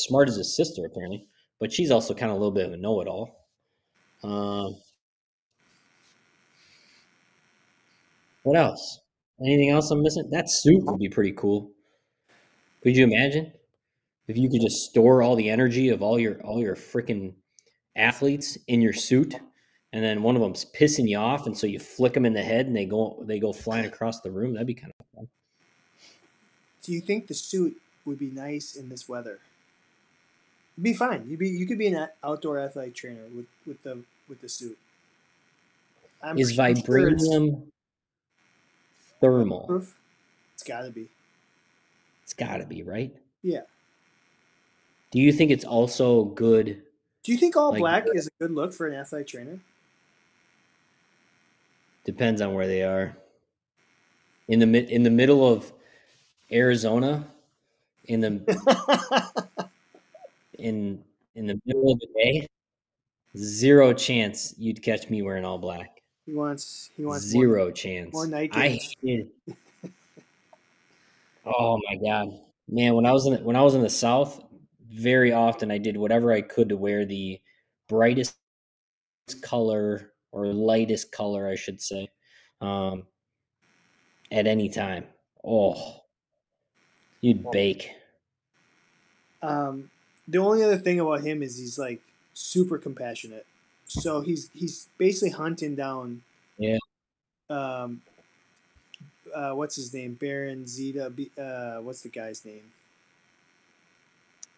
Smart 0.00 0.28
as 0.28 0.36
his 0.36 0.56
sister, 0.56 0.84
apparently, 0.84 1.26
but 1.58 1.72
she's 1.72 1.90
also 1.90 2.14
kind 2.14 2.30
of 2.30 2.36
a 2.36 2.40
little 2.40 2.54
bit 2.54 2.66
of 2.66 2.72
a 2.72 2.76
know-it-all. 2.76 3.46
Um, 4.22 4.76
what 8.42 8.56
else? 8.56 9.00
Anything 9.40 9.70
else 9.70 9.90
I'm 9.90 10.02
missing? 10.02 10.28
That 10.30 10.50
suit 10.50 10.82
would 10.84 10.98
be 10.98 11.08
pretty 11.08 11.32
cool. 11.32 11.70
Could 12.82 12.96
you 12.96 13.04
imagine 13.04 13.52
if 14.30 14.36
you 14.36 14.48
could 14.48 14.60
just 14.60 14.88
store 14.88 15.22
all 15.22 15.34
the 15.34 15.50
energy 15.50 15.88
of 15.88 16.02
all 16.02 16.18
your 16.18 16.40
all 16.42 16.60
your 16.60 16.76
freaking 16.76 17.34
athletes 17.96 18.56
in 18.68 18.80
your 18.80 18.92
suit, 18.92 19.34
and 19.92 20.04
then 20.04 20.22
one 20.22 20.36
of 20.36 20.42
them's 20.42 20.64
pissing 20.64 21.08
you 21.08 21.18
off, 21.18 21.46
and 21.46 21.58
so 21.58 21.66
you 21.66 21.80
flick 21.80 22.14
them 22.14 22.24
in 22.24 22.32
the 22.32 22.42
head, 22.42 22.66
and 22.66 22.76
they 22.76 22.86
go 22.86 23.22
they 23.26 23.40
go 23.40 23.52
flying 23.52 23.86
across 23.86 24.20
the 24.20 24.30
room? 24.30 24.54
That'd 24.54 24.68
be 24.68 24.74
kind 24.74 24.92
of 24.98 25.06
fun. 25.16 25.28
Do 26.84 26.92
you 26.92 27.00
think 27.00 27.26
the 27.26 27.34
suit 27.34 27.76
would 28.04 28.18
be 28.18 28.30
nice 28.30 28.76
in 28.76 28.88
this 28.88 29.08
weather? 29.08 29.40
It'd 30.76 30.84
be 30.84 30.94
fine. 30.94 31.26
You'd 31.28 31.40
be 31.40 31.48
you 31.48 31.66
could 31.66 31.78
be 31.78 31.88
an 31.88 32.08
outdoor 32.22 32.60
athletic 32.60 32.94
trainer 32.94 33.24
with, 33.34 33.46
with 33.66 33.82
the 33.82 34.04
with 34.28 34.40
the 34.40 34.48
suit. 34.48 34.78
I'm 36.22 36.38
Is 36.38 36.52
sure 36.52 36.64
vibranium 36.66 37.64
thermal? 39.20 39.66
proof? 39.66 39.96
It's 40.54 40.62
got 40.62 40.82
to 40.82 40.90
be. 40.90 41.08
It's 42.22 42.34
got 42.34 42.58
to 42.58 42.66
be 42.66 42.84
right. 42.84 43.12
Yeah. 43.42 43.62
Do 45.10 45.18
you 45.20 45.32
think 45.32 45.50
it's 45.50 45.64
also 45.64 46.24
good? 46.24 46.82
Do 47.22 47.32
you 47.32 47.38
think 47.38 47.56
all 47.56 47.70
Like- 47.72 47.80
black 47.80 48.06
is 48.14 48.26
a 48.28 48.30
good 48.42 48.52
look 48.52 48.72
for 48.72 48.86
an 48.86 48.94
athletic 48.94 49.26
trainer? 49.28 49.58
Depends 52.04 52.40
on 52.40 52.54
where 52.54 52.66
they 52.66 52.82
are. 52.82 53.16
In 54.48 54.58
the 54.58 54.92
in 54.92 55.02
the 55.02 55.10
middle 55.10 55.46
of 55.46 55.72
Arizona, 56.50 57.24
in 58.06 58.20
the 58.20 59.68
in 60.58 61.04
in 61.36 61.46
the 61.46 61.60
middle 61.66 61.92
of 61.92 62.00
the 62.00 62.08
day, 62.16 62.46
zero 63.36 63.92
chance 63.92 64.54
you'd 64.58 64.82
catch 64.82 65.08
me 65.08 65.22
wearing 65.22 65.44
all 65.44 65.58
black. 65.58 66.00
he 66.26 66.32
wants 66.34 66.90
he 66.96 67.04
wants 67.04 67.24
Zero 67.26 67.70
chance. 67.70 68.12
more 68.12 68.26
night 68.26 68.50
I 68.54 68.68
games. 68.70 68.94
hated. 69.02 69.28
oh 71.46 71.78
my 71.88 71.96
god, 71.96 72.40
man! 72.68 72.94
When 72.94 73.06
I 73.06 73.12
was 73.12 73.26
in 73.26 73.34
the, 73.34 73.38
when 73.40 73.54
I 73.56 73.62
was 73.62 73.74
in 73.76 73.82
the 73.82 73.90
South, 73.90 74.42
very 74.90 75.32
often 75.32 75.70
I 75.70 75.78
did 75.78 75.96
whatever 75.96 76.32
I 76.32 76.40
could 76.40 76.68
to 76.70 76.76
wear 76.76 77.04
the 77.04 77.40
brightest 77.88 78.36
color 79.42 80.12
or 80.32 80.46
lightest 80.46 81.12
color, 81.12 81.48
I 81.48 81.54
should 81.54 81.80
say, 81.80 82.08
um, 82.60 83.06
at 84.30 84.46
any 84.46 84.68
time. 84.68 85.04
Oh, 85.44 86.02
you'd 87.20 87.50
bake. 87.50 87.90
Um, 89.42 89.90
the 90.28 90.38
only 90.38 90.62
other 90.62 90.76
thing 90.76 91.00
about 91.00 91.22
him 91.22 91.42
is 91.42 91.58
he's 91.58 91.78
like 91.78 92.00
super 92.34 92.78
compassionate. 92.78 93.46
So 93.86 94.20
he's 94.20 94.50
he's 94.52 94.88
basically 94.98 95.30
hunting 95.30 95.74
down. 95.74 96.22
Yeah. 96.58 96.78
Um. 97.48 98.02
Uh, 99.34 99.52
what's 99.52 99.76
his 99.76 99.94
name? 99.94 100.14
Baron 100.14 100.66
Zeta. 100.66 101.12
Uh, 101.38 101.82
what's 101.82 102.02
the 102.02 102.08
guy's 102.08 102.44
name? 102.44 102.72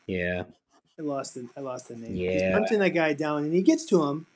Yeah, 0.06 0.44
I 0.98 1.02
lost 1.02 1.34
the 1.34 1.48
I 1.56 1.60
lost 1.60 1.88
the 1.88 1.96
name. 1.96 2.16
Yeah. 2.16 2.30
He's 2.32 2.42
Yeah. 2.42 2.52
hunting 2.52 2.78
that 2.80 2.90
guy 2.90 3.12
down, 3.12 3.44
and 3.44 3.54
he 3.54 3.62
gets 3.62 3.84
to 3.86 4.02
him, 4.04 4.26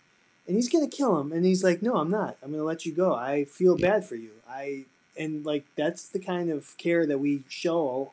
and 0.46 0.56
he's 0.56 0.68
gonna 0.68 0.88
kill 0.88 1.18
him. 1.20 1.32
And 1.32 1.44
he's 1.44 1.62
like, 1.64 1.82
"No, 1.82 1.96
I'm 1.96 2.10
not. 2.10 2.36
I'm 2.42 2.50
gonna 2.52 2.64
let 2.64 2.86
you 2.86 2.92
go. 2.92 3.14
I 3.14 3.44
feel 3.44 3.76
bad 3.76 4.04
for 4.04 4.16
you. 4.16 4.30
I." 4.48 4.84
And 5.16 5.44
like 5.46 5.64
that's 5.76 6.08
the 6.08 6.18
kind 6.18 6.50
of 6.50 6.76
care 6.78 7.06
that 7.06 7.18
we 7.18 7.42
show, 7.48 8.12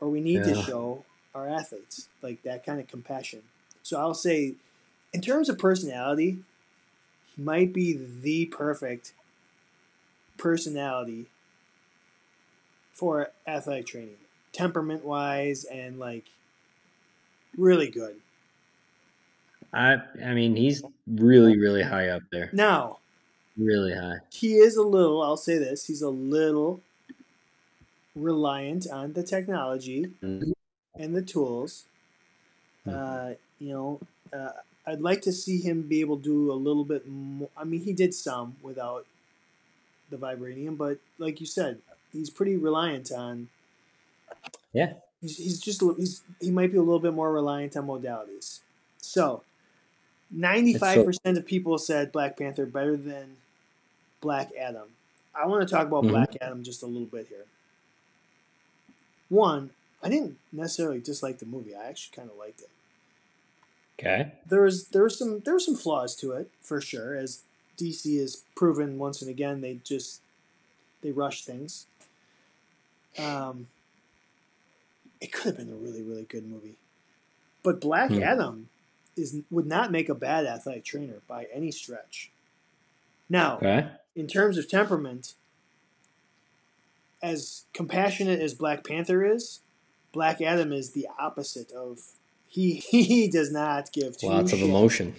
or 0.00 0.08
we 0.08 0.20
need 0.20 0.44
to 0.44 0.54
show 0.54 1.04
our 1.34 1.48
athletes, 1.48 2.08
like 2.20 2.42
that 2.42 2.64
kind 2.64 2.78
of 2.80 2.86
compassion. 2.88 3.42
So 3.82 3.98
I'll 3.98 4.14
say, 4.14 4.54
in 5.12 5.20
terms 5.22 5.48
of 5.48 5.58
personality, 5.58 6.38
he 7.34 7.42
might 7.42 7.72
be 7.72 7.94
the 7.94 8.46
perfect 8.46 9.14
personality 10.36 11.26
for 12.92 13.30
athletic 13.46 13.86
training, 13.86 14.18
temperament 14.52 15.04
wise, 15.04 15.64
and 15.64 15.98
like 15.98 16.26
really 17.56 17.90
good. 17.90 18.16
I 19.72 19.96
I 20.24 20.34
mean 20.34 20.56
he's 20.56 20.82
really 21.06 21.58
really 21.58 21.82
high 21.82 22.08
up 22.08 22.22
there, 22.30 22.50
Now, 22.52 22.98
really 23.56 23.94
high. 23.94 24.18
he 24.30 24.56
is 24.56 24.76
a 24.76 24.82
little, 24.82 25.22
I'll 25.22 25.36
say 25.36 25.58
this, 25.58 25.86
he's 25.86 26.02
a 26.02 26.10
little 26.10 26.80
reliant 28.14 28.86
on 28.90 29.14
the 29.14 29.22
technology 29.22 30.12
Mhm. 30.22 30.52
and 30.94 31.16
the 31.16 31.22
tools. 31.22 31.84
Uh, 32.86 33.34
you 33.58 33.68
know, 33.72 34.00
uh, 34.32 34.52
I'd 34.86 35.00
like 35.00 35.22
to 35.22 35.32
see 35.32 35.58
him 35.60 35.82
be 35.82 36.00
able 36.00 36.16
to 36.18 36.22
do 36.22 36.52
a 36.52 36.54
little 36.54 36.84
bit 36.84 37.06
more. 37.06 37.48
I 37.56 37.64
mean, 37.64 37.80
he 37.80 37.92
did 37.92 38.12
some 38.12 38.56
without 38.62 39.06
the 40.10 40.16
vibranium, 40.18 40.76
but 40.76 40.98
like 41.18 41.40
you 41.40 41.46
said, 41.46 41.80
he's 42.12 42.28
pretty 42.28 42.56
reliant 42.56 43.10
on. 43.12 43.48
Yeah. 44.72 44.94
He's, 45.22 45.38
he's 45.38 45.60
just 45.60 45.82
he's 45.96 46.22
he 46.40 46.50
might 46.50 46.70
be 46.72 46.76
a 46.78 46.82
little 46.82 47.00
bit 47.00 47.14
more 47.14 47.32
reliant 47.32 47.76
on 47.76 47.86
modalities. 47.86 48.58
So, 48.98 49.42
ninety 50.30 50.74
five 50.74 51.04
percent 51.06 51.38
of 51.38 51.46
people 51.46 51.78
said 51.78 52.12
Black 52.12 52.36
Panther 52.36 52.66
better 52.66 52.96
than 52.96 53.36
Black 54.20 54.50
Adam. 54.60 54.88
I 55.34 55.46
want 55.46 55.66
to 55.66 55.72
talk 55.74 55.86
about 55.86 56.04
Mhm. 56.04 56.10
Black 56.10 56.36
Adam 56.40 56.62
just 56.62 56.82
a 56.82 56.86
little 56.86 57.06
bit 57.06 57.28
here. 57.28 57.46
One, 59.30 59.70
I 60.02 60.08
didn't 60.08 60.38
necessarily 60.52 61.00
dislike 61.00 61.38
the 61.38 61.46
movie. 61.46 61.74
I 61.74 61.86
actually 61.86 62.14
kind 62.16 62.30
of 62.30 62.36
liked 62.36 62.60
it. 62.60 62.68
Okay. 63.98 64.32
There 64.46 64.62
was 64.62 64.88
there 64.88 65.04
was 65.04 65.16
some 65.18 65.40
there 65.40 65.54
were 65.54 65.60
some 65.60 65.76
flaws 65.76 66.16
to 66.16 66.32
it 66.32 66.50
for 66.60 66.80
sure, 66.80 67.14
as 67.14 67.42
DC 67.78 68.18
has 68.20 68.42
proven 68.56 68.98
once 68.98 69.22
and 69.22 69.30
again. 69.30 69.60
They 69.60 69.78
just 69.84 70.20
they 71.02 71.12
rush 71.12 71.44
things. 71.44 71.86
Um, 73.18 73.68
it 75.22 75.32
could 75.32 75.44
have 75.46 75.56
been 75.56 75.72
a 75.72 75.76
really 75.76 76.02
really 76.02 76.24
good 76.24 76.46
movie, 76.46 76.76
but 77.62 77.80
Black 77.80 78.10
Hmm. 78.10 78.22
Adam 78.22 78.68
is 79.16 79.40
would 79.50 79.66
not 79.66 79.90
make 79.92 80.08
a 80.08 80.14
bad 80.14 80.44
athletic 80.46 80.84
trainer 80.84 81.20
by 81.28 81.46
any 81.52 81.70
stretch. 81.70 82.30
Now, 83.28 83.56
Okay. 83.56 83.88
in 84.14 84.26
terms 84.26 84.58
of 84.58 84.68
temperament, 84.68 85.34
as 87.22 87.64
compassionate 87.72 88.40
as 88.40 88.54
Black 88.54 88.84
Panther 88.84 89.24
is, 89.24 89.60
Black 90.12 90.40
Adam 90.42 90.72
is 90.72 90.90
the 90.90 91.06
opposite 91.18 91.70
of. 91.72 92.00
He 92.48 92.74
he 92.90 93.28
does 93.28 93.50
not 93.50 93.92
give 93.92 94.18
two 94.18 94.26
Lots 94.28 94.52
of 94.52 94.60
emotion. 94.60 95.14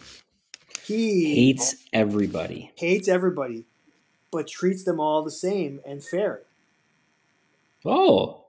He 0.83 1.33
Hates 1.35 1.75
everybody. 1.93 2.71
hates 2.75 3.07
everybody, 3.07 3.63
but 4.31 4.47
treats 4.47 4.83
them 4.83 4.99
all 4.99 5.23
the 5.23 5.31
same 5.31 5.79
and 5.85 6.03
fair. 6.03 6.41
Oh. 7.85 8.42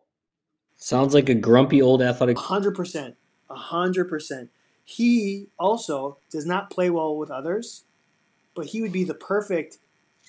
Sounds 0.84 1.14
like 1.14 1.30
a 1.30 1.34
grumpy 1.34 1.80
old 1.80 2.02
athletic. 2.02 2.36
A 2.36 2.40
hundred 2.40 2.74
percent, 2.74 3.16
a 3.48 3.54
hundred 3.54 4.04
percent. 4.04 4.50
He 4.84 5.46
also 5.58 6.18
does 6.30 6.44
not 6.44 6.68
play 6.68 6.90
well 6.90 7.16
with 7.16 7.30
others, 7.30 7.84
but 8.54 8.66
he 8.66 8.82
would 8.82 8.92
be 8.92 9.02
the 9.02 9.14
perfect 9.14 9.78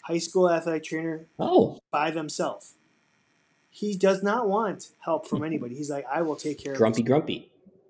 high 0.04 0.18
school 0.18 0.50
athletic 0.50 0.86
trainer 0.86 1.26
Oh. 1.38 1.82
by 1.92 2.10
themselves. 2.10 2.76
He 3.70 3.98
does 3.98 4.24
not 4.24 4.48
want 4.48 4.92
help 5.02 5.28
from 5.28 5.44
anybody. 5.44 5.76
He's 5.76 5.90
like, 5.90 6.06
I 6.10 6.22
will 6.22 6.38
take 6.38 6.58
care 6.64 6.72
of 6.72 6.78
Grumpy 6.78 7.02
this. 7.02 7.08
grumpy. 7.10 7.50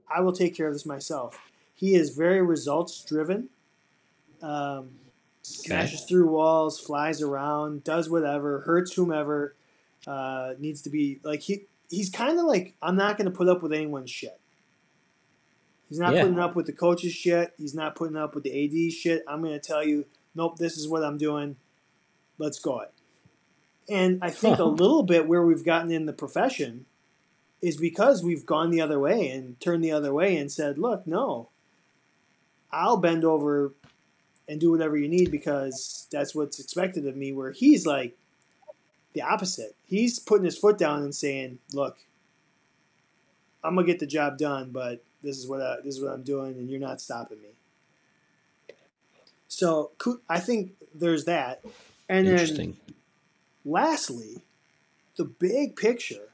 I 0.10 0.22
will 0.22 0.34
take 0.34 0.56
care 0.56 0.66
of 0.68 0.74
this 0.74 0.88
myself. 0.88 1.40
He 1.76 1.94
is 1.94 2.10
very 2.18 2.42
results 2.42 3.00
driven. 3.04 3.50
Um, 4.42 4.90
smashes 5.44 6.02
through 6.06 6.30
walls, 6.30 6.80
flies 6.80 7.22
around, 7.22 7.84
does 7.84 8.10
whatever, 8.10 8.62
hurts 8.62 8.94
whomever. 8.94 9.54
Uh, 10.08 10.54
needs 10.58 10.82
to 10.82 10.90
be 10.90 11.20
like 11.24 11.42
he. 11.42 11.66
He's 11.90 12.10
kind 12.10 12.40
of 12.40 12.46
like 12.46 12.76
I'm 12.82 12.96
not 12.96 13.18
going 13.18 13.26
to 13.30 13.36
put 13.36 13.48
up 13.48 13.62
with 13.62 13.74
anyone's 13.74 14.12
shit. 14.12 14.40
He's 15.90 16.00
not 16.00 16.14
Yeah. 16.14 16.24
putting 16.24 16.40
up 16.40 16.56
with 16.56 16.66
the 16.66 16.74
coach's 16.74 17.14
shit. 17.14 17.54
He's 17.58 17.76
not 17.76 17.96
putting 17.96 18.18
up 18.18 18.34
with 18.34 18.44
the 18.44 18.52
AD 18.66 18.92
shit. 18.94 19.24
I'm 19.28 19.42
going 19.42 19.54
to 19.54 19.60
tell 19.60 19.86
you, 19.86 20.06
nope, 20.34 20.58
this 20.58 20.78
is 20.78 20.88
what 20.88 21.04
I'm 21.04 21.18
doing. 21.18 21.58
Let's 22.38 22.60
go 22.60 22.80
it. 22.82 22.92
And 23.88 24.20
I 24.24 24.32
think 24.32 24.58
a 24.58 24.64
little 24.66 25.04
bit 25.04 25.28
where 25.28 25.44
we've 25.46 25.64
gotten 25.64 25.92
in 25.92 26.08
the 26.08 26.14
profession 26.14 26.86
is 27.62 27.78
because 27.78 28.24
we've 28.24 28.46
gone 28.46 28.72
the 28.72 28.82
other 28.82 29.00
way 29.00 29.30
and 29.30 29.60
turned 29.60 29.84
the 29.84 29.92
other 29.92 30.12
way 30.14 30.36
and 30.38 30.52
said, 30.52 30.78
look, 30.80 31.06
no, 31.06 31.50
I'll 32.72 32.98
bend 32.98 33.24
over 33.24 33.74
and 34.50 34.60
do 34.60 34.72
whatever 34.72 34.98
you 34.98 35.08
need 35.08 35.30
because 35.32 36.08
that's 36.12 36.34
what's 36.36 36.60
expected 36.60 37.06
of 37.06 37.16
me. 37.16 37.32
Where 37.32 37.52
he's 37.52 37.86
like 37.86 38.18
the 39.16 39.24
opposite. 39.24 39.76
He's 39.88 40.20
putting 40.20 40.46
his 40.46 40.58
foot 40.58 40.78
down 40.78 41.02
and 41.02 41.16
saying, 41.16 41.60
"Look, 41.74 41.98
I'm 43.64 43.76
gonna 43.76 43.88
get 43.88 44.00
the 44.00 44.06
job 44.06 44.38
done, 44.38 44.70
but 44.72 45.04
this 45.24 45.38
is 45.38 45.48
what 45.48 45.62
I, 45.62 45.78
this 45.84 45.96
is 45.96 46.04
what 46.04 46.14
I'm 46.14 46.24
doing, 46.24 46.54
and 46.54 46.70
you're 46.70 46.80
not 46.80 47.02
stopping 47.02 47.42
me." 47.42 48.76
So 49.48 49.92
I 50.30 50.40
think 50.40 50.76
there's 50.94 51.26
that, 51.26 51.64
and 52.08 52.28
then 52.28 52.78
lastly, 53.64 54.44
the 55.16 55.26
big 55.26 55.76
picture 55.76 56.30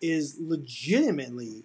is 0.00 0.36
legitimately 0.38 1.64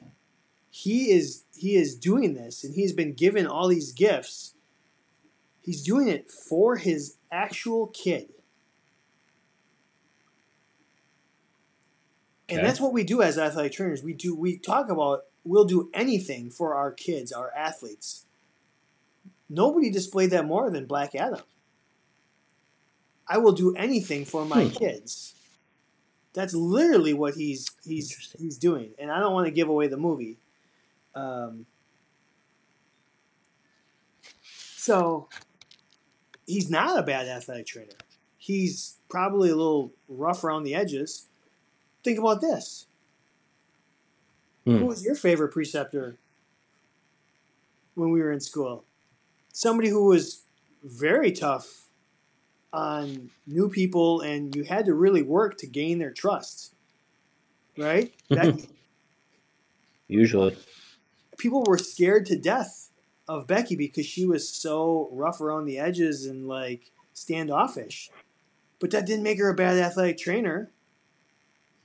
he 0.70 1.12
is 1.12 1.44
he 1.56 1.76
is 1.76 1.96
doing 1.96 2.36
this 2.36 2.64
and 2.64 2.74
he's 2.74 2.94
been 2.94 3.14
given 3.14 3.46
all 3.48 3.68
these 3.68 3.92
gifts. 3.92 4.54
He's 5.62 5.84
doing 5.84 6.08
it 6.08 6.32
for 6.32 6.78
his 6.78 7.18
actual 7.32 7.88
kid. 7.88 8.30
And 12.58 12.66
that's 12.66 12.80
what 12.80 12.94
we 12.94 13.04
do 13.04 13.22
as 13.22 13.38
athletic 13.38 13.74
trainers. 13.74 14.04
We 14.04 14.14
do 14.14 14.36
we 14.36 14.58
talk 14.58 14.90
about 14.90 15.22
we'll 15.44 15.66
do 15.66 15.90
anything 15.94 16.50
for 16.50 16.76
our 16.76 16.92
kids, 16.92 17.32
our 17.32 17.52
athletes. 17.56 18.26
Nobody 19.50 19.90
displayed 19.90 20.32
that 20.32 20.46
more 20.46 20.70
than 20.70 20.86
Black 20.86 21.16
Adam. 21.16 21.42
I 23.28 23.38
will 23.38 23.52
do 23.54 23.76
anything 23.76 24.26
for 24.26 24.46
my 24.46 24.66
Hmm. 24.66 24.70
kids. 24.76 25.36
That's 26.34 26.54
literally 26.54 27.14
what 27.14 27.36
he's 27.36 27.70
he's 27.84 28.36
he's 28.38 28.58
doing, 28.58 28.92
and 29.00 29.12
I 29.12 29.20
don't 29.20 29.34
want 29.34 29.46
to 29.48 29.52
give 29.52 29.70
away 29.70 29.88
the 29.88 29.98
movie. 29.98 30.38
Um, 31.16 31.66
so 34.76 35.28
he's 36.46 36.70
not 36.70 36.98
a 36.98 37.04
bad 37.04 37.28
athletic 37.28 37.66
trainer. 37.66 37.94
He's 38.38 38.98
probably 39.10 39.50
a 39.50 39.56
little 39.56 39.92
rough 40.08 40.44
around 40.44 40.64
the 40.64 40.76
edges. 40.76 41.29
Think 42.04 42.20
about 42.20 42.42
this. 42.42 42.86
Hmm. 44.66 44.78
Who 44.78 44.86
was 44.86 45.04
your 45.04 45.16
favorite 45.16 45.50
preceptor 45.50 46.18
when 47.96 48.12
we 48.12 48.22
were 48.22 48.32
in 48.32 48.40
school? 48.40 48.86
Somebody 49.54 49.90
who 49.90 50.06
was 50.06 50.44
very 50.84 51.32
tough 51.32 51.86
on 52.72 53.32
new 53.48 53.68
people, 53.70 54.22
and 54.22 54.56
you 54.56 54.64
had 54.64 54.86
to 54.86 54.94
really 54.94 55.24
work 55.24 55.58
to 55.58 55.68
gain 55.68 56.00
their 56.00 56.12
trust. 56.12 56.74
Right? 57.78 58.14
That, 58.30 58.66
Usually. 60.08 60.58
people 61.38 61.64
were 61.64 61.78
scared 61.78 62.26
to 62.28 62.38
death 62.38 62.90
of 63.28 63.46
Becky 63.48 63.76
because 63.76 64.06
she 64.06 64.26
was 64.26 64.50
so 64.50 65.10
rough 65.12 65.40
around 65.40 65.66
the 65.66 65.78
edges 65.78 66.26
and 66.26 66.48
like 66.48 66.92
standoffish. 67.14 68.10
But 68.80 68.92
that 68.92 69.06
didn't 69.06 69.24
make 69.24 69.40
her 69.40 69.50
a 69.50 69.56
bad 69.56 69.78
athletic 69.78 70.18
trainer. 70.18 70.72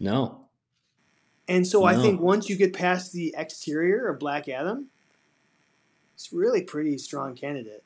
No. 0.00 0.40
And 1.46 1.66
so 1.66 1.84
I 1.84 1.94
think 1.96 2.20
once 2.20 2.48
you 2.48 2.56
get 2.56 2.72
past 2.72 3.12
the 3.12 3.34
exterior 3.36 4.08
of 4.08 4.18
Black 4.18 4.48
Adam, 4.48 4.86
it's 6.14 6.32
really 6.32 6.62
pretty 6.62 6.96
strong 6.98 7.34
candidate. 7.34 7.84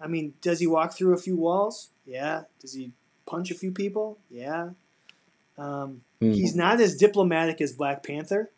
I 0.00 0.06
mean, 0.06 0.34
does 0.40 0.60
he 0.60 0.66
walk 0.66 0.94
through 0.94 1.12
a 1.12 1.18
few 1.18 1.36
walls? 1.36 1.90
Yeah. 2.06 2.44
Does 2.60 2.72
he 2.72 2.92
punch 3.26 3.50
a 3.50 3.54
few 3.54 3.72
people? 3.72 4.18
Yeah. 4.30 4.70
Um, 5.58 6.02
Hmm. 6.20 6.32
he's 6.32 6.56
not 6.56 6.80
as 6.80 6.96
diplomatic 6.96 7.60
as 7.60 7.72
Black 7.72 8.02
Panther, 8.02 8.50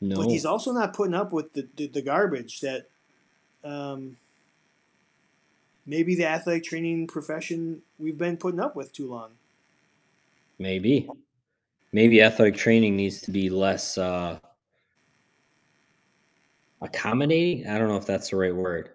no. 0.00 0.16
but 0.16 0.28
he's 0.30 0.44
also 0.44 0.72
not 0.72 0.92
putting 0.92 1.14
up 1.14 1.32
with 1.32 1.54
the, 1.54 1.66
the, 1.76 1.86
the 1.86 2.02
garbage 2.02 2.60
that 2.60 2.88
um, 3.64 4.16
maybe 5.86 6.14
the 6.14 6.26
athletic 6.26 6.64
training 6.64 7.06
profession 7.06 7.82
we've 7.98 8.18
been 8.18 8.36
putting 8.36 8.60
up 8.60 8.76
with 8.76 8.92
too 8.92 9.08
long. 9.08 9.30
Maybe. 10.58 11.08
Maybe 11.92 12.22
athletic 12.22 12.56
training 12.56 12.96
needs 12.96 13.20
to 13.22 13.30
be 13.30 13.48
less 13.48 13.96
uh, 13.96 14.38
accommodating. 16.82 17.66
I 17.66 17.78
don't 17.78 17.88
know 17.88 17.96
if 17.96 18.06
that's 18.06 18.30
the 18.30 18.36
right 18.36 18.54
word, 18.54 18.90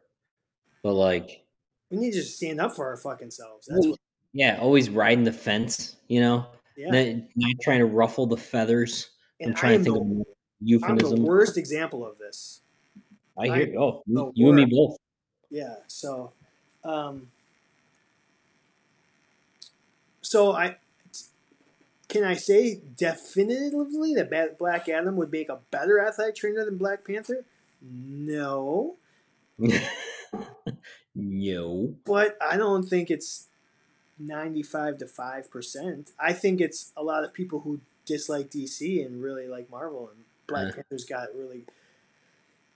but 0.83 0.93
like, 0.93 1.43
We 1.89 1.97
need 1.97 2.11
to 2.11 2.17
just 2.21 2.37
stand 2.37 2.61
up 2.61 2.75
for 2.75 2.87
our 2.87 2.97
fucking 2.97 3.31
selves. 3.31 3.67
That's 3.67 3.87
what, 3.87 3.99
yeah, 4.33 4.57
always 4.61 4.89
riding 4.89 5.23
the 5.23 5.33
fence. 5.33 5.97
You 6.07 6.21
know, 6.21 6.45
yeah. 6.77 6.89
not, 6.91 7.23
not 7.35 7.55
trying 7.61 7.79
to 7.79 7.85
ruffle 7.85 8.27
the 8.27 8.37
feathers. 8.37 9.09
And 9.39 9.51
I'm 9.51 9.55
trying 9.55 9.79
to 9.79 9.83
think 9.83 9.95
the- 9.95 10.01
of 10.01 10.07
more 10.07 10.25
I'm 10.27 10.67
euphemism. 10.67 11.15
the 11.17 11.21
worst 11.23 11.57
example 11.57 12.05
of 12.05 12.17
this. 12.17 12.61
I 13.37 13.45
hear. 13.45 13.53
I'm 13.53 13.71
you. 13.73 13.79
Oh, 13.79 14.03
you, 14.05 14.31
you 14.35 14.47
and 14.49 14.55
me 14.55 14.65
both. 14.65 14.97
Yeah. 15.49 15.75
So, 15.87 16.31
um, 16.83 17.27
so 20.21 20.53
I 20.53 20.77
can 22.14 22.24
I 22.24 22.36
say 22.36 22.80
definitively 22.97 24.14
that 24.16 24.57
Black 24.57 24.88
Adam 24.88 25.16
would 25.18 25.32
make 25.32 25.49
a 25.49 25.59
better 25.72 25.99
athletic 25.99 26.36
trainer 26.36 26.64
than 26.64 26.78
Black 26.78 27.05
Panther? 27.05 27.43
No, 27.82 28.95
no. 31.16 31.95
but 32.05 32.38
I 32.41 32.57
don't 32.57 32.84
think 32.84 33.09
it's 33.09 33.47
ninety-five 34.18 34.97
to 34.99 35.07
five 35.07 35.49
percent. 35.51 36.11
I 36.20 36.34
think 36.34 36.61
it's 36.61 36.91
a 36.95 37.03
lot 37.03 37.24
of 37.24 37.34
people 37.34 37.61
who 37.61 37.82
dislike 38.05 38.49
DC 38.51 39.05
and 39.05 39.22
really 39.22 39.47
like 39.47 39.70
Marvel, 39.70 40.09
and 40.14 40.24
Black 40.47 40.68
Yeah. 40.68 40.76
Panther's 40.76 41.05
got 41.05 41.28
really. 41.36 41.66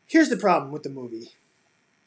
Here's 0.05 0.29
the 0.29 0.37
problem 0.37 0.71
with 0.71 0.83
the 0.83 0.89
movie. 0.89 1.31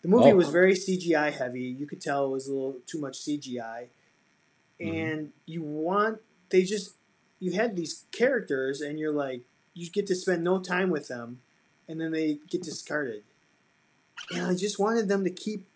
The 0.03 0.09
movie 0.09 0.33
Oh. 0.33 0.37
was 0.37 0.49
very 0.49 0.75
CGI 0.75 1.31
heavy. 1.31 1.63
You 1.65 1.87
could 1.87 2.01
tell 2.01 2.27
it 2.27 2.31
was 2.31 2.49
a 2.49 2.53
little 2.53 2.77
too 2.87 2.99
much 2.99 3.19
CGI, 3.19 3.89
Mhm. 4.81 4.95
and 4.95 5.33
you 5.47 5.63
want 5.63 6.21
they 6.51 6.63
just 6.65 6.95
you 7.41 7.53
had 7.53 7.75
these 7.75 8.05
characters, 8.13 8.81
and 8.81 8.99
you're 8.99 9.13
like 9.13 9.41
you 9.75 9.89
get 9.91 10.07
to 10.09 10.15
spend 10.15 10.45
no 10.45 10.59
time 10.61 10.91
with 10.91 11.09
them, 11.09 11.41
and 11.89 12.01
then 12.01 12.13
they 12.13 12.39
get 12.49 12.63
discarded. 12.63 13.23
And 14.33 14.47
I 14.47 14.55
just 14.55 14.79
wanted 14.79 15.09
them 15.09 15.25
to 15.25 15.31
keep. 15.31 15.67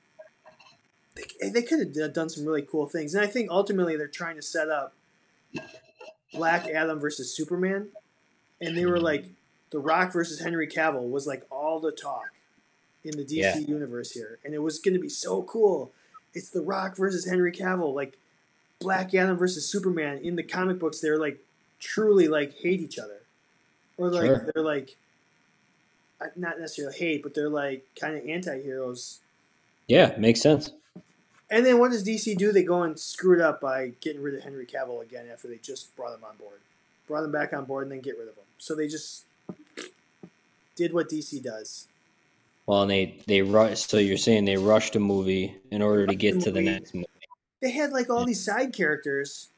They, 1.41 1.49
they 1.51 1.63
could 1.63 1.95
have 1.97 2.13
done 2.13 2.29
some 2.29 2.45
really 2.45 2.63
cool 2.63 2.87
things, 2.87 3.15
and 3.15 3.25
I 3.25 3.27
think 3.29 3.51
ultimately 3.51 3.97
they're 3.97 4.09
trying 4.09 4.37
to 4.37 4.43
set 4.43 4.69
up 4.69 4.95
Black 6.33 6.67
Adam 6.67 6.99
versus 6.99 7.35
Superman, 7.35 7.89
and 8.61 8.77
they 8.77 8.85
were 8.87 9.01
like 9.01 9.27
The 9.71 9.79
Rock 9.79 10.13
versus 10.13 10.41
Henry 10.41 10.67
Cavill 10.67 11.09
was 11.11 11.27
like 11.27 11.45
all 11.51 11.79
the 11.81 11.93
talk 11.93 12.31
in 13.05 13.17
the 13.17 13.25
DC 13.25 13.31
Yeah. 13.31 13.59
universe 13.59 14.11
here, 14.13 14.39
and 14.45 14.55
it 14.55 14.59
was 14.63 14.79
going 14.81 14.95
to 14.95 15.01
be 15.01 15.09
so 15.09 15.43
cool. 15.45 15.93
It's 16.35 16.51
The 16.51 16.63
Rock 16.63 16.97
versus 16.97 17.27
Henry 17.27 17.53
Cavill, 17.53 17.95
like 17.95 18.19
Black 18.81 19.15
Adam 19.15 19.37
versus 19.37 19.67
Superman. 19.71 20.19
In 20.19 20.35
the 20.35 20.43
comic 20.43 20.81
books, 20.81 21.01
they're 21.01 21.19
like 21.19 21.44
truly 21.85 22.27
like 22.27 22.55
hate 22.55 22.81
each 22.81 22.99
other, 22.99 23.21
or 23.99 24.11
like 24.11 24.25
Sure. 24.25 24.51
they're 24.55 24.65
like 24.65 24.97
uh, 26.21 26.27
not 26.35 26.59
necessarily 26.59 26.97
hate, 26.97 27.23
but 27.23 27.35
they're 27.35 27.49
like 27.49 27.85
kind 28.01 28.17
of 28.17 28.27
anti-heroes. 28.27 29.21
Yeah, 29.87 30.15
makes 30.19 30.41
sense. 30.41 30.71
And 31.51 31.65
then 31.65 31.79
what 31.79 31.91
does 31.93 32.05
DC 32.05 32.37
do? 32.37 32.53
They 32.53 32.63
go 32.65 32.83
and 32.83 32.99
screw 32.99 33.35
it 33.35 33.41
up 33.41 33.61
by 33.61 33.93
getting 34.01 34.23
rid 34.23 34.35
of 34.35 34.43
Henry 34.43 34.67
Cavill 34.67 35.03
again 35.03 35.27
after 35.31 35.47
they 35.47 35.59
just 35.59 35.95
brought 35.95 36.15
him 36.15 36.25
on 36.25 36.37
board, 36.37 36.59
brought 37.07 37.23
him 37.23 37.31
back 37.33 37.53
on 37.53 37.67
board, 37.67 37.85
and 37.85 37.93
then 37.93 38.01
get 38.01 38.19
rid 38.19 38.29
of 38.29 38.35
him. 38.35 38.45
So 38.59 38.75
they 38.75 38.89
just 38.89 39.25
did 40.75 40.93
what 40.93 41.11
DC 41.11 41.43
does. 41.43 41.87
Well, 42.67 42.83
and 42.83 42.91
they 42.91 43.19
they 43.27 43.43
rush. 43.43 43.83
So 43.83 43.99
you're 43.99 44.17
saying 44.17 44.47
they 44.47 44.57
rushed 44.57 44.97
a 44.97 45.01
movie 45.01 45.55
in 45.71 45.83
order 45.83 46.07
to 46.07 46.15
get 46.15 46.41
to 46.41 46.51
the 46.51 46.63
next 46.63 46.95
movie? 46.95 47.07
They 47.61 47.71
had 47.71 47.93
like 47.93 48.09
all 48.09 48.25
these 48.25 48.43
side 48.43 48.73
characters, 48.73 49.49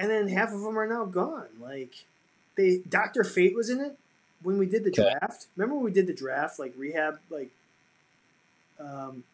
and 0.00 0.10
then 0.10 0.28
half 0.28 0.52
of 0.52 0.62
them 0.62 0.78
are 0.78 0.88
now 0.88 1.06
gone. 1.06 1.48
Like 1.60 2.06
they, 2.56 2.78
Doctor 2.88 3.24
Fate 3.24 3.54
was 3.56 3.70
in 3.70 3.80
it 3.80 3.98
when 4.42 4.58
we 4.58 4.66
did 4.66 4.84
the 4.84 4.90
Okay. 4.92 5.14
draft. 5.20 5.46
Remember 5.56 5.76
when 5.76 5.84
we 5.84 5.92
did 5.92 6.08
the 6.08 6.14
draft, 6.14 6.58
like 6.58 6.74
rehab, 6.76 7.20
like 7.30 7.50
um, 8.80 9.24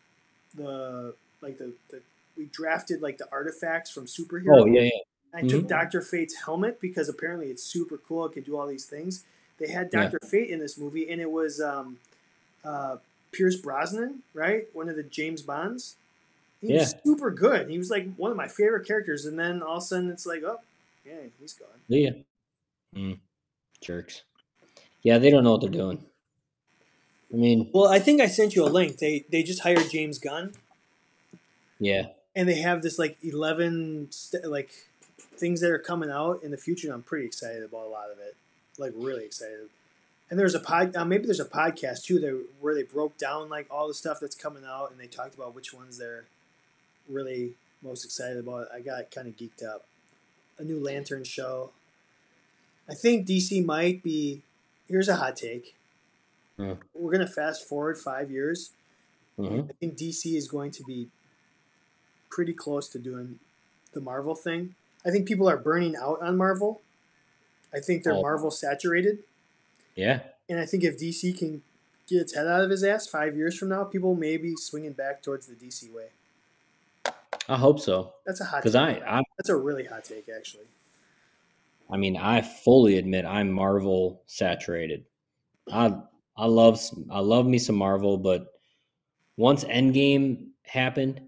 the 0.55 1.15
like 1.43 1.59
the, 1.59 1.73
the 1.91 2.03
we 2.37 2.47
drafted 2.47 3.03
like 3.03 3.19
the 3.19 3.29
artifacts 3.33 3.91
from 3.91 4.07
superhero. 4.07 4.63
Oh 4.63 4.67
yeah, 4.67 4.83
yeah. 4.83 4.91
I 5.35 5.43
took 5.43 5.67
Mhm. 5.67 5.69
Doctor 5.69 6.03
Fate's 6.03 6.37
helmet 6.45 6.81
because 6.81 7.09
apparently 7.09 7.49
it's 7.51 7.63
super 7.63 7.99
cool. 7.99 8.27
It 8.27 8.33
can 8.33 8.45
do 8.45 8.57
all 8.59 8.67
these 8.67 8.87
things. 8.87 9.25
They 9.59 9.69
had 9.69 9.91
Yeah. 9.93 10.11
Doctor 10.11 10.19
Fate 10.25 10.51
in 10.51 10.61
this 10.61 10.79
movie, 10.79 11.09
and 11.11 11.21
it 11.21 11.31
was 11.31 11.61
um, 11.61 11.99
uh, 12.65 12.99
Pierce 13.33 13.57
Brosnan, 13.57 14.23
right? 14.35 14.67
One 14.75 14.89
of 14.89 14.97
the 14.97 15.03
James 15.05 15.43
Bonds. 15.43 15.97
He 16.61 16.73
was 16.73 16.95
super 17.05 17.31
good. 17.31 17.69
He 17.69 17.79
was 17.79 17.91
like 17.91 18.15
one 18.17 18.31
of 18.31 18.37
my 18.37 18.49
favorite 18.49 18.87
characters, 18.87 19.27
and 19.27 19.39
then 19.39 19.63
all 19.63 19.77
of 19.77 19.83
a 19.83 19.87
sudden 19.87 20.11
it's 20.11 20.27
like, 20.27 20.43
oh, 20.43 20.59
yeah, 21.05 21.29
he's 21.39 21.53
gone. 21.53 21.69
Yeah. 21.89 22.11
Mm, 22.95 23.19
jerks. 23.81 24.23
Yeah, 25.03 25.19
they 25.19 25.31
don't 25.31 25.45
know 25.45 25.53
what 25.53 25.61
they're 25.61 25.71
doing. 25.71 26.05
I 27.33 27.37
mean, 27.37 27.71
Well, 27.73 27.89
I 27.89 27.99
think 27.99 28.21
I 28.21 28.27
sent 28.27 28.55
you 28.57 28.65
a 28.65 28.67
link. 28.71 28.99
They 28.99 29.25
they 29.31 29.43
just 29.43 29.61
hired 29.61 29.91
James 29.91 30.19
Gunn, 30.19 30.53
yeah. 31.79 32.07
and 32.35 32.49
they 32.49 32.61
have 32.61 32.83
this 32.83 32.99
like 32.99 33.19
eleven 33.23 34.09
st- 34.11 34.47
like 34.47 34.71
things 35.37 35.61
that 35.61 35.71
are 35.71 35.79
coming 35.79 36.11
out 36.11 36.43
in 36.43 36.51
the 36.51 36.57
future. 36.57 36.93
I'm 36.93 37.03
pretty 37.03 37.27
excited 37.27 37.63
about 37.63 37.87
a 37.87 37.91
lot 37.91 38.11
of 38.11 38.19
it. 38.19 38.37
Like 38.79 38.93
really 38.95 39.25
excited. 39.25 39.69
And 40.31 40.39
there's 40.39 40.55
a 40.55 40.61
pod, 40.61 40.97
uh, 40.97 41.05
maybe 41.05 41.27
there's 41.27 41.39
a 41.39 41.45
podcast 41.45 42.05
too 42.05 42.19
that 42.19 42.45
where 42.61 42.75
they 42.75 42.83
broke 42.83 43.17
down 43.17 43.49
like 43.49 43.67
all 43.71 43.87
the 43.87 43.95
stuff 43.95 44.19
that's 44.21 44.35
coming 44.35 44.65
out, 44.65 44.91
and 44.91 44.99
they 44.99 45.07
talked 45.07 45.35
about 45.35 45.55
which 45.55 45.73
ones 45.75 45.99
they're 45.99 46.25
really 47.09 47.55
most 47.83 48.05
excited 48.05 48.39
about. 48.39 48.69
I 48.75 48.81
got 48.81 49.11
kind 49.11 49.29
of 49.29 49.37
geeked 49.37 49.65
up. 49.65 49.87
A 50.59 50.65
new 50.65 50.81
Lantern 50.81 51.25
show. 51.25 51.71
I 52.89 52.95
think 52.95 53.27
DC 53.27 53.65
might 53.65 54.03
be. 54.03 54.43
Here's 54.89 55.09
a 55.09 55.17
hot 55.17 55.37
take. 55.37 55.75
Hmm. 56.57 56.75
We're 56.95 57.13
gonna 57.13 57.27
fast 57.27 57.67
forward 57.69 57.99
five 57.99 58.31
years. 58.31 58.71
Mhm. 59.39 59.69
I 59.69 59.73
think 59.75 59.97
DC 59.97 60.37
is 60.37 60.49
going 60.49 60.71
to 60.73 60.85
be 60.85 61.09
pretty 62.31 62.55
close 62.55 62.89
to 62.91 62.99
doing 62.99 63.39
the 63.93 64.01
Marvel 64.01 64.35
thing. 64.35 64.75
I 65.05 65.11
think 65.11 65.29
people 65.29 65.49
are 65.49 65.57
burning 65.59 65.95
out 65.97 66.21
on 66.23 66.37
Marvel. 66.37 66.81
I 67.73 67.81
think 67.81 68.03
they're 68.03 68.15
Oh. 68.15 68.23
Marvel 68.23 68.51
saturated. 68.51 69.25
Yeah. 69.95 70.23
And 70.49 70.59
I 70.59 70.65
think 70.67 70.85
if 70.85 70.97
DC 70.99 71.33
can 71.33 71.63
get 72.07 72.21
its 72.23 72.35
head 72.35 72.47
out 72.47 72.65
of 72.65 72.71
his 72.71 72.83
ass 72.85 73.07
five 73.07 73.37
years 73.37 73.59
from 73.59 73.69
now, 73.69 73.85
people 73.85 74.15
may 74.15 74.37
be 74.37 74.55
swinging 74.57 74.93
back 74.93 75.23
towards 75.23 75.47
the 75.47 75.55
DC 75.55 75.91
way. 75.91 76.11
I 77.49 77.57
hope 77.57 77.81
so. 77.81 78.15
That's 78.25 78.41
a 78.41 78.45
hot 78.45 78.63
Because 78.63 78.73
take. 78.73 79.03
I, 79.03 79.19
I, 79.19 79.23
That's 79.39 79.49
a 79.49 79.57
really 79.57 79.85
hot 79.85 80.05
take, 80.05 80.29
actually. 80.35 80.65
I 81.91 81.97
mean, 81.97 82.17
I 82.17 82.43
fully 82.43 82.99
admit 82.99 83.25
I'm 83.25 83.53
Marvel 83.53 84.23
saturated. 84.27 85.05
I, 85.73 85.97
I 86.37 86.47
love, 86.47 86.81
I 87.11 87.21
love 87.21 87.47
me 87.47 87.59
some 87.59 87.77
Marvel, 87.77 88.19
but 88.19 88.49
once 89.37 89.65
Endgame 89.65 90.49
happened, 90.65 91.21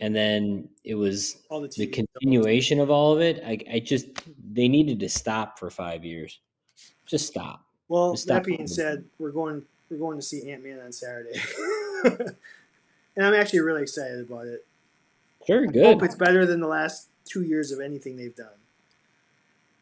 and 0.00 0.16
then 0.16 0.68
it 0.82 0.94
was 0.94 1.36
All 1.50 1.60
the 1.60 1.68
the 1.68 1.86
continuation 1.86 2.80
of 2.80 2.90
all 2.90 3.12
of 3.12 3.20
it. 3.20 3.42
I, 3.44 3.58
I 3.70 3.78
just 3.80 4.06
they 4.52 4.66
needed 4.66 4.98
to 5.00 5.08
stop 5.08 5.58
for 5.58 5.70
five 5.70 6.04
years. 6.04 6.40
Just 7.06 7.26
stop. 7.26 7.64
Well, 7.88 8.12
Just 8.12 8.28
that 8.28 8.44
being 8.44 8.66
said, 8.66 9.04
we're 9.18 9.30
going 9.30 9.62
we're 9.90 9.98
going 9.98 10.18
to 10.18 10.22
see 10.22 10.50
Ant 10.50 10.64
Man 10.64 10.80
on 10.80 10.92
Saturday, 10.92 11.38
and 12.04 13.26
I'm 13.26 13.34
actually 13.34 13.60
really 13.60 13.82
excited 13.82 14.20
about 14.20 14.46
it. 14.46 14.66
Sure, 15.50 15.64
I 15.68 15.72
good. 15.72 15.84
hope 15.84 16.02
it's 16.02 16.14
better 16.14 16.46
than 16.46 16.60
the 16.60 16.68
last 16.68 17.08
two 17.24 17.42
years 17.42 17.72
of 17.72 17.80
anything 17.80 18.16
they've 18.16 18.34
done. 18.34 18.46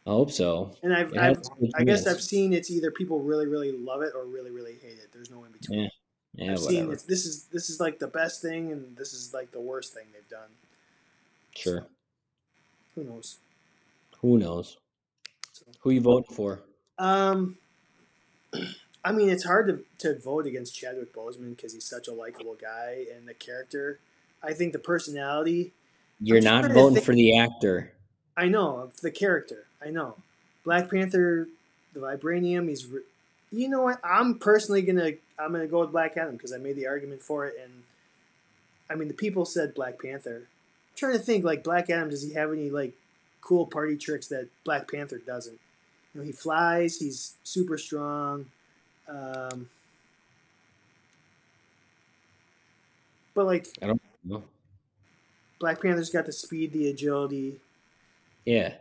I 0.06 0.10
hope 0.10 0.30
so. 0.30 0.72
And 0.82 0.94
I've, 0.94 1.12
It 1.12 1.18
I've 1.18 1.42
I 1.76 1.84
guess. 1.84 2.06
I've 2.06 2.22
seen 2.22 2.54
it's 2.54 2.70
either 2.70 2.90
people 2.90 3.20
really 3.20 3.46
really 3.46 3.72
love 3.72 4.00
it 4.00 4.12
or 4.14 4.24
really 4.24 4.50
really 4.50 4.76
hate 4.80 4.98
it. 4.98 5.10
There's 5.12 5.30
no 5.30 5.44
in 5.44 5.52
between. 5.52 5.80
Yeah, 5.80 5.88
yeah, 6.34 6.52
I've 6.52 6.60
seen 6.60 6.90
it's, 6.90 7.02
this 7.02 7.26
is 7.26 7.44
this 7.52 7.68
is 7.68 7.78
like 7.78 7.98
the 7.98 8.06
best 8.06 8.40
thing 8.40 8.72
and 8.72 8.96
this 8.96 9.12
is 9.12 9.34
like 9.34 9.52
the 9.52 9.60
worst 9.60 9.92
thing 9.92 10.04
they've 10.14 10.28
done. 10.30 10.48
Sure. 11.54 11.86
Who 12.94 13.04
knows? 13.04 13.36
Who 14.22 14.38
knows? 14.38 14.78
So, 15.52 15.66
Who 15.80 15.90
you 15.90 16.00
voting 16.00 16.34
for? 16.34 16.60
um, 16.98 17.58
I 19.04 19.12
mean, 19.12 19.28
it's 19.28 19.44
hard 19.44 19.68
to, 19.68 20.08
to 20.08 20.18
vote 20.18 20.46
against 20.46 20.74
Chadwick 20.74 21.14
Boseman 21.14 21.54
because 21.54 21.72
he's 21.72 21.84
such 21.84 22.08
a 22.08 22.12
likable 22.12 22.56
guy 22.60 23.04
and 23.14 23.28
the 23.28 23.34
character. 23.34 24.00
I 24.42 24.52
think 24.52 24.72
the 24.72 24.78
personality. 24.78 25.72
You're 26.20 26.40
not 26.40 26.70
voting 26.70 26.94
think- 26.94 27.06
for 27.06 27.14
the 27.14 27.38
actor. 27.38 27.92
I 28.36 28.46
know 28.46 28.90
the 29.02 29.10
character. 29.10 29.66
I 29.84 29.90
know 29.90 30.16
Black 30.64 30.90
Panther, 30.90 31.48
the 31.92 32.00
vibranium. 32.00 32.68
He's, 32.68 32.86
re- 32.86 33.02
you 33.50 33.68
know 33.68 33.82
what? 33.82 34.00
I'm 34.04 34.38
personally 34.38 34.82
gonna 34.82 35.12
I'm 35.38 35.52
gonna 35.52 35.66
go 35.66 35.80
with 35.80 35.92
Black 35.92 36.16
Adam 36.16 36.36
because 36.36 36.52
I 36.52 36.58
made 36.58 36.76
the 36.76 36.86
argument 36.86 37.22
for 37.22 37.46
it, 37.46 37.54
and 37.62 37.82
I 38.90 38.94
mean 38.94 39.08
the 39.08 39.14
people 39.14 39.44
said 39.44 39.74
Black 39.74 40.00
Panther. 40.00 40.42
I'm 40.46 40.96
trying 40.96 41.12
to 41.14 41.18
think 41.18 41.44
like 41.44 41.64
Black 41.64 41.90
Adam. 41.90 42.10
Does 42.10 42.22
he 42.22 42.34
have 42.34 42.52
any 42.52 42.70
like 42.70 42.92
cool 43.40 43.66
party 43.66 43.96
tricks 43.96 44.28
that 44.28 44.48
Black 44.64 44.90
Panther 44.90 45.18
doesn't? 45.18 45.58
You 46.14 46.20
know, 46.20 46.26
he 46.26 46.32
flies. 46.32 46.98
He's 46.98 47.34
super 47.44 47.78
strong. 47.78 48.46
Um, 49.08 49.68
but 53.34 53.46
like 53.46 53.66
No. 54.24 54.44
Black 55.58 55.82
Panther's 55.82 56.10
got 56.10 56.26
the 56.26 56.32
speed, 56.32 56.72
the 56.72 56.88
agility. 56.88 57.60
Yeah. 58.44 58.74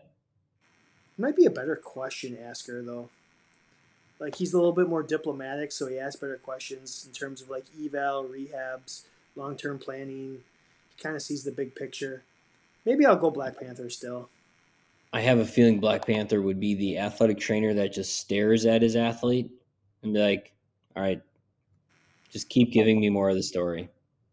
Might 1.17 1.35
be 1.35 1.45
a 1.45 1.51
better 1.51 1.75
question 1.75 2.37
asker 2.37 2.81
though. 2.83 3.09
Like 4.19 4.35
he's 4.35 4.53
a 4.53 4.57
little 4.57 4.73
bit 4.73 4.89
more 4.89 5.03
diplomatic, 5.03 5.71
so 5.71 5.87
he 5.87 5.99
asks 5.99 6.19
better 6.19 6.37
questions 6.37 7.05
in 7.07 7.13
terms 7.13 7.41
of 7.41 7.49
like 7.49 7.65
eval, 7.83 8.25
rehabs, 8.25 9.03
long 9.35 9.57
term 9.57 9.79
planning. 9.79 10.39
He 10.95 11.03
kind 11.03 11.15
of 11.15 11.21
sees 11.21 11.43
the 11.43 11.51
big 11.51 11.75
picture. 11.75 12.23
Maybe 12.85 13.05
I'll 13.05 13.15
go 13.15 13.29
Black 13.29 13.59
Panther 13.59 13.89
still. 13.89 14.29
I 15.13 15.21
have 15.21 15.39
a 15.39 15.45
feeling 15.45 15.79
Black 15.79 16.05
Panther 16.05 16.41
would 16.41 16.59
be 16.59 16.75
the 16.75 16.97
athletic 16.97 17.39
trainer 17.39 17.73
that 17.73 17.93
just 17.93 18.19
stares 18.19 18.65
at 18.65 18.81
his 18.81 18.95
athlete 18.95 19.49
and 20.03 20.13
be 20.13 20.19
like, 20.19 20.51
all 20.95 21.03
right, 21.03 21.21
just 22.31 22.49
keep 22.49 22.71
giving 22.71 22.99
me 22.99 23.09
more 23.09 23.29
of 23.29 23.35
the 23.35 23.43
story. 23.43 23.89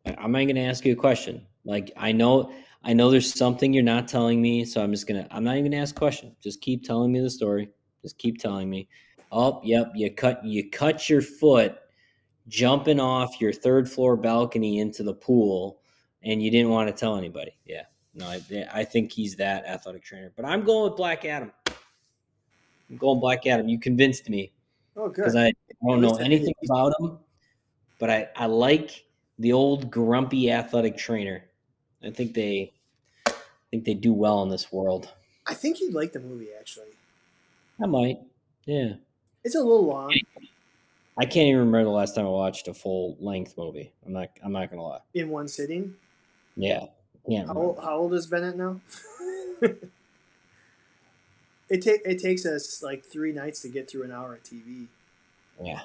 I- 0.06 0.14
I'm 0.18 0.32
not 0.32 0.38
going 0.44 0.54
to 0.56 0.62
ask 0.62 0.84
you 0.84 0.92
a 0.92 0.96
question. 0.96 1.46
Like, 1.64 1.92
I 1.96 2.12
know, 2.12 2.52
I 2.82 2.92
know 2.92 3.10
there's 3.10 3.32
something 3.32 3.72
you're 3.72 3.82
not 3.82 4.08
telling 4.08 4.40
me. 4.42 4.64
So 4.64 4.82
I'm 4.82 4.92
just 4.92 5.06
going 5.06 5.24
to, 5.24 5.34
I'm 5.34 5.44
not 5.44 5.52
even 5.52 5.64
going 5.64 5.72
to 5.72 5.78
ask 5.78 5.96
a 5.96 5.98
question. 5.98 6.34
Just 6.42 6.60
keep 6.60 6.84
telling 6.84 7.12
me 7.12 7.20
the 7.20 7.30
story. 7.30 7.70
Just 8.02 8.18
keep 8.18 8.38
telling 8.38 8.68
me. 8.68 8.88
Oh, 9.32 9.60
yep. 9.64 9.92
You 9.94 10.12
cut, 10.12 10.44
you 10.44 10.70
cut 10.70 11.08
your 11.08 11.22
foot 11.22 11.78
jumping 12.48 13.00
off 13.00 13.40
your 13.40 13.52
third 13.52 13.90
floor 13.90 14.16
balcony 14.16 14.78
into 14.78 15.02
the 15.02 15.14
pool 15.14 15.80
and 16.22 16.42
you 16.42 16.50
didn't 16.50 16.68
want 16.70 16.88
to 16.88 16.92
tell 16.94 17.16
anybody. 17.16 17.56
Yeah. 17.64 17.82
No, 18.14 18.26
I, 18.26 18.40
I 18.72 18.84
think 18.84 19.10
he's 19.10 19.36
that 19.36 19.64
athletic 19.66 20.04
trainer. 20.04 20.32
But 20.36 20.44
I'm 20.44 20.62
going 20.62 20.90
with 20.90 20.96
Black 20.96 21.24
Adam. 21.24 21.50
I'm 22.90 22.96
going 22.98 23.18
Black 23.18 23.46
Adam. 23.46 23.68
You 23.68 23.80
convinced 23.80 24.28
me 24.28 24.52
Oh, 24.96 25.08
good. 25.08 25.16
because 25.16 25.34
I, 25.36 25.46
I 25.46 25.52
don't 25.88 26.00
know 26.00 26.16
anything 26.16 26.54
about 26.64 26.92
him, 27.00 27.18
but 27.98 28.10
I, 28.10 28.28
I 28.36 28.46
like 28.46 29.04
the 29.38 29.52
old 29.52 29.90
grumpy 29.90 30.50
athletic 30.50 30.96
trainer. 30.96 31.44
I 32.02 32.10
think 32.10 32.34
they 32.34 32.72
I 33.26 33.32
think 33.70 33.84
they 33.84 33.94
do 33.94 34.12
well 34.12 34.42
in 34.42 34.50
this 34.50 34.72
world. 34.72 35.12
I 35.46 35.54
think 35.54 35.80
you'd 35.80 35.94
like 35.94 36.12
the 36.12 36.20
movie 36.20 36.48
actually. 36.58 36.88
I 37.82 37.86
might. 37.86 38.18
Yeah. 38.64 38.94
It's 39.42 39.54
a 39.54 39.60
little 39.60 39.86
long 39.86 40.12
I 41.16 41.26
can't 41.26 41.48
even 41.48 41.60
remember 41.60 41.84
the 41.84 41.90
last 41.90 42.14
time 42.14 42.26
I 42.26 42.30
watched 42.30 42.66
a 42.66 42.74
full 42.74 43.16
length 43.20 43.54
movie. 43.56 43.92
I'm 44.04 44.12
not 44.12 44.30
I'm 44.42 44.52
not 44.52 44.70
gonna 44.70 44.82
lie. 44.82 45.00
in 45.14 45.28
one 45.28 45.48
sitting. 45.48 45.94
Yeah. 46.56 46.86
Can't 47.28 47.48
How 47.48 47.54
old, 47.54 47.78
how 47.82 47.96
old 47.96 48.14
is 48.14 48.26
Bennett 48.26 48.56
now? 48.56 48.80
it 51.70 51.82
ta- 51.82 52.02
it 52.04 52.20
takes 52.20 52.44
us 52.44 52.82
like 52.82 53.04
three 53.04 53.32
nights 53.32 53.60
to 53.60 53.68
get 53.68 53.90
through 53.90 54.02
an 54.02 54.12
hour 54.12 54.34
of 54.34 54.42
TV. 54.42 54.88
Yeah. 55.62 55.80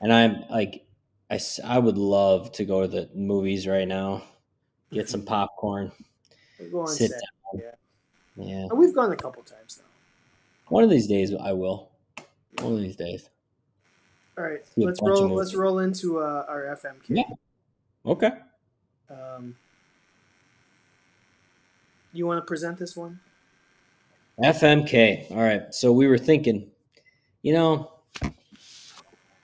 And 0.00 0.12
I'm 0.12 0.44
like, 0.50 0.83
I, 1.34 1.40
I 1.64 1.78
would 1.78 1.98
love 1.98 2.52
to 2.52 2.64
go 2.64 2.82
to 2.82 2.88
the 2.88 3.10
movies 3.14 3.66
right 3.66 3.88
now, 3.88 4.22
get 4.92 5.08
some 5.08 5.22
popcorn. 5.26 5.90
We'll 6.60 6.70
go 6.70 6.80
on 6.82 6.88
Sit 6.88 7.10
Saturday. 7.10 7.70
Yeah. 8.36 8.44
Yeah. 8.46 8.66
And 8.70 8.78
we've 8.78 8.94
gone 8.94 9.12
a 9.12 9.16
couple 9.16 9.42
times 9.42 9.80
now. 9.80 9.88
One 10.68 10.84
of 10.84 10.90
these 10.90 11.06
days 11.06 11.34
I 11.34 11.52
will. 11.52 11.90
One 12.60 12.74
of 12.74 12.80
these 12.80 12.96
days. 12.96 13.28
All 14.36 14.44
right, 14.44 14.66
See 14.66 14.84
let's 14.84 15.00
roll. 15.00 15.28
Let's 15.28 15.54
roll 15.54 15.78
into 15.78 16.18
uh, 16.18 16.44
our 16.48 16.62
FMK. 16.62 17.04
Yeah. 17.08 17.22
Okay. 18.04 18.32
Um, 19.08 19.54
you 22.12 22.26
want 22.26 22.38
to 22.38 22.46
present 22.46 22.78
this 22.78 22.96
one? 22.96 23.20
FMK. 24.40 25.30
All 25.30 25.36
right. 25.36 25.72
So 25.72 25.92
we 25.92 26.08
were 26.08 26.18
thinking, 26.18 26.70
you 27.42 27.52
know, 27.52 27.93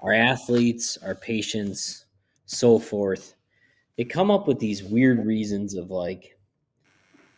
our 0.03 0.13
athletes, 0.13 0.99
our 1.05 1.15
patients, 1.15 2.07
so 2.47 2.79
forth, 2.79 3.35
they 3.97 4.05
come 4.05 4.31
up 4.31 4.49
with 4.49 4.59
these 4.59 4.83
weird 4.83 5.25
reasons 5.27 5.75
of 5.75 5.91
like 5.91 6.37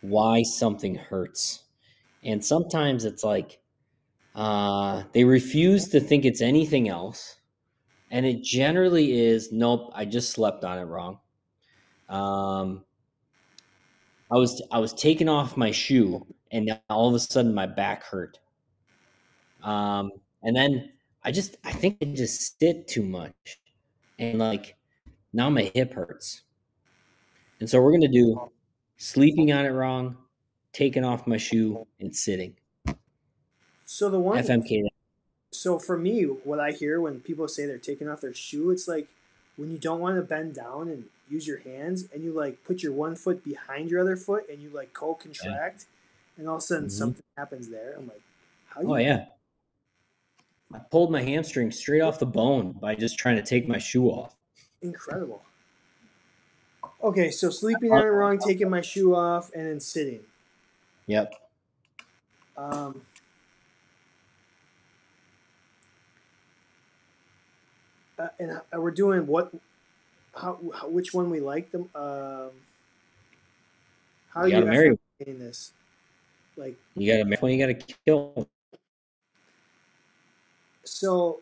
why 0.01 0.43
something 0.43 0.95
hurts. 0.95 1.63
And 2.23 2.43
sometimes 2.43 3.05
it's 3.05 3.23
like 3.23 3.59
uh, 4.35 5.03
they 5.13 5.23
refuse 5.23 5.89
to 5.89 5.99
think 5.99 6.25
it's 6.25 6.41
anything 6.41 6.89
else. 6.89 7.37
And 8.11 8.25
it 8.25 8.43
generally 8.43 9.19
is 9.19 9.51
nope, 9.51 9.91
I 9.93 10.05
just 10.05 10.31
slept 10.31 10.63
on 10.63 10.79
it 10.79 10.83
wrong. 10.83 11.19
Um, 12.09 12.85
I 14.31 14.35
was 14.35 14.61
I 14.71 14.79
was 14.79 14.93
taking 14.93 15.29
off 15.29 15.57
my 15.57 15.71
shoe 15.71 16.25
and 16.51 16.79
all 16.89 17.09
of 17.09 17.15
a 17.15 17.19
sudden 17.19 17.53
my 17.53 17.65
back 17.65 18.03
hurt. 18.03 18.39
Um, 19.63 20.11
and 20.43 20.55
then 20.55 20.92
I 21.23 21.31
just 21.31 21.57
I 21.63 21.71
think 21.71 21.97
I 22.01 22.05
just 22.05 22.59
sit 22.59 22.87
too 22.87 23.03
much, 23.03 23.59
and 24.19 24.39
like 24.39 24.75
now 25.33 25.49
my 25.49 25.71
hip 25.75 25.93
hurts. 25.93 26.43
And 27.59 27.69
so 27.69 27.81
we're 27.81 27.93
gonna 27.93 28.07
do 28.07 28.51
sleeping 28.97 29.51
on 29.51 29.65
it 29.65 29.69
wrong, 29.69 30.17
taking 30.73 31.03
off 31.05 31.27
my 31.27 31.37
shoe, 31.37 31.87
and 31.99 32.15
sitting. 32.15 32.55
So 33.85 34.09
the 34.09 34.19
one. 34.19 34.37
FMK. 34.37 34.83
So 35.51 35.77
for 35.77 35.97
me, 35.97 36.23
what 36.23 36.59
I 36.59 36.71
hear 36.71 36.99
when 36.99 37.19
people 37.21 37.47
say 37.47 37.65
they're 37.65 37.77
taking 37.77 38.09
off 38.09 38.21
their 38.21 38.33
shoe, 38.33 38.71
it's 38.71 38.87
like 38.87 39.07
when 39.55 39.71
you 39.71 39.77
don't 39.77 39.99
want 39.99 40.15
to 40.17 40.23
bend 40.23 40.55
down 40.55 40.89
and 40.89 41.05
use 41.29 41.47
your 41.47 41.59
hands, 41.59 42.05
and 42.13 42.23
you 42.23 42.33
like 42.33 42.63
put 42.63 42.81
your 42.83 42.91
one 42.91 43.15
foot 43.15 43.43
behind 43.43 43.89
your 43.91 44.01
other 44.01 44.17
foot, 44.17 44.49
and 44.49 44.61
you 44.61 44.69
like 44.69 44.93
co-contract, 44.93 45.85
and 46.37 46.47
all 46.47 46.55
of 46.55 46.59
a 46.59 46.65
sudden 46.65 46.87
Mhm. 46.87 46.91
something 46.91 47.23
happens 47.37 47.69
there. 47.69 47.93
I'm 47.97 48.07
like, 48.07 48.21
how? 48.67 48.81
Oh 48.81 48.97
you- 48.97 49.05
yeah, 49.05 49.25
I 50.73 50.79
pulled 50.79 51.11
my 51.11 51.21
hamstring 51.21 51.71
straight 51.71 52.01
off 52.01 52.17
the 52.19 52.25
bone 52.25 52.71
by 52.71 52.95
just 52.95 53.17
trying 53.17 53.35
to 53.35 53.43
take 53.43 53.67
my 53.67 53.77
shoe 53.77 54.07
off. 54.07 54.35
Incredible. 54.81 55.43
Okay, 57.03 57.29
so 57.31 57.49
sleeping 57.49 57.91
on 57.91 58.01
it 58.01 58.05
wrong, 58.09 58.39
taking 58.39 58.69
my 58.69 58.81
shoe 58.81 59.13
off, 59.13 59.51
and 59.53 59.67
then 59.67 59.79
sitting. 59.79 60.21
Yep. 61.07 61.33
Um, 62.55 63.01
uh, 68.17 68.27
and 68.39 68.51
uh, 68.51 68.61
we're 68.81 68.91
doing 68.91 69.27
what? 69.27 69.51
How, 70.33 70.57
how? 70.73 70.87
Which 70.87 71.13
one 71.13 71.29
we 71.29 71.39
like 71.39 71.71
them? 71.71 71.89
Um, 71.93 72.49
how 74.29 74.45
You 74.45 74.47
you 74.47 74.51
gotta 74.51 74.65
marry. 74.65 74.99
this? 75.19 75.73
Like 76.55 76.77
You 76.95 77.11
gotta 77.11 77.25
marry. 77.25 77.53
You 77.55 77.59
gotta 77.59 77.95
kill. 78.05 78.47
So. 80.83 81.41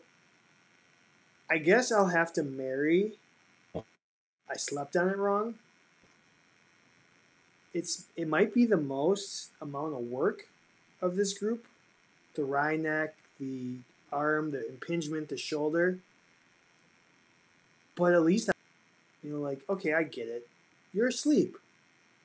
I 1.50 1.58
guess 1.58 1.92
I'll 1.92 2.06
have 2.06 2.32
to 2.34 2.42
marry. 2.42 3.12
I 3.74 4.56
slept 4.56 4.96
on 4.96 5.08
it 5.08 5.18
wrong. 5.18 5.56
It's 7.74 8.06
it 8.16 8.28
might 8.28 8.52
be 8.54 8.64
the 8.66 8.76
most 8.76 9.50
amount 9.60 9.94
of 9.94 10.00
work 10.00 10.48
of 11.00 11.16
this 11.16 11.36
group. 11.38 11.66
The 12.34 12.44
wry 12.44 12.76
neck, 12.76 13.14
the 13.38 13.76
arm, 14.12 14.50
the 14.50 14.66
impingement, 14.68 15.28
the 15.28 15.36
shoulder. 15.36 15.98
But 17.96 18.12
at 18.14 18.22
least, 18.22 18.50
I, 18.50 18.52
you 19.22 19.32
know, 19.32 19.40
like, 19.40 19.60
okay, 19.68 19.94
I 19.94 20.02
get 20.02 20.28
it. 20.28 20.46
You're 20.92 21.08
asleep. 21.08 21.56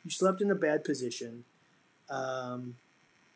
You 0.04 0.12
slept 0.12 0.42
in 0.42 0.52
a 0.52 0.56
bad 0.56 0.84
position. 0.84 1.44
Um, 2.10 2.76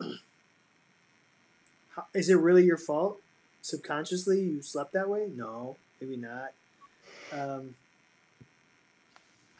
how, 1.90 2.06
is 2.14 2.30
it 2.30 2.36
really 2.36 2.64
your 2.64 2.78
fault? 2.78 3.21
Subconsciously, 3.62 4.40
you 4.40 4.60
slept 4.62 4.92
that 4.92 5.08
way? 5.08 5.30
No, 5.34 5.76
maybe 6.00 6.16
not. 6.16 6.50
Um, 7.32 7.76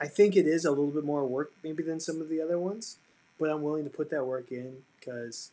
I 0.01 0.09
think 0.09 0.35
it 0.37 0.47
is 0.47 0.65
a 0.65 0.71
little 0.71 0.91
bit 0.91 1.05
more 1.05 1.25
work, 1.25 1.53
maybe, 1.63 1.85
than 1.85 2.01
some 2.01 2.21
of 2.21 2.29
the 2.29 2.41
other 2.41 2.59
ones, 2.59 2.97
but 3.39 3.49
I'm 3.49 3.63
willing 3.63 3.85
to 3.85 3.91
put 3.91 4.11
that 4.11 4.27
work 4.27 4.51
in 4.51 4.79
because 4.99 5.53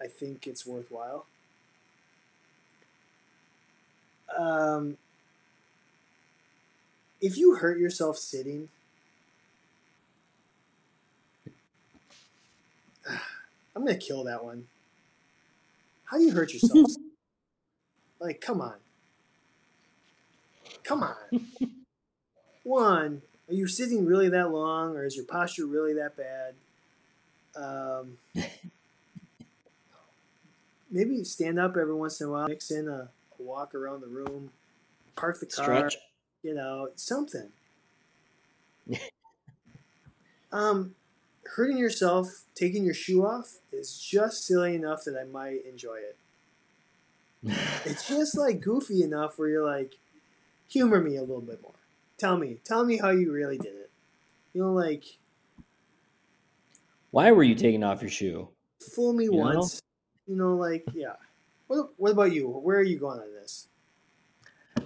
I 0.00 0.06
think 0.06 0.46
it's 0.46 0.66
worthwhile. 0.66 1.24
Um, 4.36 4.98
if 7.22 7.38
you 7.38 7.54
hurt 7.54 7.78
yourself 7.78 8.18
sitting, 8.18 8.68
I'm 13.08 13.84
gonna 13.86 13.96
kill 13.96 14.24
that 14.24 14.44
one. 14.44 14.66
How 16.04 16.18
do 16.18 16.24
you 16.24 16.32
hurt 16.32 16.52
yourself? 16.52 16.90
Like, 18.20 18.40
come 18.40 18.60
on, 18.60 18.74
come 20.84 21.02
on. 21.02 21.16
One, 22.62 23.22
are 23.48 23.54
you 23.54 23.68
sitting 23.68 24.04
really 24.04 24.28
that 24.28 24.50
long, 24.50 24.96
or 24.96 25.04
is 25.04 25.14
your 25.14 25.24
posture 25.24 25.66
really 25.66 25.94
that 25.94 26.16
bad? 26.16 26.54
Um, 27.54 28.18
maybe 30.90 31.22
stand 31.24 31.58
up 31.58 31.76
every 31.76 31.94
once 31.94 32.20
in 32.20 32.26
a 32.28 32.30
while, 32.30 32.48
mix 32.48 32.70
in 32.70 32.88
a, 32.88 33.08
a 33.38 33.42
walk 33.42 33.74
around 33.74 34.00
the 34.00 34.08
room, 34.08 34.50
park 35.14 35.38
the 35.40 35.46
car 35.46 35.64
Stretch. 35.64 35.96
you 36.42 36.54
know, 36.54 36.88
something. 36.96 37.48
um, 40.52 40.94
hurting 41.54 41.78
yourself, 41.78 42.44
taking 42.54 42.84
your 42.84 42.94
shoe 42.94 43.24
off 43.24 43.58
is 43.72 43.98
just 43.98 44.44
silly 44.44 44.74
enough 44.74 45.04
that 45.04 45.16
I 45.16 45.24
might 45.24 45.64
enjoy 45.66 45.96
it. 45.96 46.16
It's 47.84 48.08
just 48.08 48.36
like 48.36 48.60
goofy 48.60 49.02
enough 49.02 49.38
where 49.38 49.48
you're 49.48 49.66
like, 49.66 49.94
humor 50.68 51.00
me 51.00 51.16
a 51.16 51.20
little 51.20 51.40
bit 51.40 51.62
more. 51.62 51.72
Tell 52.18 52.36
me, 52.36 52.58
tell 52.64 52.84
me 52.84 52.96
how 52.96 53.10
you 53.10 53.32
really 53.32 53.58
did 53.58 53.74
it. 53.74 53.90
You 54.52 54.62
know, 54.62 54.72
like 54.72 55.04
Why 57.10 57.30
were 57.32 57.42
you 57.42 57.54
taking 57.54 57.84
off 57.84 58.02
your 58.02 58.10
shoe? 58.10 58.48
fool 58.80 59.12
me 59.12 59.24
You 59.24 59.32
know? 59.32 59.36
once. 59.38 59.80
You 60.26 60.36
know, 60.36 60.56
like 60.56 60.84
yeah. 60.94 61.14
What 61.68 61.90
What 61.96 62.12
about 62.12 62.32
you? 62.32 62.48
Where 62.48 62.78
are 62.78 62.82
you 62.82 62.98
going 62.98 63.20
on 63.20 63.32
this? 63.32 63.68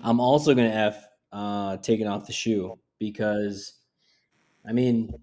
I'm 0.02 0.20
also 0.20 0.54
gonna 0.54 0.68
f 0.68 1.04
uh, 1.32 1.76
taking 1.78 2.06
off 2.06 2.26
the 2.26 2.32
shoe 2.32 2.78
because, 2.98 3.74
I 4.66 4.72
mean, 4.72 5.14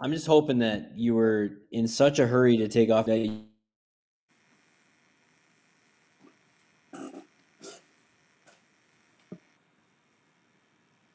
I'm 0.00 0.12
just 0.12 0.26
hoping 0.26 0.58
that 0.58 0.92
you 0.96 1.14
were 1.14 1.50
in 1.70 1.86
such 1.86 2.18
a 2.18 2.26
hurry 2.26 2.56
to 2.58 2.68
take 2.68 2.90
off 2.90 3.06
that 3.06 3.42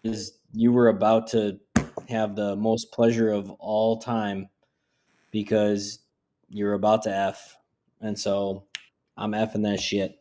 is 0.07 0.39
you 0.53 0.71
were 0.71 0.89
about 0.89 1.27
to 1.27 1.59
have 2.09 2.35
the 2.35 2.55
most 2.55 2.91
pleasure 2.91 3.31
of 3.31 3.49
all 3.51 3.97
time 3.99 4.49
because 5.31 5.99
you're 6.49 6.73
about 6.73 7.03
to 7.03 7.11
f, 7.15 7.57
and 8.01 8.17
so 8.17 8.65
I'm 9.17 9.31
effing 9.31 9.63
that 9.63 9.79
shit. 9.79 10.19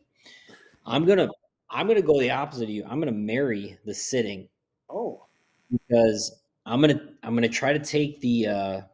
I'm 0.85 1.05
gonna 1.05 1.29
I'm 1.69 1.87
gonna 1.87 2.01
go 2.01 2.19
the 2.19 2.31
opposite 2.31 2.63
of 2.65 2.69
you. 2.69 2.83
I'm 2.87 2.99
gonna 2.99 3.11
marry 3.11 3.77
the 3.85 3.93
sitting 3.93 4.49
Oh, 4.89 5.25
because 5.71 6.41
I'm 6.65 6.81
gonna 6.81 6.99
I'm 7.23 7.35
gonna 7.35 7.49
try 7.49 7.73
to 7.73 7.79
take 7.79 8.19
the 8.21 8.47
uh 8.47 8.77
I'm 8.77 8.85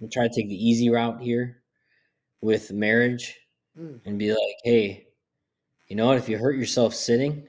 gonna 0.00 0.10
try 0.10 0.28
to 0.28 0.34
take 0.34 0.48
the 0.48 0.68
easy 0.68 0.90
route 0.90 1.20
here 1.22 1.62
with 2.40 2.72
marriage 2.72 3.38
Mm. 3.76 4.00
and 4.04 4.18
be 4.20 4.30
like, 4.30 4.56
hey, 4.62 5.08
you 5.88 5.96
know 5.96 6.06
what, 6.06 6.16
if 6.16 6.28
you 6.28 6.38
hurt 6.38 6.56
yourself 6.56 6.94
sitting, 6.94 7.48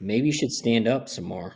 maybe 0.00 0.26
you 0.26 0.32
should 0.32 0.52
stand 0.52 0.88
up 0.88 1.08
some 1.08 1.24
more 1.24 1.54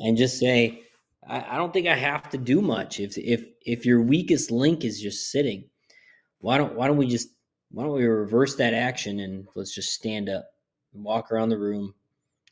and 0.00 0.16
just 0.16 0.38
say, 0.38 0.82
I, 1.26 1.54
I 1.54 1.56
don't 1.56 1.72
think 1.72 1.86
I 1.86 1.96
have 1.96 2.30
to 2.30 2.38
do 2.38 2.60
much. 2.60 3.00
If 3.00 3.16
if 3.16 3.44
if 3.62 3.86
your 3.86 4.02
weakest 4.02 4.50
link 4.50 4.84
is 4.84 5.00
just 5.00 5.30
sitting, 5.30 5.64
why 6.40 6.58
don't 6.58 6.74
why 6.74 6.86
don't 6.86 6.96
we 6.96 7.06
just 7.06 7.30
why 7.70 7.84
don't 7.84 7.94
we 7.94 8.04
reverse 8.04 8.56
that 8.56 8.74
action 8.74 9.20
and 9.20 9.46
let's 9.54 9.74
just 9.74 9.92
stand 9.92 10.28
up 10.28 10.46
and 10.92 11.04
walk 11.04 11.32
around 11.32 11.48
the 11.48 11.58
room, 11.58 11.94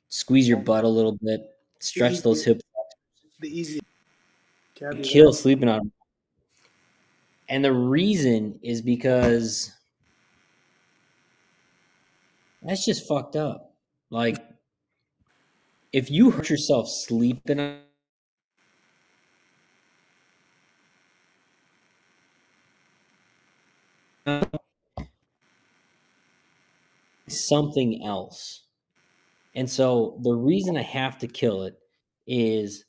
squeeze 0.08 0.48
your 0.48 0.58
butt 0.58 0.84
a 0.84 0.88
little 0.88 1.18
bit, 1.22 1.42
stretch 1.78 2.22
those 2.22 2.44
hips, 2.44 2.62
the 3.40 3.60
easy. 3.60 3.80
Kill 5.02 5.32
sleeping 5.32 5.68
on. 5.68 5.92
And 7.48 7.64
the 7.64 7.72
reason 7.72 8.58
is 8.62 8.82
because 8.82 9.70
that's 12.62 12.84
just 12.84 13.06
fucked 13.06 13.36
up. 13.36 13.74
Like, 14.10 14.38
if 15.92 16.10
you 16.10 16.30
hurt 16.30 16.50
yourself 16.50 16.88
sleeping 16.88 17.80
something 27.28 28.04
else. 28.04 28.64
And 29.54 29.68
so 29.70 30.18
the 30.22 30.32
reason 30.32 30.76
I 30.76 30.82
have 30.82 31.18
to 31.18 31.28
kill 31.28 31.64
it 31.64 31.76
is 32.26 32.84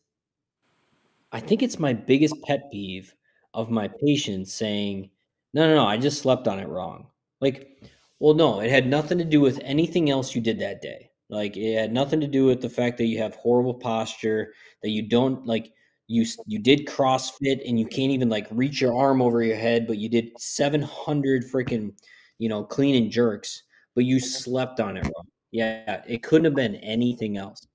I 1.32 1.40
think 1.40 1.64
it's 1.64 1.80
my 1.80 1.94
biggest 1.94 2.36
pet 2.44 2.72
peeve 2.72 3.14
of 3.54 3.72
my 3.72 3.90
patients 4.06 4.54
saying, 4.54 5.10
no, 5.54 5.68
no, 5.68 5.76
no, 5.76 5.86
I 5.86 5.98
just 5.98 6.22
slept 6.22 6.48
on 6.48 6.60
it 6.60 6.68
wrong. 6.68 7.08
Like, 7.42 7.82
well, 8.24 8.34
no, 8.34 8.62
it 8.62 8.70
had 8.70 8.88
nothing 8.88 9.18
to 9.18 9.26
do 9.26 9.42
with 9.42 9.60
anything 9.66 10.10
else 10.10 10.34
you 10.34 10.40
did 10.40 10.58
that 10.60 10.82
day. 10.82 11.12
Like, 11.28 11.58
it 11.58 11.78
had 11.78 11.92
nothing 11.92 12.22
to 12.22 12.28
do 12.28 12.46
with 12.46 12.62
the 12.62 12.70
fact 12.70 12.98
that 13.00 13.08
you 13.08 13.18
have 13.18 13.36
horrible 13.36 13.74
posture, 13.74 14.54
that 14.82 14.92
you 14.92 15.02
don't 15.02 15.46
like 15.46 15.74
you 16.08 16.26
you 16.48 16.58
did 16.58 16.88
CrossFit 16.88 17.68
and 17.68 17.78
you 17.78 17.86
can't 17.86 18.14
even 18.14 18.30
like 18.30 18.48
reach 18.50 18.80
your 18.80 18.98
arm 18.98 19.22
over 19.22 19.44
your 19.44 19.58
head, 19.58 19.88
but 19.88 19.98
you 19.98 20.08
did 20.08 20.30
700 20.38 21.44
freaking, 21.52 21.92
you 22.40 22.48
know, 22.48 22.64
clean 22.64 22.96
and 22.96 23.12
jerks, 23.12 23.64
but 23.94 24.06
you 24.06 24.22
slept 24.22 24.80
on 24.80 24.96
it 24.96 25.04
wrong. 25.04 25.28
Yeah, 25.52 26.02
it 26.08 26.24
couldn't 26.24 26.46
have 26.46 26.56
been 26.56 26.76
anything 26.76 27.36
else. 27.36 27.68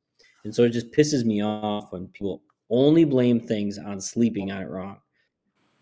And 0.44 0.54
so 0.54 0.62
it 0.62 0.70
just 0.70 0.92
pisses 0.92 1.26
me 1.26 1.44
off 1.44 1.92
when 1.92 2.08
people 2.08 2.40
only 2.70 3.04
blame 3.04 3.38
things 3.38 3.76
on 3.76 4.00
sleeping 4.00 4.50
on 4.50 4.62
it 4.62 4.70
wrong. 4.70 4.96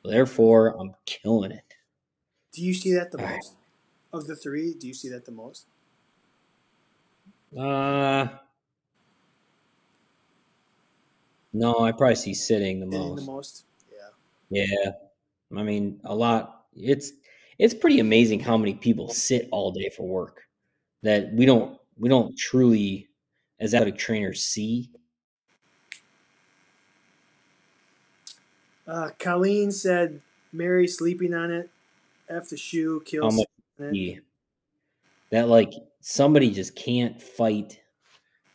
Therefore, 0.05 0.77
I'm 0.77 0.93
killing 1.05 1.53
it. 1.53 1.73
Do 2.53 2.63
you 2.63 2.75
see 2.75 2.93
that 2.95 3.13
the 3.13 3.19
most 3.19 3.55
of 4.13 4.27
the 4.27 4.37
three? 4.37 4.75
Do 4.75 4.87
you 4.89 4.95
see 4.95 5.09
that 5.11 5.25
the 5.25 5.33
most? 5.33 5.67
Uh 7.57 8.29
no, 11.53 11.81
I 11.81 11.93
probably 11.93 12.17
see 12.17 12.35
sitting 12.35 12.81
the 12.81 12.87
Hitting 12.91 13.09
most. 13.09 13.21
the 13.21 13.33
most. 13.33 13.65
Yeah. 13.91 14.09
Yeah. 14.51 14.93
I 15.57 15.63
mean, 15.63 16.01
a 16.05 16.15
lot. 16.15 16.67
It's 16.77 17.13
it's 17.59 17.75
pretty 17.75 18.01
amazing 18.01 18.41
how 18.41 18.57
many 18.57 18.75
people 18.75 19.09
sit 19.11 19.49
all 19.53 19.73
day 19.73 19.91
for 19.97 20.07
work 20.07 20.43
that 21.03 21.33
we 21.35 21.47
don't 21.47 21.79
we 21.99 22.09
don't 22.09 22.37
truly 22.37 23.09
as 23.61 23.75
athletic 23.75 23.99
trainers 23.99 24.43
see. 24.43 24.91
Uh, 28.87 29.11
Colleen 29.19 29.73
said 29.73 30.21
marry 30.53 30.87
sleeping 30.87 31.35
on 31.35 31.51
it. 31.51 31.71
F 32.29 32.49
the 32.49 32.57
shoe 32.57 33.03
kills. 33.05 33.47
Be 33.79 34.21
that 35.31 35.49
like 35.49 35.73
somebody 36.01 36.51
just 36.51 36.77
can't 36.77 37.21
fight 37.21 37.81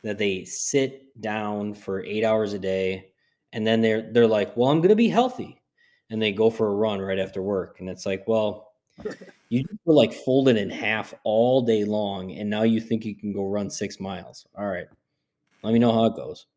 that 0.04 0.18
they 0.18 0.44
sit 0.46 1.22
down 1.22 1.74
for 1.74 2.04
eight 2.04 2.24
hours 2.24 2.54
a 2.54 2.60
day 2.60 3.12
and 3.54 3.66
then 3.66 3.82
they're 3.82 4.12
they're 4.14 4.28
like 4.28 4.56
well 4.56 4.70
i'm 4.70 4.82
gonna 4.82 4.96
be 4.96 5.10
healthy 5.10 5.62
and 6.10 6.22
they 6.22 6.32
go 6.32 6.50
for 6.50 6.68
a 6.68 6.76
run 6.76 7.00
right 7.00 7.20
after 7.20 7.42
work 7.42 7.80
and 7.80 7.90
it's 7.90 8.06
like 8.06 8.24
well 8.28 8.74
you 9.50 9.64
were 9.86 9.94
like 9.94 10.14
folded 10.14 10.58
in 10.58 10.70
half 10.70 11.14
all 11.24 11.62
day 11.62 11.84
long 11.84 12.32
and 12.32 12.50
now 12.50 12.64
you 12.64 12.80
think 12.80 13.06
you 13.06 13.16
can 13.16 13.34
go 13.34 13.46
run 13.48 13.70
six 13.70 14.00
miles 14.00 14.48
all 14.58 14.68
right 14.68 14.88
let 15.64 15.74
me 15.74 15.80
know 15.80 15.92
how 15.92 16.06
it 16.06 16.16
goes 16.16 16.48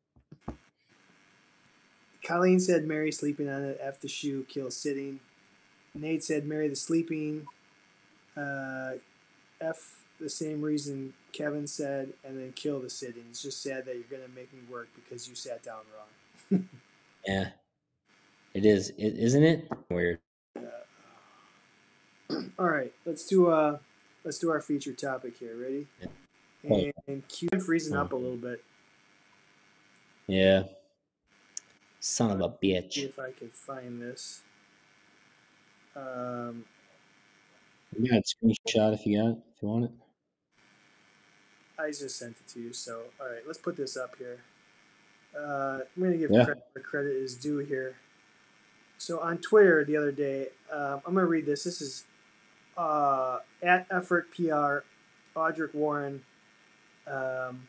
Colleen 2.24 2.58
said 2.58 2.86
marry 2.86 3.12
sleeping 3.12 3.50
on 3.50 3.62
it. 3.62 3.78
F 3.82 4.00
the 4.00 4.08
shoe 4.08 4.44
kills 4.48 4.74
sitting. 4.74 5.20
Nate 5.94 6.24
said 6.24 6.46
marry 6.46 6.68
the 6.68 6.74
sleeping. 6.74 7.46
Uh, 8.36 8.92
F 9.60 10.04
the 10.20 10.30
same 10.30 10.62
reason 10.62 11.12
Kevin 11.32 11.66
said, 11.66 12.12
and 12.24 12.38
then 12.38 12.52
kill 12.52 12.80
the 12.80 12.90
sitting. 12.90 13.24
It's 13.30 13.42
just 13.42 13.62
sad 13.62 13.84
that 13.86 13.94
you're 13.94 14.04
gonna 14.10 14.32
make 14.34 14.52
me 14.52 14.60
work 14.70 14.88
because 14.94 15.28
you 15.28 15.34
sat 15.34 15.62
down 15.62 15.80
wrong. 15.96 16.68
yeah 17.26 17.48
it 18.52 18.64
is 18.64 18.90
it, 18.90 19.16
isn't 19.18 19.42
it 19.42 19.68
weird 19.90 20.18
All 22.58 22.68
right, 22.68 22.92
let's 23.04 23.26
do 23.26 23.48
uh 23.48 23.78
let's 24.24 24.38
do 24.38 24.50
our 24.50 24.60
feature 24.60 24.92
topic 24.92 25.36
here. 25.38 25.56
Ready? 25.56 25.86
Yeah. 26.62 26.90
And 27.08 27.26
Q 27.28 27.48
freezing 27.60 27.96
up 27.96 28.12
a 28.12 28.16
little 28.16 28.38
bit. 28.38 28.62
yeah 30.26 30.64
son 32.00 32.30
of 32.30 32.40
a 32.40 32.54
See 32.60 32.72
bitch 32.72 33.04
if 33.04 33.18
I 33.18 33.32
can 33.32 33.50
find 33.50 34.00
this. 34.00 34.42
Um, 35.96 36.64
you 37.98 38.10
got 38.10 38.18
a 38.18 38.22
screenshot 38.22 38.94
if 38.94 39.06
you 39.06 39.20
got 39.20 39.30
it 39.30 39.38
if 39.54 39.62
you 39.62 39.68
want 39.68 39.84
it 39.84 39.90
I 41.78 41.88
just 41.88 42.16
sent 42.16 42.36
it 42.36 42.48
to 42.52 42.60
you. 42.60 42.72
So, 42.72 43.02
all 43.20 43.26
right, 43.28 43.42
let's 43.46 43.58
put 43.58 43.76
this 43.76 43.96
up 43.96 44.16
here. 44.16 44.40
Uh, 45.36 45.80
I'm 45.96 46.02
going 46.02 46.12
to 46.12 46.18
give 46.18 46.30
Yeah. 46.30 46.44
credit 46.44 46.64
where 46.72 46.84
credit 46.84 47.16
is 47.16 47.34
due 47.34 47.58
here. 47.58 47.96
So, 48.98 49.18
on 49.20 49.38
Twitter 49.38 49.84
the 49.84 49.96
other 49.96 50.12
day, 50.12 50.48
um, 50.72 51.02
I'm 51.04 51.14
going 51.14 51.24
to 51.24 51.26
read 51.26 51.46
this. 51.46 51.64
This 51.64 51.80
is 51.82 52.04
uh, 52.76 53.40
at 53.62 53.86
Effort 53.90 54.30
PR, 54.34 54.84
Audric 55.36 55.74
Warren. 55.74 56.22
Um, 57.06 57.66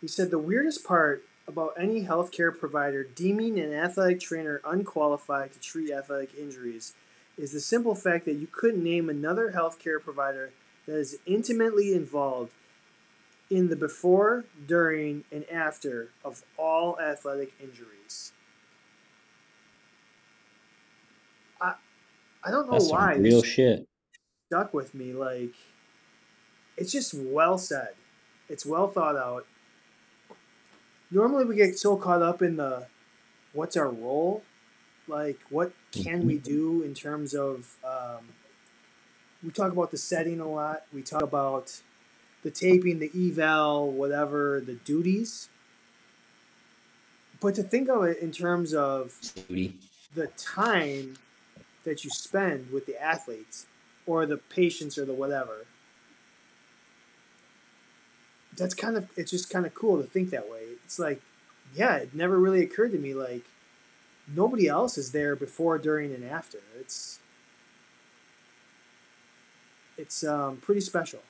he 0.00 0.06
said 0.08 0.30
the 0.30 0.38
weirdest 0.38 0.84
part 0.84 1.24
about 1.48 1.74
any 1.78 2.04
healthcare 2.04 2.56
provider 2.56 3.04
deeming 3.04 3.58
an 3.58 3.72
athletic 3.72 4.20
trainer 4.20 4.60
unqualified 4.66 5.52
to 5.52 5.60
treat 5.60 5.90
athletic 5.90 6.34
injuries 6.38 6.94
is 7.36 7.52
the 7.52 7.60
simple 7.60 7.94
fact 7.94 8.24
that 8.26 8.34
you 8.34 8.46
couldn't 8.46 8.82
name 8.82 9.08
another 9.08 9.52
healthcare 9.54 10.00
provider 10.00 10.52
that 10.86 10.96
is 10.96 11.18
intimately 11.26 11.92
involved 11.94 12.52
in 13.50 13.68
the 13.68 13.76
before, 13.76 14.44
during, 14.66 15.24
and 15.30 15.48
after 15.50 16.10
of 16.24 16.42
all 16.56 16.98
athletic 17.00 17.52
injuries. 17.60 18.32
I 21.60 21.74
I 22.42 22.50
don't 22.50 22.66
know 22.66 22.72
that's 22.72 22.90
why 22.90 23.14
real 23.14 23.40
this 23.40 23.50
shit 23.50 23.86
stuck 24.46 24.74
with 24.74 24.94
me. 24.94 25.12
Like 25.12 25.54
it's 26.76 26.92
just 26.92 27.14
well 27.14 27.58
said. 27.58 27.90
It's 28.48 28.66
well 28.66 28.88
thought 28.88 29.16
out. 29.16 29.46
Normally 31.10 31.44
we 31.44 31.56
get 31.56 31.78
so 31.78 31.96
caught 31.96 32.22
up 32.22 32.42
in 32.42 32.56
the 32.56 32.86
what's 33.52 33.76
our 33.76 33.90
role? 33.90 34.42
Like 35.06 35.38
what 35.48 35.72
can 36.02 36.26
we 36.26 36.38
do 36.38 36.82
in 36.82 36.94
terms 36.94 37.34
of 37.34 37.76
um, 37.84 38.28
we 39.42 39.50
talk 39.50 39.72
about 39.72 39.90
the 39.90 39.98
setting 39.98 40.40
a 40.40 40.48
lot. 40.48 40.84
We 40.92 41.02
talk 41.02 41.22
about 41.22 41.80
the 42.42 42.50
taping, 42.50 42.98
the 42.98 43.10
eval, 43.14 43.90
whatever, 43.90 44.60
the 44.60 44.74
duties. 44.74 45.48
But 47.40 47.54
to 47.56 47.62
think 47.62 47.88
of 47.88 48.04
it 48.04 48.18
in 48.18 48.32
terms 48.32 48.74
of 48.74 49.18
the 50.14 50.28
time 50.36 51.16
that 51.84 52.04
you 52.04 52.10
spend 52.10 52.70
with 52.70 52.86
the 52.86 53.00
athletes 53.00 53.66
or 54.06 54.26
the 54.26 54.38
patients 54.38 54.96
or 54.96 55.04
the 55.04 55.14
whatever 55.14 55.66
that's 58.56 58.74
kind 58.74 58.96
of 58.96 59.08
it's 59.16 59.30
just 59.30 59.50
kind 59.50 59.66
of 59.66 59.74
cool 59.74 60.00
to 60.00 60.08
think 60.08 60.30
that 60.30 60.48
way 60.50 60.62
it's 60.84 60.98
like 60.98 61.20
yeah 61.74 61.96
it 61.96 62.14
never 62.14 62.38
really 62.38 62.62
occurred 62.62 62.92
to 62.92 62.98
me 62.98 63.14
like 63.14 63.44
nobody 64.26 64.68
else 64.68 64.98
is 64.98 65.12
there 65.12 65.36
before 65.36 65.78
during 65.78 66.14
and 66.14 66.24
after. 66.24 66.58
It's 66.78 67.18
it's 69.96 70.24
um, 70.24 70.56
pretty 70.58 70.80
special. 70.80 71.20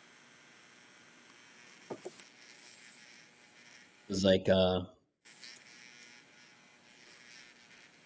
It's 4.08 4.24
like 4.24 4.48
uh, 4.48 4.82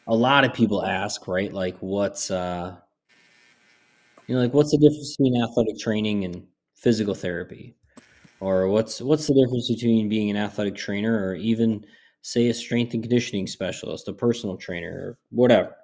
a 0.06 0.14
lot 0.14 0.44
of 0.44 0.54
people 0.54 0.84
ask, 0.84 1.28
right? 1.28 1.52
Like, 1.52 1.76
what's 1.80 2.30
uh, 2.30 2.76
you 4.26 4.34
know, 4.34 4.40
like 4.40 4.54
what's 4.54 4.70
the 4.70 4.78
difference 4.78 5.16
between 5.16 5.42
athletic 5.42 5.78
training 5.78 6.24
and 6.24 6.46
physical 6.76 7.14
therapy, 7.14 7.76
or 8.40 8.68
what's 8.68 9.00
what's 9.00 9.26
the 9.26 9.34
difference 9.34 9.68
between 9.68 10.08
being 10.08 10.30
an 10.30 10.36
athletic 10.36 10.76
trainer 10.76 11.26
or 11.26 11.34
even 11.34 11.84
say 12.22 12.48
a 12.48 12.54
strength 12.54 12.94
and 12.94 13.02
conditioning 13.02 13.46
specialist, 13.46 14.08
a 14.08 14.12
personal 14.12 14.56
trainer, 14.56 15.18
whatever. 15.30 15.74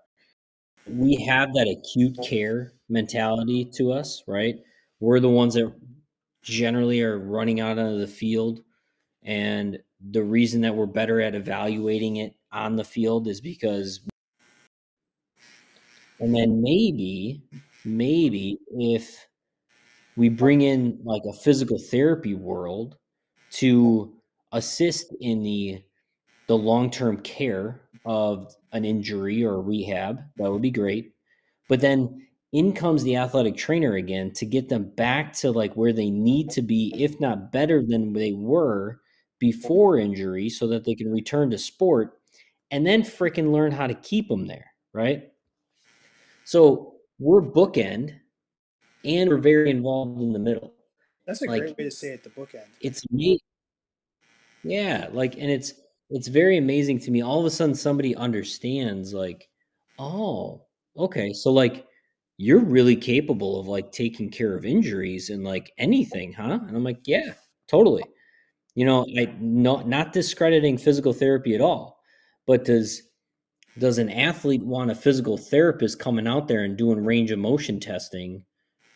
We 0.87 1.25
have 1.27 1.53
that 1.55 1.69
acute 1.69 2.19
care 2.27 2.73
mentality 2.89 3.71
to 3.77 3.93
us, 3.93 4.23
right? 4.27 4.57
We're 5.01 5.21
the 5.21 5.31
ones 5.31 5.55
that 5.55 5.73
generally 6.43 7.03
are 7.03 7.19
running 7.19 7.61
out 7.61 7.79
onto 7.79 7.99
the 7.99 8.07
field 8.07 8.61
and 9.23 9.79
the 10.11 10.23
reason 10.23 10.61
that 10.61 10.75
we're 10.75 10.87
better 10.87 11.21
at 11.21 11.35
evaluating 11.35 12.17
it 12.17 12.35
on 12.53 12.77
the 12.77 12.85
field 12.85 13.27
is 13.27 13.41
because 13.41 14.01
and 16.21 16.35
then 16.35 16.63
maybe 16.63 17.43
maybe 17.85 18.59
if 18.71 19.27
we 20.17 20.29
bring 20.29 20.61
in 20.61 20.99
like 21.05 21.23
a 21.29 21.33
physical 21.33 21.79
therapy 21.79 22.35
world 22.35 22.97
to 23.51 24.15
assist 24.53 25.15
in 25.21 25.43
the 25.43 25.83
the 26.47 26.57
long-term 26.57 27.19
care 27.23 27.81
of 28.05 28.55
an 28.73 28.85
injury 28.85 29.45
or 29.45 29.63
rehab 29.63 30.21
that 30.37 30.51
would 30.51 30.63
be 30.63 30.71
great. 30.71 31.13
But 31.69 31.81
then 31.81 32.27
in 32.53 32.73
comes 32.73 33.03
the 33.03 33.17
athletic 33.17 33.57
trainer 33.57 33.95
again 33.97 34.31
to 34.35 34.47
get 34.47 34.69
them 34.69 34.91
back 34.97 35.33
to 35.35 35.51
like 35.51 35.75
where 35.75 35.93
they 35.93 36.11
need 36.11 36.51
to 36.51 36.63
be 36.63 36.93
if 36.99 37.19
not 37.21 37.51
better 37.51 37.83
than 37.83 38.13
they 38.13 38.33
were 38.33 39.01
before 39.41 39.99
injury 39.99 40.49
so 40.49 40.67
that 40.69 40.85
they 40.85 40.95
can 40.95 41.11
return 41.11 41.51
to 41.51 41.59
sport 41.59 42.21
and 42.71 42.87
then 42.87 43.03
freaking 43.03 43.51
learn 43.53 43.73
how 43.73 43.87
to 43.87 43.95
keep 43.95 44.29
them 44.29 44.47
there 44.47 44.67
right? 44.93 45.33
So 46.45 46.95
we're 47.19 47.43
bookend 47.43 48.15
and 49.05 49.29
we're 49.31 49.39
very 49.39 49.71
involved 49.71 50.21
in 50.21 50.33
the 50.33 50.39
middle. 50.39 50.75
That's 51.27 51.43
a 51.43 51.47
Like- 51.47 51.63
great 51.63 51.79
way 51.79 51.85
to 51.85 51.91
say 51.91 52.09
it 52.09 52.23
the 52.23 52.31
bookend. 52.31 52.67
it's 52.81 53.03
me 53.11 53.41
yeah 54.63 55.09
like 55.13 55.35
and 55.37 55.51
it's 55.51 55.75
it's 56.11 56.29
very 56.29 56.57
amazing 56.57 56.99
to 56.99 57.11
me 57.11 57.23
all 57.23 57.41
of 57.41 57.47
a 57.47 57.51
sudden 57.51 57.75
somebody 57.75 58.15
understands 58.17 59.15
like 59.15 59.49
oh 59.99 60.63
okay 60.97 61.33
so 61.33 61.51
like 61.51 61.87
you're 62.37 62.61
really 62.61 62.97
capable 62.97 63.61
of 63.61 63.69
like 63.69 63.93
taking 63.93 64.31
care 64.31 64.57
of 64.57 64.65
injuries 64.65 65.31
and 65.31 65.45
like 65.45 65.73
anything 65.79 66.33
huh? 66.33 66.59
And 66.67 66.77
i'm 66.77 66.85
like 66.85 67.01
yeah 67.05 67.33
totally. 67.69 68.05
You 68.75 68.85
know 68.85 69.07
i 69.17 69.33
not 69.39 69.87
not 69.87 70.13
discrediting 70.13 70.79
physical 70.79 71.13
therapy 71.13 71.55
at 71.55 71.61
all 71.61 72.01
but 72.47 72.65
does 72.65 73.03
does 73.79 73.99
an 73.99 74.11
athlete 74.11 74.63
want 74.63 74.91
a 74.91 74.95
physical 74.95 75.37
therapist 75.37 75.99
coming 75.99 76.27
out 76.27 76.47
there 76.47 76.63
and 76.63 76.77
doing 76.77 77.05
range 77.05 77.31
of 77.31 77.39
motion 77.39 77.81
testing 77.81 78.45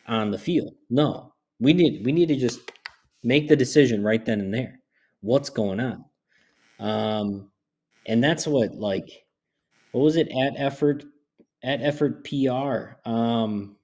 on 0.07 0.31
the 0.31 0.39
field? 0.39 0.75
No. 0.89 1.35
We 1.61 1.73
need 1.73 2.05
we 2.05 2.13
need 2.13 2.29
to 2.29 2.37
just 2.37 2.61
make 3.25 3.49
the 3.49 3.57
decision 3.57 4.05
right 4.05 4.25
then 4.25 4.41
and 4.41 4.55
there. 4.55 4.79
What's 5.21 5.51
going 5.51 5.81
on 5.81 6.05
um 6.79 7.51
and 8.07 8.23
that's 8.25 8.47
what 8.47 8.75
like 8.77 9.09
what 9.93 10.03
was 10.03 10.17
it? 10.17 10.29
At 10.31 10.55
effort 10.59 11.05
at 11.65 11.83
effort 11.83 12.25
pr 12.25 12.97
um 13.09 13.77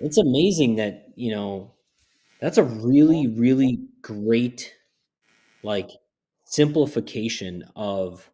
it's 0.00 0.18
amazing 0.18 0.76
that 0.76 1.06
you 1.16 1.30
know 1.30 1.72
that's 2.40 2.58
a 2.58 2.64
really 2.64 3.28
really 3.28 3.80
great 4.02 4.74
like 5.62 5.90
simplification 6.46 7.64
of 7.76 8.30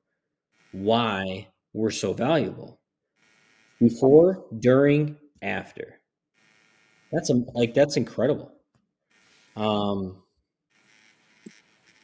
why 0.72 1.48
we're 1.74 1.90
so 1.92 2.12
valuable. 2.14 2.80
Before 3.80 4.44
during 4.58 5.16
after. 5.40 6.00
That's 7.12 7.30
a, 7.30 7.34
like 7.54 7.74
that's 7.74 7.96
incredible. 7.96 8.52
Um 9.56 10.22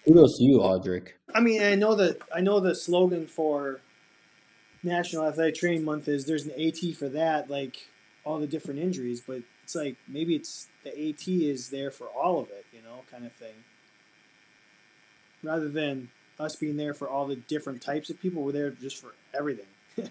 kudos 0.05 0.39
to 0.39 0.45
you 0.45 0.59
audric 0.59 1.13
I 1.35 1.41
mean, 1.41 1.63
I 1.63 1.75
know 1.75 1.97
that 1.97 2.23
I 2.33 2.41
know 2.41 2.61
the 2.61 2.75
slogan 2.75 3.27
for 3.27 3.81
National 4.85 5.25
Athletic 5.25 5.57
Training 5.57 5.85
Month 5.85 6.07
is 6.07 6.27
"There's 6.27 6.47
an 6.47 6.53
AT 6.53 6.95
for 6.97 7.09
that." 7.09 7.51
Like, 7.51 7.89
all 8.25 8.39
the 8.39 8.47
different 8.47 8.79
injuries, 8.79 9.21
but 9.21 9.43
it's 9.65 9.75
like 9.75 9.97
maybe 10.07 10.37
it's 10.37 10.69
the 10.85 10.91
AT 10.91 11.27
is 11.27 11.71
there 11.71 11.91
for 11.91 12.07
all 12.07 12.39
of 12.39 12.51
it, 12.51 12.65
you 12.73 12.81
know, 12.83 13.01
kind 13.11 13.27
of 13.27 13.33
thing. 13.33 13.65
Rather 15.43 15.69
than 15.69 16.11
us 16.39 16.55
being 16.57 16.77
there 16.77 16.95
for 16.95 17.09
all 17.09 17.27
the 17.27 17.37
different 17.37 17.83
types 17.83 18.11
of 18.11 18.21
people, 18.21 18.43
we're 18.43 18.53
there 18.53 18.71
just 18.71 18.99
for 18.99 19.15
everything. 19.37 19.67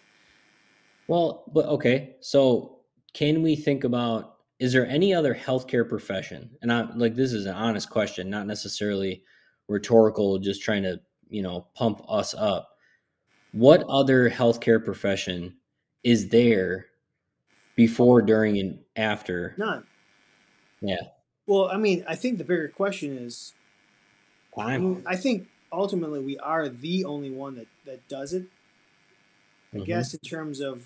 Well, 1.10 1.44
but 1.54 1.66
okay. 1.66 2.16
So, 2.22 2.78
can 3.14 3.42
we 3.42 3.58
think 3.58 3.84
about 3.84 4.38
is 4.60 4.72
there 4.72 4.88
any 4.88 5.14
other 5.14 5.36
healthcare 5.36 5.88
profession? 5.88 6.50
And 6.62 6.72
I 6.72 6.84
like 6.96 7.14
this 7.14 7.34
is 7.34 7.46
an 7.46 7.56
honest 7.56 7.90
question, 7.90 8.30
not 8.30 8.48
necessarily 8.48 9.22
rhetorical, 9.74 10.40
just 10.40 10.62
trying 10.62 10.84
to, 10.84 11.02
you 11.30 11.42
know, 11.42 11.68
pump 11.76 12.02
us 12.08 12.34
up. 12.34 12.70
What 13.52 13.84
other 13.90 14.30
healthcare 14.30 14.84
profession 14.84 15.58
is 16.04 16.30
there 16.30 16.86
before, 17.76 18.22
during, 18.22 18.58
and 18.60 18.80
after? 18.96 19.56
None. 19.58 19.86
Yeah. 20.82 21.02
Well, 21.46 21.70
I 21.70 21.78
mean, 21.78 22.06
I 22.08 22.16
think 22.16 22.38
the 22.38 22.44
bigger 22.44 22.70
question 22.70 23.18
is 23.18 23.54
I, 24.58 24.78
mean, 24.78 25.04
I 25.06 25.16
think 25.16 25.48
ultimately 25.72 26.20
we 26.20 26.38
are 26.38 26.70
the 26.70 27.06
only 27.06 27.32
one 27.32 27.56
that, 27.56 27.68
that 27.86 28.08
does 28.08 28.34
it. 28.34 28.46
I 29.74 29.78
Mhm. 29.78 29.86
guess 29.86 30.14
in 30.14 30.20
terms 30.20 30.60
of, 30.60 30.86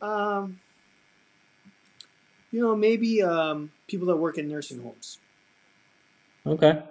um, 0.00 0.60
you 2.52 2.60
know, 2.60 2.76
maybe 2.76 3.22
um, 3.22 3.72
people 3.88 4.06
that 4.06 4.16
work 4.16 4.38
in 4.38 4.48
nursing 4.48 4.80
homes. 4.80 5.18
Okay. 6.46 6.82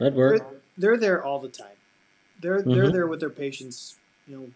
That'd 0.00 0.14
They're, 0.16 0.38
they're 0.76 0.96
there 0.96 1.22
all 1.24 1.38
the 1.38 1.48
time. 1.48 1.76
They're 2.40 2.62
they're 2.62 2.86
Mhm. 2.88 2.92
there 2.92 3.06
with 3.06 3.20
their 3.20 3.30
patients. 3.30 3.96
You 4.26 4.36
know, 4.36 4.50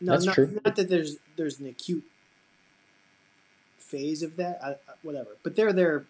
no, 0.00 0.12
That's 0.12 0.26
not, 0.26 0.34
true. 0.34 0.60
not 0.64 0.76
that 0.76 0.88
there's 0.88 1.16
there's 1.36 1.58
an 1.60 1.66
acute 1.66 2.04
phase 3.78 4.22
of 4.22 4.36
that, 4.36 4.62
I, 4.62 4.70
I- 4.72 4.76
whatever. 5.02 5.36
But 5.42 5.56
they're 5.56 5.72
there 5.72 6.06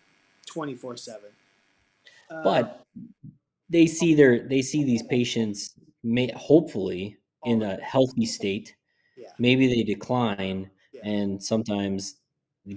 twenty 0.46 0.74
four 0.74 0.96
seven. 0.96 1.30
Uh, 2.30 2.42
But 2.42 2.84
they 3.70 3.86
see 3.86 4.14
their 4.14 4.40
they 4.48 4.62
see 4.62 4.84
these 4.84 5.02
patients 5.04 5.74
may 6.02 6.30
hopefully 6.36 7.16
in 7.44 7.62
a 7.62 7.76
healthy 7.80 8.26
state. 8.26 8.74
Yeah. 9.16 9.28
Maybe 9.38 9.66
they 9.68 9.82
decline 9.84 10.70
Yeah. 10.92 11.02
and 11.04 11.42
sometimes 11.42 12.16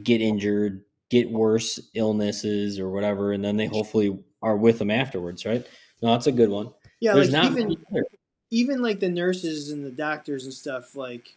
get 0.03 0.21
injured, 0.21 0.83
get 1.09 1.29
worse 1.31 1.79
illnesses 1.93 2.79
or 2.79 2.89
whatever, 2.91 3.31
and 3.33 3.43
then 3.43 3.57
they 3.57 3.65
hopefully 3.65 4.19
are 4.41 4.55
with 4.55 4.79
them 4.79 4.91
afterwards, 4.91 5.45
right? 5.45 5.65
No, 6.01 6.11
that's 6.11 6.27
a 6.27 6.31
good 6.31 6.49
one. 6.49 6.71
yeah, 6.99 7.13
There's 7.13 7.31
like 7.31 7.43
not 7.43 7.51
even 7.51 7.75
even 8.49 8.81
like 8.81 8.99
the 8.99 9.09
nurses 9.09 9.71
and 9.71 9.85
the 9.85 9.91
doctors 9.91 10.45
and 10.45 10.53
stuff, 10.53 10.95
like 10.95 11.35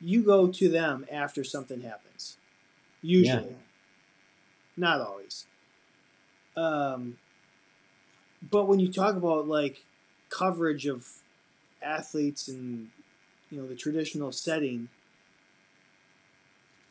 you 0.00 0.22
go 0.22 0.48
to 0.48 0.68
them 0.68 1.06
after 1.10 1.44
something 1.44 1.80
happens. 1.82 2.36
Usually. 3.02 3.56
Not 4.76 5.00
always. 5.00 5.46
Um, 6.56 7.18
but 8.50 8.66
when 8.66 8.80
you 8.80 8.90
talk 8.90 9.16
about 9.16 9.46
like 9.46 9.82
coverage 10.30 10.86
of 10.86 11.06
athletes 11.82 12.48
and 12.48 12.88
you 13.50 13.60
know 13.60 13.66
the 13.66 13.76
traditional 13.76 14.32
setting, 14.32 14.88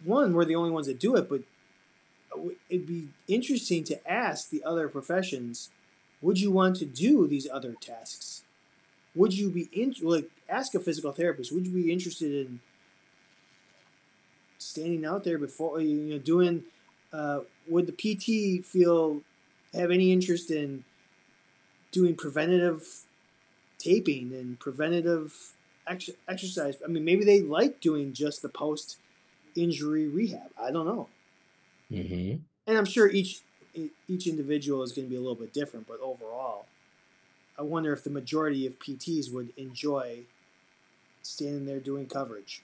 one 0.04 0.34
we're 0.34 0.46
the 0.46 0.56
only 0.56 0.72
ones 0.72 0.88
that 0.88 1.00
do 1.00 1.16
it, 1.16 1.30
but 1.30 1.42
it'd 2.70 2.88
be 2.88 3.10
interesting 3.28 3.84
to 3.86 4.12
ask 4.12 4.50
the 4.50 4.64
other 4.64 4.88
professions, 4.88 5.70
would 6.22 6.40
you 6.40 6.52
want 6.52 6.76
to 6.78 6.86
do 6.86 7.28
these 7.28 7.48
other 7.52 7.74
tasks? 7.74 8.44
Would 9.16 9.38
you 9.38 9.50
be 9.50 9.70
in 9.72 9.96
like 10.02 10.30
ask 10.50 10.74
a 10.76 10.80
physical 10.80 11.12
therapist? 11.12 11.52
Would 11.52 11.66
you 11.66 11.74
be 11.74 11.92
interested 11.92 12.32
in 12.32 12.60
standing 14.58 15.06
out 15.06 15.24
there 15.24 15.38
before 15.38 15.82
you 15.82 16.14
know 16.14 16.20
doing? 16.20 16.64
Uh, 17.12 17.40
would 17.68 17.88
the 17.88 17.94
PT 17.94 18.66
feel 18.66 19.22
have 19.74 19.92
any 19.92 20.12
interest 20.12 20.52
in 20.52 20.84
doing 21.92 22.16
preventative 22.16 22.86
taping 23.78 24.34
and 24.34 24.60
preventative 24.60 25.54
ex- 25.88 26.10
exercise? 26.28 26.76
I 26.84 26.88
mean, 26.88 27.06
maybe 27.06 27.26
they 27.26 27.42
like 27.42 27.80
doing 27.80 28.14
just 28.14 28.42
the 28.42 28.50
post 28.50 28.98
injury 29.56 30.08
rehab. 30.08 30.52
I 30.62 30.72
don't 30.72 30.86
know 30.86 31.10
Mhm. 31.92 32.42
and 32.68 32.78
I'm 32.78 32.86
sure 32.86 33.10
each 33.10 33.42
each 34.08 34.26
individual 34.28 34.82
is 34.84 34.92
going 34.92 35.06
to 35.06 35.10
be 35.10 35.16
a 35.16 35.22
little 35.22 35.36
bit 35.36 35.54
different, 35.54 35.88
but 35.88 36.00
overall, 36.00 36.66
I 37.58 37.62
wonder 37.62 37.94
if 37.94 38.04
the 38.04 38.10
majority 38.10 38.66
of 38.66 38.80
PTs 38.80 39.32
would 39.32 39.54
enjoy 39.58 40.26
standing 41.22 41.66
there 41.66 41.80
doing 41.80 42.08
coverage. 42.08 42.64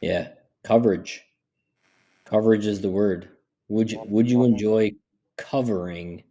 Yeah, 0.00 0.34
coverage. 0.64 1.22
Coverage 2.24 2.66
is 2.66 2.80
the 2.80 2.90
word. 2.90 3.28
Would 3.68 3.92
you 3.92 4.00
would 4.08 4.30
you 4.30 4.44
enjoy 4.44 4.92
covering 5.36 6.24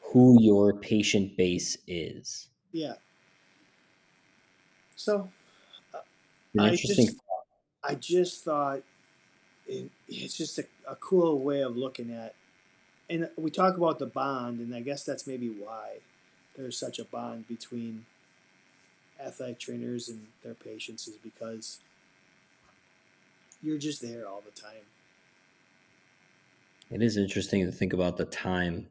who 0.00 0.40
your 0.40 0.78
patient 0.78 1.36
base 1.36 1.76
is? 1.86 2.48
Yeah. 2.72 2.94
So 4.96 5.28
An 6.54 6.60
I 6.60 6.76
just- 6.76 7.16
I 7.82 7.94
just 7.96 8.44
thought 8.44 8.82
it, 9.66 9.90
it's 10.08 10.36
just 10.36 10.58
a, 10.58 10.64
a 10.88 10.96
cool 10.96 11.38
way 11.40 11.62
of 11.62 11.76
looking 11.76 12.12
at, 12.12 12.34
and 13.08 13.28
we 13.36 13.50
talk 13.50 13.76
about 13.76 13.98
the 13.98 14.06
bond, 14.06 14.60
and 14.60 14.74
I 14.74 14.80
guess 14.80 15.04
that's 15.04 15.26
maybe 15.26 15.48
why 15.48 15.98
there's 16.56 16.78
such 16.78 16.98
a 16.98 17.04
bond 17.04 17.48
between 17.48 18.06
athletic 19.24 19.58
trainers 19.58 20.08
and 20.08 20.26
their 20.42 20.54
patients 20.54 21.06
is 21.08 21.16
because 21.16 21.80
you're 23.62 23.78
just 23.78 24.02
there 24.02 24.26
all 24.26 24.42
the 24.44 24.60
time. 24.60 24.82
It 26.90 27.02
is 27.02 27.16
interesting 27.16 27.64
to 27.64 27.72
think 27.72 27.92
about 27.92 28.16
the 28.16 28.26
time. 28.26 28.86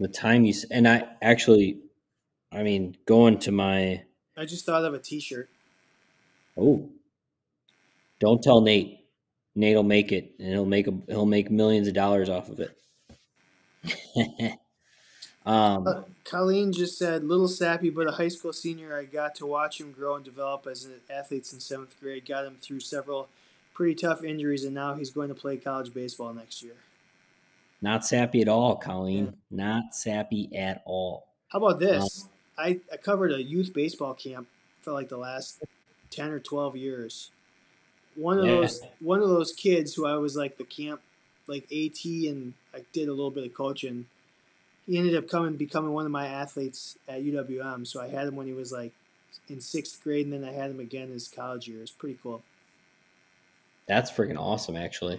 The 0.00 0.08
time 0.08 0.44
you 0.44 0.52
and 0.70 0.88
I 0.88 1.04
actually, 1.22 1.78
I 2.50 2.62
mean, 2.62 2.96
going 3.06 3.38
to 3.40 3.52
my 3.52 4.02
I 4.36 4.44
just 4.44 4.66
thought 4.66 4.84
of 4.84 4.94
a 4.94 4.98
T-shirt. 4.98 5.48
oh, 6.58 6.88
don't 8.18 8.42
tell 8.42 8.60
Nate. 8.60 9.01
Nate'll 9.54 9.82
make 9.82 10.12
it, 10.12 10.32
and 10.38 10.48
he'll 10.48 10.64
make 10.64 10.86
a 10.88 10.94
he'll 11.08 11.26
make 11.26 11.50
millions 11.50 11.86
of 11.88 11.94
dollars 11.94 12.28
off 12.28 12.48
of 12.48 12.60
it. 12.60 12.78
um, 15.44 15.86
Uh, 15.86 16.02
Colleen 16.24 16.72
just 16.72 16.96
said, 16.98 17.24
"Little 17.24 17.48
sappy, 17.48 17.90
but 17.90 18.06
a 18.06 18.12
high 18.12 18.28
school 18.28 18.52
senior. 18.52 18.96
I 18.96 19.04
got 19.04 19.34
to 19.36 19.46
watch 19.46 19.80
him 19.80 19.92
grow 19.92 20.14
and 20.16 20.24
develop 20.24 20.66
as 20.66 20.84
an 20.84 20.94
athlete 21.10 21.52
in 21.52 21.60
seventh 21.60 21.98
grade. 22.00 22.24
Got 22.26 22.46
him 22.46 22.56
through 22.60 22.80
several 22.80 23.28
pretty 23.74 23.94
tough 23.94 24.24
injuries, 24.24 24.64
and 24.64 24.74
now 24.74 24.94
he's 24.94 25.10
going 25.10 25.28
to 25.28 25.34
play 25.34 25.56
college 25.56 25.92
baseball 25.92 26.32
next 26.32 26.62
year. 26.62 26.74
not 27.80 28.06
sappy 28.06 28.40
at 28.40 28.48
all, 28.48 28.76
Colleen. 28.76 29.34
Not 29.50 29.94
sappy 29.94 30.54
at 30.56 30.82
all. 30.86 31.26
How 31.48 31.58
about 31.58 31.78
this? 31.78 32.28
I, 32.56 32.80
I 32.92 32.96
covered 32.96 33.32
a 33.32 33.42
youth 33.42 33.72
baseball 33.74 34.14
camp 34.14 34.46
for 34.80 34.92
like 34.92 35.08
the 35.08 35.16
last 35.18 35.62
ten 36.10 36.30
or 36.30 36.38
twelve 36.38 36.76
years. 36.76 37.30
One 38.14 38.38
of 38.38 38.44
Yeah. 38.44 38.56
those 38.56 38.80
one 39.00 39.22
of 39.22 39.28
those 39.28 39.52
kids 39.52 39.94
who 39.94 40.06
I 40.06 40.16
was 40.16 40.36
like 40.36 40.56
the 40.58 40.64
camp 40.64 41.00
like 41.46 41.64
AT 41.72 42.04
and 42.28 42.54
I 42.74 42.84
did 42.92 43.08
a 43.08 43.12
little 43.12 43.30
bit 43.30 43.44
of 43.44 43.54
coaching. 43.54 44.06
He 44.86 44.98
ended 44.98 45.14
up 45.16 45.28
coming 45.28 45.56
becoming 45.56 45.92
one 45.92 46.04
of 46.06 46.12
my 46.12 46.26
athletes 46.26 46.98
at 47.08 47.22
UWM. 47.22 47.86
So 47.86 48.00
I 48.00 48.08
had 48.08 48.26
him 48.26 48.36
when 48.36 48.46
he 48.46 48.52
was 48.52 48.72
like 48.72 48.92
in 49.48 49.60
sixth 49.60 50.02
grade, 50.02 50.26
and 50.26 50.32
then 50.32 50.44
I 50.44 50.52
had 50.52 50.70
him 50.70 50.80
again 50.80 51.08
his 51.08 51.28
college 51.28 51.66
year. 51.68 51.80
It's 51.82 51.90
pretty 51.90 52.18
cool. 52.22 52.42
That's 53.88 54.10
freaking 54.10 54.38
awesome, 54.38 54.76
actually. 54.76 55.16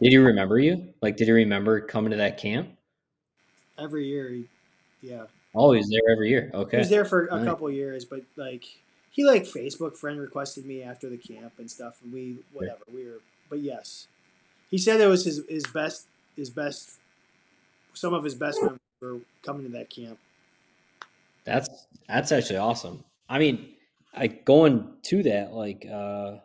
Did 0.00 0.12
he 0.12 0.18
remember 0.18 0.58
you? 0.58 0.92
Like, 1.00 1.16
did 1.16 1.26
he 1.28 1.32
remember 1.32 1.80
coming 1.80 2.10
to 2.10 2.16
that 2.18 2.36
camp? 2.38 2.68
Every 3.78 4.06
year, 4.06 4.28
he, 4.30 4.48
yeah, 5.00 5.24
Oh, 5.54 5.72
he's 5.72 5.88
there 5.88 6.10
every 6.10 6.28
year. 6.30 6.50
Okay. 6.54 6.78
He 6.78 6.80
was 6.80 6.90
there 6.90 7.04
for 7.04 7.26
a 7.26 7.36
Nice. 7.36 7.44
couple 7.44 7.70
years, 7.70 8.04
but 8.04 8.22
like 8.36 8.64
he 9.12 9.24
like 9.24 9.44
Facebook 9.44 9.96
friend 9.96 10.18
requested 10.18 10.64
me 10.64 10.82
after 10.82 11.08
the 11.08 11.18
camp 11.18 11.52
and 11.58 11.70
stuff, 11.70 12.00
and 12.02 12.12
we 12.12 12.38
whatever 12.52 12.82
we 12.92 13.04
were. 13.04 13.20
But 13.48 13.60
yes, 13.60 14.08
he 14.70 14.78
said 14.78 15.00
it 15.00 15.06
was 15.06 15.24
his 15.24 15.42
his 15.48 15.66
best 15.66 16.08
his 16.34 16.50
best 16.50 16.98
some 17.92 18.14
of 18.14 18.24
his 18.24 18.34
best 18.34 18.60
members 18.62 18.80
were 19.00 19.20
coming 19.42 19.66
to 19.66 19.72
that 19.72 19.90
camp. 19.90 20.18
That's 21.44 21.68
that's 22.08 22.32
actually 22.32 22.56
awesome. 22.56 23.04
I 23.28 23.38
mean, 23.38 23.74
I 24.14 24.28
going 24.28 24.94
to 25.02 25.22
that 25.24 25.52
like 25.52 25.86
uh 25.86 26.38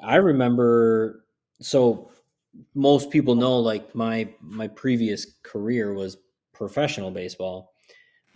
I 0.00 0.16
remember 0.16 1.24
so 1.60 2.12
most 2.74 3.10
people 3.10 3.34
know 3.34 3.58
like 3.58 3.96
my 3.96 4.32
my 4.40 4.68
previous 4.68 5.26
career 5.42 5.92
was 5.92 6.18
professional 6.52 7.10
baseball. 7.10 7.72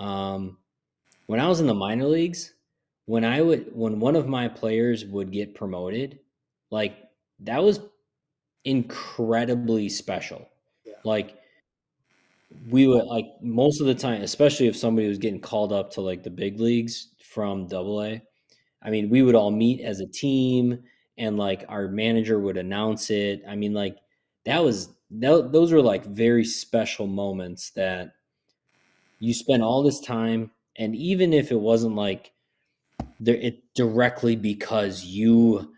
Um 0.01 0.59
when 1.33 1.41
I 1.41 1.49
was 1.49 1.61
in 1.61 1.67
the 1.67 1.73
minor 1.73 2.05
leagues, 2.05 2.53
when 3.07 3.25
I 3.25 3.41
would 3.41 3.75
when 3.75 3.99
one 4.01 4.17
of 4.17 4.29
my 4.29 4.49
players 4.49 5.07
would 5.07 5.33
get 5.33 5.55
promoted, 5.55 6.19
like 6.71 6.95
that 7.41 7.65
was 7.65 7.81
incredibly 8.67 9.89
special. 9.89 10.47
Yeah. 10.85 10.93
Like 11.05 11.39
we 12.69 12.87
would 12.87 13.07
like 13.07 13.29
most 13.41 13.81
of 13.81 13.87
the 13.87 13.95
time, 13.95 14.21
especially 14.21 14.67
if 14.67 14.77
somebody 14.77 15.09
was 15.09 15.17
getting 15.17 15.41
called 15.41 15.73
up 15.73 15.91
to 15.93 16.03
like 16.03 16.23
the 16.23 16.29
big 16.29 16.61
leagues 16.61 17.15
from 17.25 17.67
double 17.67 18.03
A, 18.03 18.21
I 18.83 18.91
mean, 18.91 19.09
we 19.09 19.23
would 19.23 19.35
all 19.35 19.51
meet 19.51 19.81
as 19.81 20.01
a 20.01 20.07
team 20.07 20.83
and 21.17 21.39
like 21.39 21.65
our 21.71 21.89
manager 21.89 22.41
would 22.41 22.59
announce 22.59 23.09
it. 23.09 23.43
I 23.49 23.57
mean, 23.57 23.73
like 23.73 23.97
that 24.45 24.63
was 24.63 24.91
that, 25.13 25.51
those 25.51 25.73
were 25.73 25.81
like 25.81 26.05
very 26.05 26.45
special 26.45 27.07
moments 27.07 27.71
that 27.71 28.13
you 29.19 29.33
spend 29.33 29.63
all 29.63 29.83
this 29.83 29.99
time 29.99 30.51
and 30.77 30.95
even 30.97 31.33
if 31.33 31.51
it 31.53 31.61
wasn't 31.61 31.95
like 31.95 32.33
there 33.21 33.37
it 33.37 33.63
directly 33.75 34.37
because 34.37 35.05
you 35.05 35.73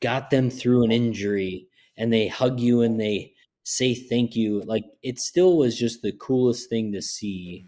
got 0.00 0.30
them 0.30 0.50
through 0.50 0.84
an 0.84 0.92
injury 0.92 1.68
and 1.96 2.12
they 2.12 2.28
hug 2.28 2.60
you 2.60 2.82
and 2.82 3.00
they 3.00 3.32
say 3.64 3.94
thank 3.94 4.36
you 4.36 4.62
like 4.62 4.84
it 5.02 5.18
still 5.18 5.56
was 5.56 5.78
just 5.78 6.02
the 6.02 6.12
coolest 6.12 6.68
thing 6.70 6.92
to 6.92 7.02
see 7.02 7.66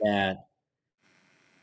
that 0.00 0.48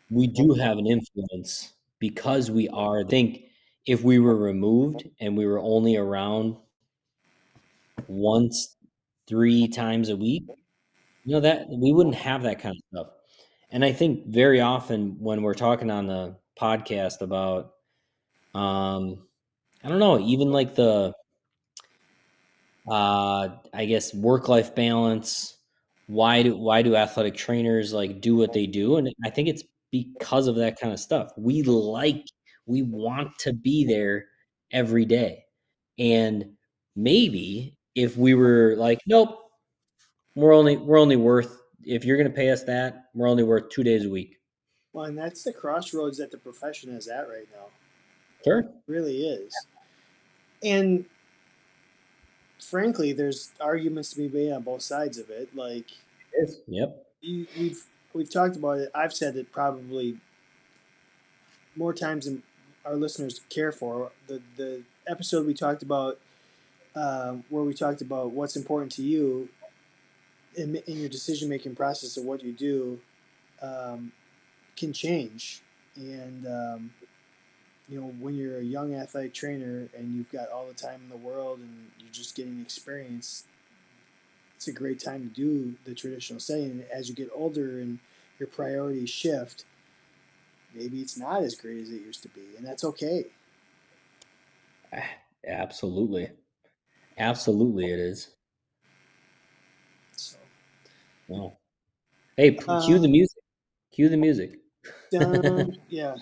we 0.10 0.28
do 0.28 0.54
have 0.54 0.78
an 0.78 0.88
influence 0.88 1.74
because 2.00 2.52
we 2.52 2.68
are 2.70 3.00
I 3.02 3.04
think 3.04 3.44
if 3.86 4.04
we 4.04 4.20
were 4.20 4.36
removed 4.36 5.08
and 5.20 5.36
we 5.38 5.46
were 5.46 5.60
only 5.60 5.96
around 5.96 6.58
once 8.08 8.76
three 9.28 9.68
times 9.68 10.10
a 10.10 10.16
week 10.18 10.44
you 11.26 11.34
know 11.34 11.40
that 11.40 11.68
we 11.70 11.92
wouldn't 11.94 12.16
have 12.16 12.44
that 12.44 12.60
kind 12.60 12.76
of 12.76 12.84
stuff 12.94 13.14
and 13.72 13.84
i 13.84 13.92
think 13.92 14.28
very 14.28 14.62
often 14.62 15.16
when 15.20 15.42
we're 15.42 15.54
talking 15.54 15.90
on 15.90 16.08
the 16.08 16.36
podcast 16.60 17.22
about 17.22 17.74
um 18.54 19.20
i 19.84 19.90
don't 19.90 20.00
know 20.00 20.20
even 20.20 20.52
like 20.52 20.76
the 20.76 21.14
uh 22.90 23.50
i 23.74 23.86
guess 23.86 24.14
work 24.14 24.50
life 24.50 24.74
balance 24.76 25.58
why 26.12 26.44
do 26.44 26.58
why 26.58 26.82
do 26.82 26.96
athletic 26.96 27.36
trainers 27.36 27.94
like 27.94 28.20
do 28.20 28.36
what 28.36 28.52
they 28.52 28.68
do? 28.68 28.98
And 28.98 29.14
i 29.24 29.30
think 29.30 29.48
it's 29.48 29.64
because 29.92 30.48
of 30.48 30.56
that 30.56 30.80
kind 30.80 30.94
of 30.94 31.00
stuff. 31.00 31.32
We 31.38 31.64
like 31.64 32.26
we 32.66 32.82
want 32.82 33.38
to 33.40 33.54
be 33.54 33.86
there 33.86 34.26
every 34.72 35.06
day. 35.06 35.44
And 36.00 36.54
maybe 36.96 37.78
if 37.96 38.18
we 38.18 38.34
were 38.34 38.76
like 38.78 39.00
nope 39.08 39.38
we're 40.36 40.54
only 40.54 40.78
we're 40.78 41.00
only 41.00 41.16
worth 41.16 41.61
if 41.86 42.06
you're 42.06 42.18
going 42.18 42.30
to 42.30 42.36
pay 42.36 42.50
us 42.50 42.64
that 42.64 43.10
we're 43.14 43.28
only 43.28 43.44
worth 43.44 43.70
two 43.70 43.84
days 43.84 44.06
a 44.06 44.10
week 44.10 44.38
Well, 44.94 45.06
and 45.06 45.18
that's 45.18 45.44
the 45.44 45.54
crossroads 45.54 46.18
that 46.18 46.32
the 46.32 46.38
profession 46.38 46.92
is 46.96 47.08
at 47.08 47.28
right 47.28 47.48
now. 47.54 47.68
sure 48.44 48.60
It 48.60 48.74
really 48.88 49.26
is. 49.26 49.54
And 50.64 51.06
frankly, 52.60 53.14
there's 53.14 53.52
arguments 53.60 54.12
to 54.12 54.18
be 54.18 54.30
made 54.30 54.52
on 54.52 54.64
both 54.64 54.82
sides 54.82 55.18
of 55.18 55.30
it. 55.30 55.56
Like 55.56 55.88
yep 56.68 57.06
you, 57.22 57.48
we've 57.58 57.86
we've 58.14 58.30
talked 58.30 58.56
about 58.56 58.80
it. 58.80 58.92
I've 58.94 59.14
said 59.14 59.36
it 59.36 59.52
probably 59.52 60.20
more 61.76 61.94
times 61.94 62.26
than 62.26 62.44
our 62.86 62.96
listeners 62.96 63.42
care 63.50 63.72
for. 63.72 64.12
The 64.28 64.42
the 64.58 64.84
episode 65.08 65.46
we 65.46 65.54
talked 65.54 65.84
about, 65.84 66.20
um, 66.96 67.44
where 67.50 67.64
we 67.64 67.74
talked 67.74 68.02
about 68.02 68.32
what's 68.32 68.56
important 68.56 68.92
to 68.94 69.04
you 69.04 69.50
in, 70.56 70.76
in 70.88 71.00
your 71.00 71.10
decision 71.10 71.50
making 71.50 71.76
process 71.76 72.18
of 72.18 72.26
what 72.26 72.44
you 72.44 72.52
do, 72.52 73.00
um, 73.62 74.12
can 74.76 74.94
change. 74.94 75.62
And 75.96 76.46
um, 76.48 76.92
you 77.88 78.00
know, 78.00 78.08
when 78.20 78.36
you're 78.36 78.60
a 78.60 78.64
young 78.64 78.96
athletic 78.96 79.34
trainer 79.34 79.90
and 79.98 80.16
you've 80.16 80.32
got 80.32 80.50
all 80.50 80.66
the 80.68 80.74
time 80.74 81.02
in 81.04 81.10
the 81.10 81.18
world 81.18 81.60
and 81.60 81.92
you're 82.00 82.12
just 82.12 82.36
getting 82.36 82.62
experience, 82.62 83.46
it's 84.56 84.68
a 84.68 84.72
great 84.72 85.04
time 85.04 85.22
to 85.22 85.30
do 85.30 85.76
the 85.86 85.94
traditional 85.94 86.40
setting. 86.40 86.84
As 86.94 87.10
you 87.10 87.16
get 87.16 87.30
older 87.36 87.80
and 87.80 88.00
your 88.40 88.48
priorities 88.48 89.10
shift, 89.10 89.66
maybe 90.74 91.02
it's 91.02 91.18
not 91.18 91.44
as 91.44 91.56
great 91.56 91.82
as 91.82 91.90
it 91.90 92.02
used 92.02 92.22
to 92.24 92.30
be, 92.30 92.56
and 92.58 92.66
that's 92.66 92.84
okay. 92.84 93.26
absolutely 95.48 96.30
absolutely 97.18 97.92
it 97.92 98.00
is 98.00 98.30
Wow. 101.32 101.54
hey 102.36 102.52
p- 102.52 102.58
cue 102.86 103.00
the 103.00 103.08
music 103.08 103.38
cue 103.94 104.10
the 104.10 104.18
music 104.18 104.60
dun, 105.12 105.78
yeah, 105.90 106.16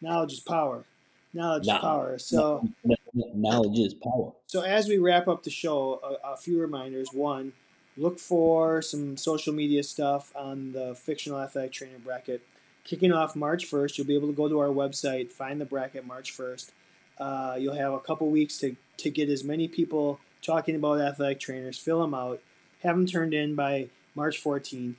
knowledge 0.00 0.32
is 0.34 0.40
power. 0.40 0.84
Knowledge 1.32 1.66
Nah. 1.66 1.76
is 1.76 1.80
power. 1.80 2.18
So. 2.18 2.68
knowledge 3.14 3.78
is 3.78 3.94
power 3.94 4.32
So 4.46 4.60
as 4.60 4.88
we 4.88 4.98
wrap 4.98 5.28
up 5.28 5.42
the 5.42 5.50
show, 5.50 6.00
a, 6.02 6.32
a 6.32 6.36
few 6.36 6.60
reminders. 6.60 7.08
One, 7.12 7.52
look 7.96 8.18
for 8.18 8.82
some 8.82 9.16
social 9.16 9.54
media 9.54 9.82
stuff 9.82 10.32
on 10.36 10.72
the 10.72 10.94
fictional 10.94 11.40
athletic 11.40 11.72
trainer 11.72 11.98
bracket. 11.98 12.42
Kicking 12.84 13.12
off 13.12 13.36
March 13.36 13.64
1st, 13.70 13.96
you'll 13.96 14.06
be 14.06 14.16
able 14.16 14.28
to 14.28 14.34
go 14.34 14.48
to 14.48 14.58
our 14.58 14.68
website, 14.68 15.30
find 15.30 15.60
the 15.60 15.64
bracket 15.64 16.04
March 16.04 16.36
1st. 16.36 16.70
Uh, 17.18 17.56
you'll 17.58 17.74
have 17.74 17.92
a 17.92 18.00
couple 18.00 18.28
weeks 18.28 18.58
to, 18.58 18.76
to 18.98 19.08
get 19.08 19.28
as 19.28 19.44
many 19.44 19.68
people 19.68 20.18
talking 20.42 20.74
about 20.74 21.00
athletic 21.00 21.38
trainers, 21.38 21.78
fill 21.78 22.00
them 22.00 22.12
out, 22.12 22.40
have 22.82 22.96
them 22.96 23.06
turned 23.06 23.32
in 23.32 23.54
by 23.54 23.88
March 24.14 24.42
14th. 24.42 24.94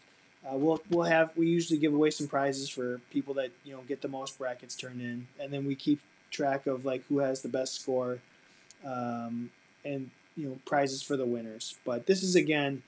Uh, 0.46 0.58
we'll 0.58 0.82
we'll 0.90 1.06
have 1.06 1.32
we 1.38 1.48
usually 1.48 1.80
give 1.80 1.94
away 1.94 2.10
some 2.10 2.28
prizes 2.28 2.68
for 2.68 3.00
people 3.12 3.34
that 3.34 3.52
you 3.64 3.74
know 3.74 3.82
get 3.88 4.02
the 4.02 4.08
most 4.08 4.38
brackets 4.38 4.76
turned 4.76 5.02
in, 5.02 5.28
and 5.40 5.54
then 5.54 5.66
we 5.66 5.74
keep 5.74 6.02
track 6.32 6.68
of 6.68 6.84
like 6.84 7.06
who 7.08 7.20
has 7.20 7.42
the 7.42 7.48
best 7.48 7.76
score 7.80 8.20
um, 8.86 9.52
and 9.86 10.10
you 10.36 10.50
know 10.50 10.58
prizes 10.66 11.02
for 11.02 11.16
the 11.16 11.26
winners. 11.26 11.76
But 11.86 12.08
this 12.08 12.24
is 12.24 12.36
again 12.36 12.84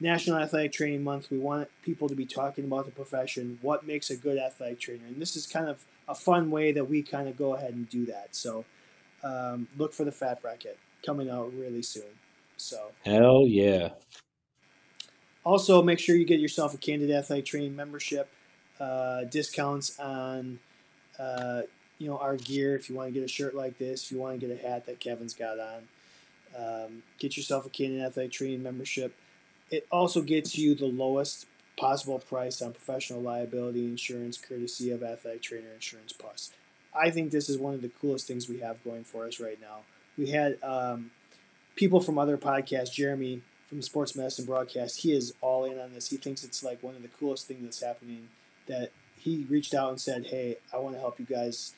National 0.00 0.36
Athletic 0.36 0.72
Training 0.72 1.02
Month. 1.02 1.30
We 1.30 1.38
want 1.38 1.68
people 1.82 2.08
to 2.08 2.14
be 2.14 2.26
talking 2.26 2.64
about 2.64 2.84
the 2.84 2.92
profession, 2.92 3.58
what 3.62 3.86
makes 3.86 4.10
a 4.10 4.16
good 4.16 4.38
athletic 4.38 4.80
trainer, 4.80 5.06
and 5.06 5.20
this 5.20 5.34
is 5.34 5.46
kind 5.46 5.68
of 5.68 5.84
a 6.06 6.14
fun 6.14 6.50
way 6.50 6.72
that 6.72 6.90
we 6.90 7.02
kind 7.02 7.28
of 7.28 7.38
go 7.38 7.54
ahead 7.54 7.72
and 7.72 7.88
do 7.88 8.04
that. 8.06 8.36
So 8.36 8.66
um, 9.24 9.68
look 9.78 9.94
for 9.94 10.04
the 10.04 10.12
fat 10.12 10.42
bracket 10.42 10.78
coming 11.04 11.30
out 11.30 11.52
really 11.54 11.82
soon. 11.82 12.18
So 12.58 12.90
hell 13.04 13.44
yeah 13.46 13.90
also 15.48 15.82
make 15.82 15.98
sure 15.98 16.14
you 16.16 16.24
get 16.24 16.40
yourself 16.40 16.74
a 16.74 16.78
Candid 16.78 17.10
Athletic 17.10 17.46
Training 17.46 17.74
membership, 17.74 18.30
uh, 18.78 19.24
discounts 19.24 19.98
on. 19.98 20.60
Uh, 21.18 21.62
you 21.98 22.06
know 22.06 22.16
our 22.18 22.36
gear. 22.36 22.76
If 22.76 22.88
you 22.88 22.94
want 22.94 23.08
to 23.08 23.12
get 23.12 23.24
a 23.24 23.28
shirt 23.28 23.52
like 23.52 23.76
this 23.76 24.04
if 24.04 24.12
you 24.12 24.18
want 24.18 24.38
to 24.38 24.46
get 24.46 24.56
a 24.56 24.62
hat 24.64 24.86
that 24.86 25.00
kevin's 25.00 25.34
got 25.34 25.58
on 25.58 25.88
um, 26.56 27.02
get 27.18 27.36
yourself 27.36 27.66
a 27.66 27.70
Candid 27.70 28.02
athletic 28.02 28.32
training 28.32 28.62
membership. 28.62 29.14
It 29.70 29.86
also 29.90 30.22
gets 30.22 30.56
you 30.56 30.74
the 30.74 30.86
lowest 30.86 31.46
possible 31.76 32.18
price 32.18 32.62
on 32.62 32.72
professional 32.72 33.20
liability 33.20 33.84
insurance 33.84 34.38
courtesy 34.38 34.90
of 34.90 35.02
athletic 35.02 35.42
trainer 35.42 35.72
insurance 35.74 36.12
plus. 36.12 36.50
I 36.94 37.10
think 37.10 37.30
this 37.30 37.48
is 37.48 37.58
one 37.58 37.74
of 37.74 37.82
the 37.82 37.90
coolest 38.00 38.26
things 38.26 38.48
we 38.48 38.60
have 38.60 38.82
going 38.82 39.04
for 39.04 39.26
us 39.26 39.38
right 39.38 39.60
now. 39.60 39.80
We 40.16 40.30
had 40.30 40.58
um, 40.62 41.10
people 41.76 42.00
from 42.00 42.18
other 42.18 42.38
podcasts 42.38 42.92
jeremy 42.92 43.42
from 43.68 43.82
sports 43.82 44.16
medicine 44.16 44.44
broadcast 44.44 45.02
he 45.02 45.12
is 45.12 45.34
all 45.40 45.64
in 45.64 45.78
on 45.78 45.92
this 45.92 46.08
he 46.08 46.16
thinks 46.16 46.42
it's 46.42 46.62
like 46.64 46.82
one 46.82 46.96
of 46.96 47.02
the 47.02 47.08
coolest 47.08 47.46
things 47.46 47.62
that's 47.62 47.82
happening 47.82 48.28
that 48.66 48.90
he 49.16 49.46
reached 49.48 49.74
out 49.74 49.90
and 49.90 50.00
said 50.00 50.26
hey 50.26 50.56
i 50.72 50.78
want 50.78 50.94
to 50.94 51.00
help 51.00 51.18
you 51.20 51.26
guys 51.26 51.74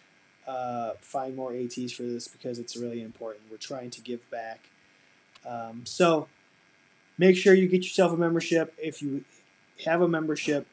uh, 0.47 0.95
find 1.01 1.37
more 1.37 1.53
ATs 1.53 1.93
for 1.93 2.03
this 2.03 2.27
because 2.29 2.59
it's 2.59 2.77
really 2.77 3.03
important. 3.03 3.45
We're 3.51 3.57
trying 3.57 3.91
to 3.91 4.01
give 4.01 4.29
back. 4.31 4.71
Um, 5.47 5.83
so 5.85 6.29
make 7.19 7.37
sure 7.37 7.55
you 7.55 7.69
get 7.69 7.83
yourself 7.83 8.12
a 8.12 8.17
membership. 8.17 8.75
If 8.77 9.01
you 9.01 9.25
have 9.85 10.01
a 10.01 10.09
membership, 10.09 10.67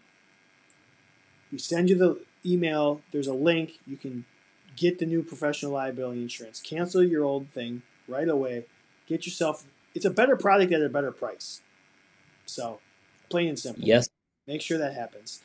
we 1.51 1.57
send 1.59 1.89
you 1.89 1.95
the 1.95 2.19
email. 2.45 3.01
There's 3.11 3.27
a 3.27 3.33
link. 3.33 3.79
You 3.85 3.97
can 3.97 4.25
get 4.75 4.99
the 4.99 5.05
new 5.05 5.23
professional 5.23 5.71
liability 5.71 6.21
insurance. 6.21 6.59
Cancel 6.59 7.03
your 7.03 7.23
old 7.23 7.49
thing 7.49 7.83
right 8.07 8.27
away. 8.27 8.65
Get 9.07 9.25
yourself. 9.25 9.65
It's 9.97 10.05
a 10.05 10.11
better 10.11 10.35
product 10.35 10.71
at 10.71 10.81
a 10.81 10.89
better 10.89 11.11
price. 11.11 11.61
So 12.45 12.79
plain 13.29 13.49
and 13.49 13.59
simple 13.59 13.83
yes 13.83 14.07
make 14.47 14.61
sure 14.61 14.77
that 14.77 14.93
happens. 14.93 15.41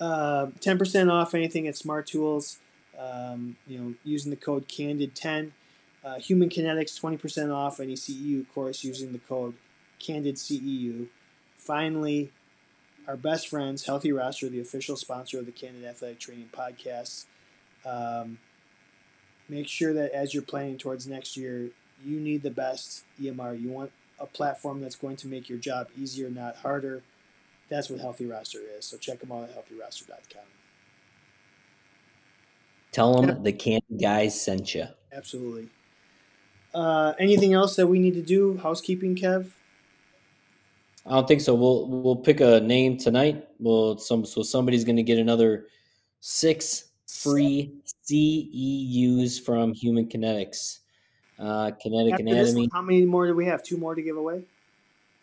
Uh, 0.00 0.46
10% 0.58 1.10
off 1.10 1.34
anything 1.34 1.68
at 1.68 1.76
Smart 1.76 2.06
Tools. 2.06 2.58
Um, 2.98 3.56
you 3.66 3.78
know, 3.78 3.94
using 4.04 4.30
the 4.30 4.36
code 4.36 4.68
Candid10. 4.68 5.52
Uh, 6.04 6.14
Human 6.16 6.48
Kinetics 6.48 7.00
20% 7.00 7.54
off 7.54 7.78
any 7.78 7.94
CEU 7.94 8.44
course 8.52 8.82
using 8.82 9.12
the 9.12 9.18
code 9.18 9.54
Candid 10.00 10.36
CEU. 10.36 11.06
Finally, 11.56 12.32
our 13.06 13.16
best 13.16 13.48
friends, 13.48 13.86
Healthy 13.86 14.10
Roster, 14.12 14.48
the 14.48 14.60
official 14.60 14.96
sponsor 14.96 15.38
of 15.38 15.46
the 15.46 15.52
Candid 15.52 15.84
Athletic 15.84 16.18
Training 16.18 16.50
Podcast. 16.52 17.26
Um, 17.86 18.38
make 19.48 19.68
sure 19.68 19.92
that 19.94 20.10
as 20.12 20.34
you're 20.34 20.42
planning 20.42 20.76
towards 20.76 21.06
next 21.06 21.36
year, 21.36 21.70
you 22.04 22.20
need 22.20 22.42
the 22.42 22.50
best 22.50 23.04
EMR. 23.20 23.60
You 23.60 23.70
want 23.70 23.92
a 24.18 24.26
platform 24.26 24.80
that's 24.80 24.96
going 24.96 25.16
to 25.16 25.26
make 25.26 25.48
your 25.48 25.58
job 25.58 25.88
easier, 25.98 26.30
not 26.30 26.56
harder. 26.56 27.02
That's 27.68 27.88
what 27.88 28.00
Healthy 28.00 28.26
Roster 28.26 28.58
is. 28.78 28.84
So 28.84 28.96
check 28.96 29.20
them 29.20 29.32
out 29.32 29.44
at 29.44 29.56
healthyroster.com. 29.56 30.42
tell 32.92 33.20
them 33.20 33.42
the 33.42 33.52
Candid 33.52 34.00
guys 34.00 34.40
sent 34.40 34.74
you 34.74 34.86
Absolutely. 35.12 35.68
Uh, 36.74 37.12
anything 37.18 37.52
else 37.52 37.76
that 37.76 37.86
we 37.86 37.98
need 37.98 38.14
to 38.14 38.22
do? 38.22 38.56
Housekeeping, 38.58 39.14
Kev? 39.14 39.50
I 41.04 41.10
don't 41.10 41.28
think 41.28 41.40
so. 41.40 41.54
We'll 41.54 41.88
we'll 41.88 42.16
pick 42.16 42.40
a 42.40 42.60
name 42.60 42.96
tonight. 42.96 43.48
We'll 43.58 43.98
some 43.98 44.24
so 44.24 44.42
somebody's 44.42 44.84
going 44.84 44.96
to 44.96 45.02
get 45.02 45.18
another 45.18 45.66
six 46.20 46.90
free 47.06 47.72
CEUs 48.08 49.44
from 49.44 49.74
Human 49.74 50.06
Kinetics. 50.06 50.78
Uh, 51.42 51.72
kinetic 51.72 52.12
After 52.14 52.22
Anatomy. 52.22 52.60
one, 52.60 52.70
how 52.70 52.82
many 52.82 53.04
more 53.04 53.26
do 53.26 53.34
we 53.34 53.46
have? 53.46 53.64
Two 53.64 53.76
more 53.76 53.96
to 53.96 54.02
give 54.02 54.16
away. 54.16 54.44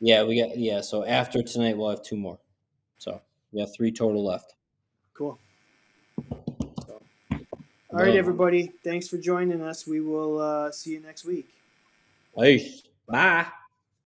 Yeah, 0.02 0.24
we 0.24 0.38
got 0.38 0.58
yeah. 0.58 0.82
So 0.82 1.06
after 1.06 1.42
tonight, 1.42 1.78
we'll 1.78 1.90
have 1.90 2.04
two 2.04 2.18
more. 2.18 2.38
So 2.98 3.22
we 3.54 3.62
have 3.62 3.74
three 3.74 3.92
total 3.92 4.26
left. 4.26 4.56
Cool. 5.14 5.40
So, 6.86 7.02
all 7.32 7.40
right, 7.92 8.16
everybody. 8.16 8.74
Thanks 8.84 9.08
for 9.08 9.18
joining 9.18 9.62
us. 9.62 9.88
We 9.88 10.02
will 10.02 10.40
uh, 10.40 10.72
see 10.72 10.92
you 10.92 11.00
next 11.00 11.24
week. 11.24 11.48
Peace. 12.38 12.84
Bye. 13.08 13.46